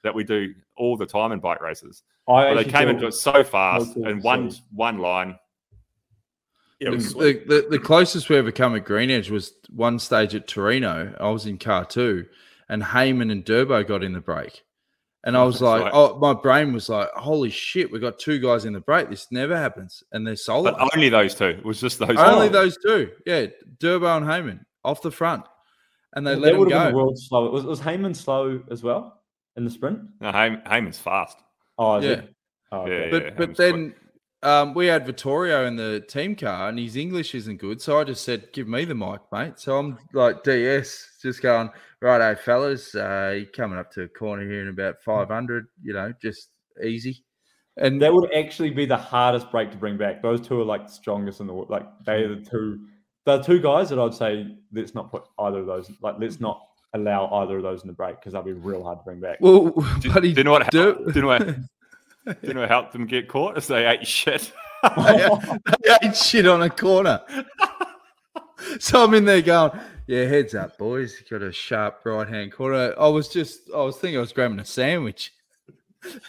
that 0.03 0.15
we 0.15 0.25
do 0.25 0.55
all 0.77 0.97
the 0.97 1.07
time 1.07 1.33
in 1.33 1.41
bike 1.41 1.61
races. 1.61 2.03
I 2.29 2.55
But 2.55 2.55
they 2.55 2.65
came 2.65 2.73
thought- 2.73 2.89
into 2.89 3.07
it 3.07 3.13
so 3.15 3.45
fast 3.45 3.95
cool 3.95 4.09
in 4.09 4.21
one 4.23 4.51
see. 4.51 4.63
one 4.73 4.99
line. 4.99 5.37
Yeah, 6.79 6.89
um, 6.89 6.93
The, 6.93 6.97
was 6.97 7.15
the, 7.15 7.43
the, 7.47 7.67
the 7.71 7.79
closest 7.79 8.29
we 8.31 8.37
ever 8.37 8.51
come 8.53 8.75
at 8.75 8.85
Green 8.85 9.11
Edge 9.11 9.31
was 9.31 9.53
one 9.69 9.99
stage 9.99 10.35
at 10.35 10.47
Tirreno. 10.49 11.15
I 11.21 11.29
was 11.29 11.45
in 11.47 11.59
car 11.59 11.85
two, 11.85 12.25
and 12.69 12.83
Hayman 12.83 13.31
and 13.31 13.45
Durbo 13.45 13.87
got 13.87 14.03
in 14.03 14.13
the 14.13 14.21
break. 14.21 14.63
And 15.25 15.37
I 15.37 15.45
was 15.45 15.61
like, 15.61 15.83
right. 15.83 15.93
oh, 15.93 16.19
my 16.19 16.33
brain 16.33 16.73
was 16.73 16.89
like, 16.89 17.11
holy 17.11 17.51
shit, 17.51 17.93
we 17.93 17.99
got 17.99 18.19
two 18.19 18.39
guys 18.39 18.65
in 18.65 18.73
the 18.73 18.81
break. 18.81 19.11
This 19.11 19.27
never 19.31 19.55
happens. 19.55 20.03
And 20.13 20.27
they're 20.27 20.35
solo. 20.35 20.73
but 20.73 20.91
only 20.95 21.11
those 21.11 21.35
two. 21.35 21.45
It 21.45 21.65
was 21.65 21.79
just 21.79 21.99
those. 21.99 22.17
Only 22.17 22.47
two. 22.49 22.53
those 22.55 22.79
two. 22.83 23.11
Yeah. 23.27 23.47
Durbo 23.77 24.17
and 24.17 24.25
Hayman 24.25 24.65
off 24.85 25.03
the 25.03 25.11
front. 25.11 25.45
And 26.15 26.27
they 26.27 26.35
that 26.35 26.41
let 26.41 26.53
him 26.55 26.59
would 26.61 26.71
have 26.73 26.81
been 26.81 26.87
the 26.87 26.99
go. 26.99 27.05
world's 27.05 27.29
slow. 27.29 27.51
Was, 27.51 27.65
was 27.65 27.81
Hayman 27.81 28.15
slow 28.15 28.63
as 28.71 28.83
well 28.83 29.23
in 29.57 29.65
the 29.65 29.71
sprint? 29.71 30.01
No, 30.21 30.33
Hay- 30.33 30.61
Hayman's 30.69 30.99
fast. 30.99 31.39
Oh, 31.79 32.01
Yeah. 32.01 32.11
it? 32.11 32.35
Oh, 32.73 32.87
Yeah, 32.87 32.93
okay. 32.95 33.05
yeah. 33.05 33.11
But 33.11 33.23
Hayman's 33.23 33.37
but 33.37 33.57
then 33.57 33.95
um, 34.43 34.75
we 34.75 34.87
had 34.87 35.05
Vittorio 35.07 35.67
in 35.67 35.77
the 35.77 36.01
team 36.09 36.35
car, 36.35 36.69
and 36.69 36.79
his 36.79 36.97
English 36.97 37.35
isn't 37.35 37.59
good. 37.59 37.81
So 37.83 37.99
I 38.01 38.05
just 38.05 38.25
said, 38.25 38.53
"Give 38.55 38.67
me 38.67 38.87
the 38.87 38.95
mic, 38.95 39.21
mate." 39.31 39.59
So 39.59 39.77
I'm 39.79 39.99
like 40.15 40.43
DS, 40.45 41.19
just 41.23 41.43
going, 41.43 41.69
right, 42.01 42.19
"Righto, 42.19 42.41
fellas, 42.41 42.95
uh, 42.95 43.35
you 43.39 43.47
coming 43.47 43.79
up 43.79 43.91
to 43.93 44.03
a 44.05 44.09
corner 44.09 44.43
here 44.51 44.63
in 44.63 44.69
about 44.69 45.03
500. 45.05 45.67
You 45.83 45.93
know, 45.93 46.13
just 46.23 46.49
easy." 46.83 47.23
And 47.77 48.01
That 48.01 48.13
would 48.15 48.33
actually 48.35 48.71
be 48.71 48.87
the 48.87 48.97
hardest 48.97 49.51
break 49.51 49.71
to 49.73 49.77
bring 49.77 49.97
back. 49.99 50.23
Those 50.23 50.41
two 50.41 50.59
are 50.61 50.65
like 50.65 50.87
the 50.87 50.93
strongest 50.93 51.41
in 51.41 51.47
the 51.47 51.53
world. 51.53 51.69
Like 51.71 51.87
they 52.07 52.23
are 52.25 52.35
the 52.35 52.41
two, 52.43 52.81
the 53.25 53.43
two 53.43 53.61
guys 53.61 53.91
that 53.91 53.99
I'd 53.99 54.15
say 54.15 54.57
let's 54.73 54.95
not 54.95 55.11
put 55.11 55.25
either 55.39 55.59
of 55.59 55.67
those. 55.67 55.91
Like 56.01 56.17
let's 56.19 56.37
mm-hmm. 56.37 56.45
not 56.45 56.67
allow 56.95 57.29
either 57.43 57.59
of 57.59 57.63
those 57.63 57.83
in 57.83 57.89
the 57.89 57.93
break 57.93 58.17
because 58.17 58.33
that'd 58.33 58.45
be 58.45 58.53
real 58.53 58.83
hard 58.83 58.99
to 58.99 59.05
bring 59.05 59.21
back. 59.21 59.39
well, 59.41 59.71
Do, 60.01 60.13
but 60.13 60.25
he 60.25 60.33
do 60.33 60.41
you 60.41 60.45
know 60.45 60.53
what? 60.53 60.71
Dur- 60.71 60.95
Helped, 60.95 61.07
do 61.07 61.15
you 61.15 61.23
know 61.23 61.29
what? 61.29 61.47
do 61.47 62.37
you 62.43 62.55
know 62.55 62.61
what 62.61 62.69
helped 62.69 62.93
them 62.93 63.07
get 63.07 63.29
caught? 63.29 63.59
Is 63.59 63.67
they 63.67 63.87
ate 63.87 64.07
shit. 64.07 64.53
I 64.83 65.59
ate 66.03 66.17
shit 66.17 66.47
on 66.47 66.63
a 66.63 66.71
corner. 66.71 67.21
so 68.79 69.05
I'm 69.05 69.15
in 69.15 69.25
there 69.25 69.43
going, 69.43 69.79
yeah, 70.07 70.25
heads 70.25 70.55
up, 70.55 70.79
boys. 70.79 71.21
You 71.21 71.39
got 71.39 71.47
a 71.47 71.53
sharp 71.53 72.01
right 72.05 72.27
hand 72.27 72.53
corner. 72.53 72.95
I 72.99 73.09
was 73.09 73.29
just, 73.29 73.71
I 73.75 73.83
was 73.83 73.97
thinking 73.97 74.17
I 74.17 74.21
was 74.21 74.33
grabbing 74.33 74.59
a 74.59 74.65
sandwich. 74.65 75.33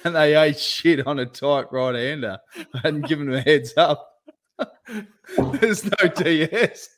And 0.03 0.15
they 0.15 0.35
ate 0.35 0.59
shit 0.59 1.07
on 1.07 1.19
a 1.19 1.25
tight 1.25 1.71
right 1.71 1.95
hander. 1.95 2.39
I 2.75 2.79
hadn't 2.83 3.07
given 3.07 3.27
them 3.27 3.35
a 3.35 3.41
heads 3.41 3.73
up. 3.77 4.10
There's 5.37 5.85
no 5.85 6.07
DS. 6.15 6.89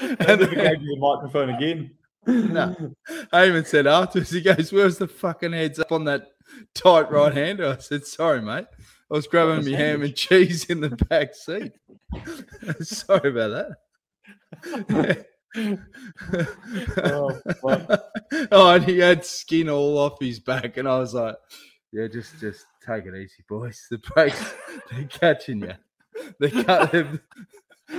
and 0.00 0.40
we 0.40 0.54
gave 0.54 0.82
you 0.82 0.94
the 0.94 0.98
microphone 0.98 1.50
again. 1.50 1.90
no. 2.26 2.94
I 3.32 3.46
even 3.46 3.64
said 3.64 3.86
afterwards, 3.86 4.30
he 4.30 4.40
goes, 4.40 4.72
Where's 4.72 4.98
the 4.98 5.08
fucking 5.08 5.52
heads 5.52 5.78
up 5.78 5.92
on 5.92 6.04
that 6.04 6.28
tight 6.74 7.10
right 7.10 7.34
hander? 7.34 7.66
I 7.66 7.78
said, 7.78 8.06
Sorry, 8.06 8.40
mate. 8.40 8.66
I 9.10 9.14
was 9.14 9.26
grabbing 9.26 9.70
my 9.70 9.76
ham 9.76 10.02
and 10.02 10.14
cheese 10.16 10.64
in 10.66 10.80
the 10.80 10.90
back 10.90 11.34
seat. 11.34 11.72
Sorry 12.80 13.30
about 13.30 13.76
that. 14.64 15.26
Oh, 15.54 17.38
oh, 18.52 18.70
and 18.74 18.84
he 18.84 18.98
had 18.98 19.24
skin 19.24 19.68
all 19.68 19.98
off 19.98 20.18
his 20.20 20.40
back, 20.40 20.76
and 20.78 20.88
I 20.88 20.98
was 20.98 21.12
like, 21.14 21.36
"Yeah, 21.92 22.06
just 22.08 22.38
just 22.40 22.64
take 22.86 23.04
it 23.04 23.14
easy, 23.14 23.44
boys. 23.48 23.86
The 23.90 23.98
brakes, 24.14 24.54
they're 24.90 25.04
catching 25.04 25.60
you. 25.60 25.74
They 26.38 26.50
cut. 26.50 26.92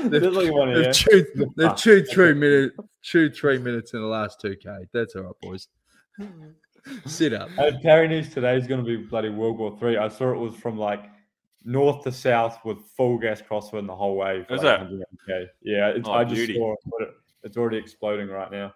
They've, 0.05 0.23
Just 0.23 0.35
like 0.35 0.47
they've, 0.47 0.85
you. 0.85 0.93
chewed, 0.93 1.27
they've 1.55 1.75
chewed 1.75 2.09
three 2.09 2.33
minutes. 2.33 2.75
Chewed 3.03 3.35
three 3.35 3.59
minutes 3.59 3.93
in 3.93 4.01
the 4.01 4.07
last 4.07 4.41
two 4.41 4.55
k. 4.55 4.69
That's 4.91 5.15
all 5.15 5.21
right, 5.23 5.33
boys. 5.41 5.67
Sit 7.05 7.33
up. 7.33 7.49
Uh, 7.59 7.71
Paris-Nice 7.83 8.33
today 8.33 8.57
is 8.57 8.65
going 8.65 8.83
to 8.83 8.85
be 8.85 8.97
bloody 9.05 9.29
World 9.29 9.59
War 9.59 9.77
Three. 9.79 9.97
I 9.97 10.07
saw 10.07 10.31
it 10.31 10.37
was 10.39 10.55
from 10.55 10.77
like 10.79 11.03
north 11.63 12.03
to 12.05 12.11
south 12.11 12.57
with 12.65 12.79
full 12.97 13.17
gas 13.19 13.41
crosswind 13.41 13.85
the 13.87 13.95
whole 13.95 14.15
way. 14.17 14.43
For 14.47 14.55
Is 14.55 14.63
like 14.63 14.81
it? 15.27 15.49
Yeah, 15.61 15.89
it's, 15.89 16.07
Oh, 16.07 16.13
I 16.13 16.23
just 16.23 16.35
beauty. 16.35 16.55
saw 16.55 16.73
it. 16.99 17.09
It's 17.43 17.55
already 17.57 17.77
exploding 17.77 18.29
right 18.29 18.51
now. 18.51 18.73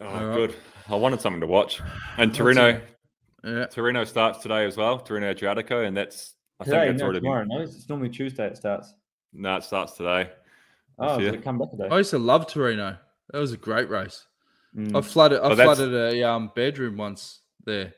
Oh, 0.00 0.06
All 0.06 0.26
right. 0.28 0.36
good. 0.36 0.54
I 0.88 0.94
wanted 0.94 1.20
something 1.20 1.40
to 1.40 1.46
watch. 1.46 1.80
And 2.18 2.30
Tirreno, 2.32 2.80
Yeah. 3.42 3.66
Tirreno 3.66 4.06
starts 4.06 4.38
today 4.38 4.64
as 4.64 4.76
well. 4.76 5.00
Tirreno 5.00 5.34
Adriatico, 5.34 5.84
and 5.86 5.96
that's 5.96 6.35
I 6.60 6.64
Today, 6.64 6.76
think 6.86 6.90
that's 6.92 6.98
no, 7.00 7.04
already 7.04 7.20
tomorrow. 7.20 7.40
been. 7.42 7.48
No, 7.48 7.60
it's 7.62 7.88
normally 7.88 8.08
Tuesday. 8.08 8.46
It 8.46 8.56
starts. 8.56 8.94
No, 9.32 9.56
it 9.56 9.64
starts 9.64 9.92
today. 9.92 10.30
Oh, 10.98 11.18
Yeah. 11.18 11.32
it 11.32 11.42
come 11.42 11.58
back 11.58 11.70
today? 11.70 11.88
I 11.90 11.98
used 11.98 12.10
to 12.10 12.18
love 12.18 12.46
Tirreno. 12.46 12.98
That 13.32 13.38
was 13.38 13.52
a 13.52 13.56
great 13.58 13.90
race. 13.90 14.26
Mm. 14.74 14.96
I 14.96 15.00
flooded. 15.02 15.40
I 15.40 15.50
Oh, 15.50 15.54
flooded 15.56 15.92
a 15.94 16.22
um, 16.22 16.50
bedroom 16.54 16.96
once 16.96 17.40
there 17.64 17.92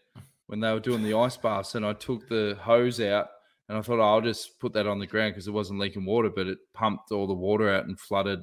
when 0.47 0.61
they 0.61 0.73
were 0.73 0.81
doing 0.81 1.03
the 1.03 1.15
ice 1.15 1.37
baths, 1.37 1.75
and 1.75 1.85
I 1.87 1.93
took 1.93 2.29
the 2.29 2.57
hose 2.61 3.01
out, 3.01 3.29
and 3.69 3.77
I 3.79 3.83
thought 3.83 4.01
oh, 4.01 4.15
I'll 4.15 4.21
just 4.21 4.59
put 4.59 4.73
that 4.73 4.87
on 4.87 4.99
the 4.99 5.07
ground 5.07 5.35
because 5.35 5.47
it 5.47 5.53
wasn't 5.53 5.79
leaking 5.81 6.05
water, 6.05 6.31
but 6.31 6.47
it 6.47 6.59
pumped 6.75 7.13
all 7.13 7.27
the 7.27 7.35
water 7.35 7.69
out 7.73 7.85
and 7.87 7.99
flooded 8.01 8.41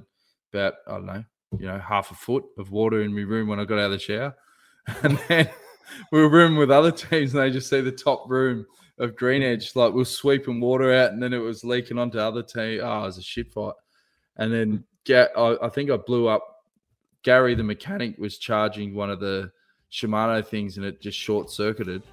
about 0.53 0.75
I 0.87 0.91
don't 0.91 1.05
know, 1.07 1.23
you 1.57 1.65
know, 1.65 1.79
half 1.79 2.11
a 2.11 2.15
foot 2.15 2.43
of 2.57 2.71
water 2.71 3.01
in 3.01 3.13
my 3.13 3.21
room 3.23 3.47
when 3.49 3.59
I 3.59 3.65
got 3.65 3.79
out 3.79 3.85
of 3.85 3.91
the 3.91 3.99
shower, 3.99 4.35
and 5.03 5.19
then 5.27 5.49
we 6.11 6.21
were 6.21 6.29
rooming 6.29 6.57
with 6.59 6.71
other 6.71 6.91
teams, 6.91 7.33
and 7.33 7.41
they 7.43 7.51
just 7.51 7.69
see 7.69 7.81
the 7.81 7.91
top 7.91 8.29
room 8.29 8.65
of 8.97 9.15
Green 9.15 9.43
Edge 9.43 9.75
like 9.75 9.93
was 9.93 10.09
sweeping 10.09 10.59
water 10.59 10.93
out, 10.93 11.11
and 11.11 11.21
then 11.21 11.33
it 11.33 11.39
was 11.39 11.63
leaking 11.63 11.97
onto 11.97 12.19
other 12.19 12.43
team. 12.43 12.81
Oh, 12.83 13.03
it 13.03 13.05
was 13.05 13.17
a 13.17 13.23
shit 13.23 13.51
fight, 13.51 13.73
and 14.37 14.51
then. 14.51 14.83
Ga- 15.05 15.29
I, 15.37 15.67
I 15.67 15.69
think 15.69 15.91
I 15.91 15.97
blew 15.97 16.27
up 16.27 16.55
Gary, 17.25 17.55
the 17.55 17.63
mechanic, 17.63 18.17
was 18.19 18.37
charging 18.37 18.93
one 18.93 19.09
of 19.09 19.19
the 19.19 19.51
Shimano 19.91 20.45
things 20.45 20.77
and 20.77 20.85
it 20.85 21.01
just 21.01 21.17
short 21.17 21.49
circuited. 21.49 22.03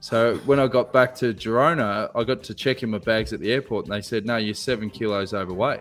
So 0.00 0.36
when 0.46 0.58
I 0.58 0.66
got 0.66 0.92
back 0.92 1.14
to 1.16 1.34
Girona, 1.34 2.10
I 2.14 2.24
got 2.24 2.42
to 2.44 2.54
check 2.54 2.82
in 2.82 2.90
my 2.90 2.98
bags 2.98 3.32
at 3.32 3.40
the 3.40 3.52
airport 3.52 3.84
and 3.84 3.94
they 3.94 4.00
said, 4.00 4.24
No, 4.24 4.38
you're 4.38 4.54
seven 4.54 4.88
kilos 4.88 5.34
overweight. 5.34 5.80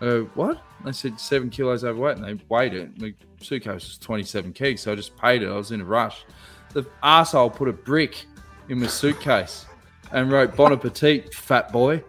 I 0.00 0.26
What? 0.34 0.62
They 0.84 0.92
said, 0.92 1.20
Seven 1.20 1.50
kilos 1.50 1.84
overweight. 1.84 2.16
And 2.16 2.24
they 2.24 2.44
weighed 2.48 2.72
it. 2.72 2.98
My 2.98 3.12
suitcase 3.42 3.86
was 3.86 3.98
27 3.98 4.54
kegs. 4.54 4.80
So 4.80 4.92
I 4.92 4.94
just 4.94 5.16
paid 5.16 5.42
it. 5.42 5.48
I 5.48 5.56
was 5.56 5.70
in 5.70 5.82
a 5.82 5.84
rush. 5.84 6.24
The 6.72 6.84
arsehole 7.02 7.54
put 7.54 7.68
a 7.68 7.72
brick 7.72 8.24
in 8.70 8.80
my 8.80 8.86
suitcase 8.86 9.66
and 10.12 10.30
wrote 10.30 10.56
Bon 10.56 10.72
Appetit, 10.72 11.34
fat 11.34 11.72
boy, 11.72 12.02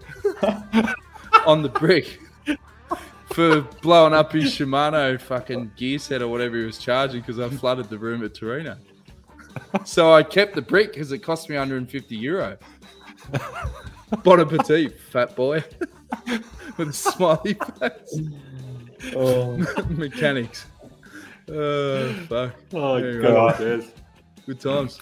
on 1.46 1.62
the 1.62 1.70
brick 1.70 2.20
for 3.34 3.62
blowing 3.82 4.14
up 4.14 4.32
his 4.34 4.46
Shimano 4.46 5.20
fucking 5.20 5.72
gear 5.76 6.00
set 6.00 6.22
or 6.22 6.28
whatever 6.28 6.58
he 6.58 6.66
was 6.66 6.78
charging 6.78 7.22
because 7.22 7.40
I 7.40 7.50
flooded 7.50 7.90
the 7.90 7.98
room 7.98 8.24
at 8.24 8.34
Tirreno. 8.34 8.78
So 9.86 10.14
I 10.14 10.24
kept 10.24 10.56
the 10.56 10.62
brick 10.62 10.94
because 10.94 11.12
it 11.12 11.20
cost 11.20 11.50
me 11.50 11.56
150 11.56 12.16
euro. 12.16 12.58
Bon 14.24 14.40
appetit, 14.40 15.00
fat 15.00 15.36
boy. 15.36 15.64
With 16.78 16.90
a 16.90 16.94
smiley 16.94 17.58
face. 17.80 18.22
Oh, 19.16 19.58
Mechanics. 19.90 20.66
Oh, 21.52 22.14
fuck. 22.28 22.56
Oh, 22.74 22.98
you 22.98 23.22
God. 23.22 23.86
Good 24.46 24.60
times. 24.60 25.00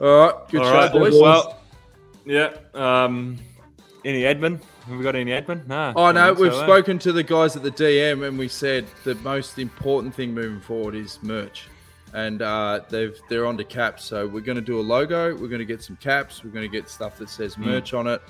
All 0.00 0.18
right. 0.18 0.48
Good 0.50 0.60
All 0.60 0.66
show, 0.66 0.74
right, 0.74 0.92
boys. 0.92 1.14
Well, 1.20 1.60
yeah. 2.24 2.54
Um, 2.74 3.38
any 4.04 4.22
admin? 4.22 4.60
Have 4.86 4.98
we 4.98 5.02
got 5.02 5.16
any 5.16 5.30
admin? 5.30 5.66
No. 5.66 5.92
Oh 5.96 6.12
no, 6.12 6.32
we've 6.34 6.52
so, 6.52 6.60
eh? 6.60 6.64
spoken 6.66 6.98
to 7.00 7.12
the 7.12 7.22
guys 7.22 7.56
at 7.56 7.62
the 7.62 7.70
DM, 7.70 8.26
and 8.26 8.38
we 8.38 8.48
said 8.48 8.86
the 9.04 9.14
most 9.16 9.58
important 9.58 10.14
thing 10.14 10.34
moving 10.34 10.60
forward 10.60 10.94
is 10.94 11.18
merch, 11.22 11.68
and 12.12 12.42
uh, 12.42 12.80
they've 12.90 13.18
they're 13.30 13.46
on 13.46 13.56
to 13.56 13.64
caps. 13.64 14.04
So 14.04 14.26
we're 14.26 14.40
going 14.40 14.56
to 14.56 14.62
do 14.62 14.78
a 14.78 14.82
logo. 14.82 15.32
We're 15.34 15.48
going 15.48 15.60
to 15.60 15.64
get 15.64 15.82
some 15.82 15.96
caps. 15.96 16.44
We're 16.44 16.50
going 16.50 16.70
to 16.70 16.72
get 16.80 16.88
stuff 16.90 17.16
that 17.18 17.30
says 17.30 17.54
Hmm. 17.54 17.64
merch 17.64 17.94
on 17.94 18.06
it. 18.06 18.20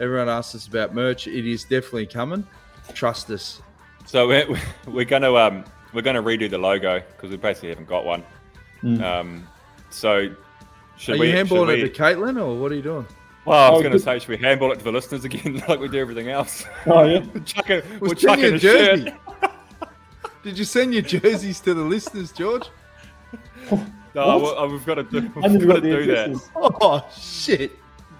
Everyone 0.00 0.28
asks 0.28 0.54
us 0.54 0.66
about 0.66 0.94
merch. 0.94 1.26
It 1.26 1.46
is 1.46 1.62
definitely 1.62 2.06
coming. 2.06 2.46
Trust 2.92 3.30
us. 3.30 3.62
So 4.06 4.28
we're, 4.28 4.46
we're 4.86 5.04
going 5.06 5.22
to 5.22 5.36
um 5.38 5.64
we're 5.94 6.02
going 6.02 6.16
to 6.16 6.22
redo 6.22 6.50
the 6.50 6.58
logo 6.58 7.00
because 7.00 7.30
we 7.30 7.36
basically 7.38 7.70
haven't 7.70 7.88
got 7.88 8.04
one. 8.04 8.24
Mm. 8.82 9.00
Um, 9.02 9.48
so 9.88 10.34
should 10.98 11.14
Are 11.14 11.18
we? 11.18 11.30
you 11.30 11.36
handballing 11.36 11.68
we- 11.68 11.82
it 11.82 11.94
to 11.94 12.02
Caitlin, 12.02 12.38
or 12.38 12.60
what 12.60 12.70
are 12.70 12.74
you 12.74 12.82
doing? 12.82 13.06
Well, 13.44 13.58
I 13.58 13.70
was 13.70 13.78
Oh, 13.80 13.82
going 13.82 13.92
to 13.92 13.98
say, 13.98 14.18
should 14.18 14.28
we 14.28 14.36
handball 14.36 14.72
it 14.72 14.78
to 14.78 14.84
the 14.84 14.92
listeners 14.92 15.24
again, 15.24 15.62
like 15.68 15.78
we 15.80 15.88
do 15.88 15.98
everything 15.98 16.28
else? 16.28 16.64
oh 16.86 17.04
yeah. 17.04 17.24
we're 17.34 17.40
chucking, 17.40 17.82
Well, 18.00 18.10
we're 18.10 18.16
send 18.16 18.40
you 18.42 18.48
a 18.48 18.54
a 18.54 18.58
shirt. 18.58 18.98
jersey. 18.98 19.12
Did 20.42 20.58
you 20.58 20.64
send 20.64 20.92
your 20.92 21.02
jerseys 21.02 21.60
to 21.60 21.72
the 21.74 21.82
listeners, 21.82 22.30
George? 22.32 22.66
No, 24.14 24.38
What? 24.38 24.56
well, 24.56 24.68
we've 24.68 24.84
got 24.86 24.94
to 24.96 25.02
do, 25.04 25.18
I 25.42 25.48
we've 25.48 25.60
got 25.60 25.66
got 25.68 25.82
to 25.82 26.04
do 26.04 26.06
that. 26.14 26.40
Oh 26.54 27.04
shit! 27.18 27.72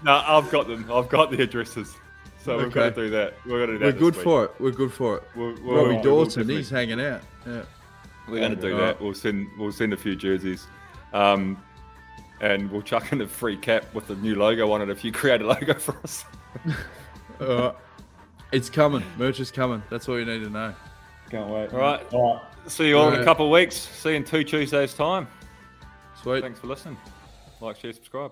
No, 0.02 0.12
I've 0.26 0.50
got 0.50 0.66
them. 0.66 0.90
I've 0.92 1.08
got 1.08 1.30
the 1.30 1.40
addresses. 1.42 1.94
So 2.42 2.58
we've 2.58 2.72
got 2.72 2.86
Okay. 2.86 2.94
to 2.96 3.02
do 3.04 3.10
that. 3.10 3.34
We're 3.46 3.66
going 3.66 3.70
to 3.70 3.78
do 3.78 3.78
that. 3.78 3.94
We're 3.94 3.98
good 4.00 4.14
week. 4.16 4.24
for 4.24 4.44
it. 4.46 4.50
We're 4.58 4.70
good 4.70 4.92
for 4.92 5.16
it. 5.18 5.22
We'll, 5.36 5.54
we'll, 5.62 5.76
Robbie 5.76 5.94
we'll 5.94 6.02
Dawson, 6.02 6.42
definitely- 6.42 6.56
he's 6.56 6.70
hanging 6.70 7.00
out. 7.00 7.22
Yeah. 7.46 7.62
We're 8.28 8.38
going 8.40 8.54
to 8.56 8.60
do 8.60 8.74
Alright. 8.74 8.98
that. 8.98 9.04
We'll 9.04 9.14
send 9.14 9.46
we'll 9.58 9.72
send 9.72 9.92
a 9.92 9.96
few 9.96 10.16
jerseys, 10.16 10.66
um, 11.12 11.62
and 12.40 12.70
we'll 12.70 12.82
chuck 12.82 13.12
in 13.12 13.20
a 13.20 13.26
free 13.26 13.56
cap 13.56 13.84
with 13.94 14.06
the 14.06 14.16
new 14.16 14.34
logo 14.34 14.70
on 14.72 14.82
it 14.82 14.90
if 14.90 15.04
you 15.04 15.12
create 15.12 15.40
a 15.40 15.46
logo 15.46 15.74
for 15.78 15.96
us. 16.02 16.24
All 17.40 17.46
right. 17.46 17.74
It's 18.52 18.70
coming. 18.70 19.02
Merch 19.18 19.40
is 19.40 19.50
coming. 19.50 19.82
That's 19.90 20.08
all 20.08 20.16
you 20.16 20.24
need 20.24 20.38
to 20.44 20.48
know. 20.48 20.72
Can't 21.28 21.48
wait. 21.48 21.72
All 21.72 21.80
right. 21.80 22.14
All 22.14 22.34
right. 22.34 22.70
See 22.70 22.88
you 22.88 22.96
all 22.96 23.12
in 23.12 23.20
a 23.20 23.24
couple 23.24 23.46
of 23.46 23.50
weeks. 23.50 23.74
See 23.74 24.10
you 24.10 24.14
in 24.14 24.24
two 24.24 24.44
Tuesdays 24.44 24.94
time. 24.94 25.26
Sweet. 26.22 26.42
Thanks 26.42 26.60
for 26.60 26.68
listening. 26.68 26.96
Like, 27.60 27.76
share, 27.76 27.92
subscribe. 27.92 28.30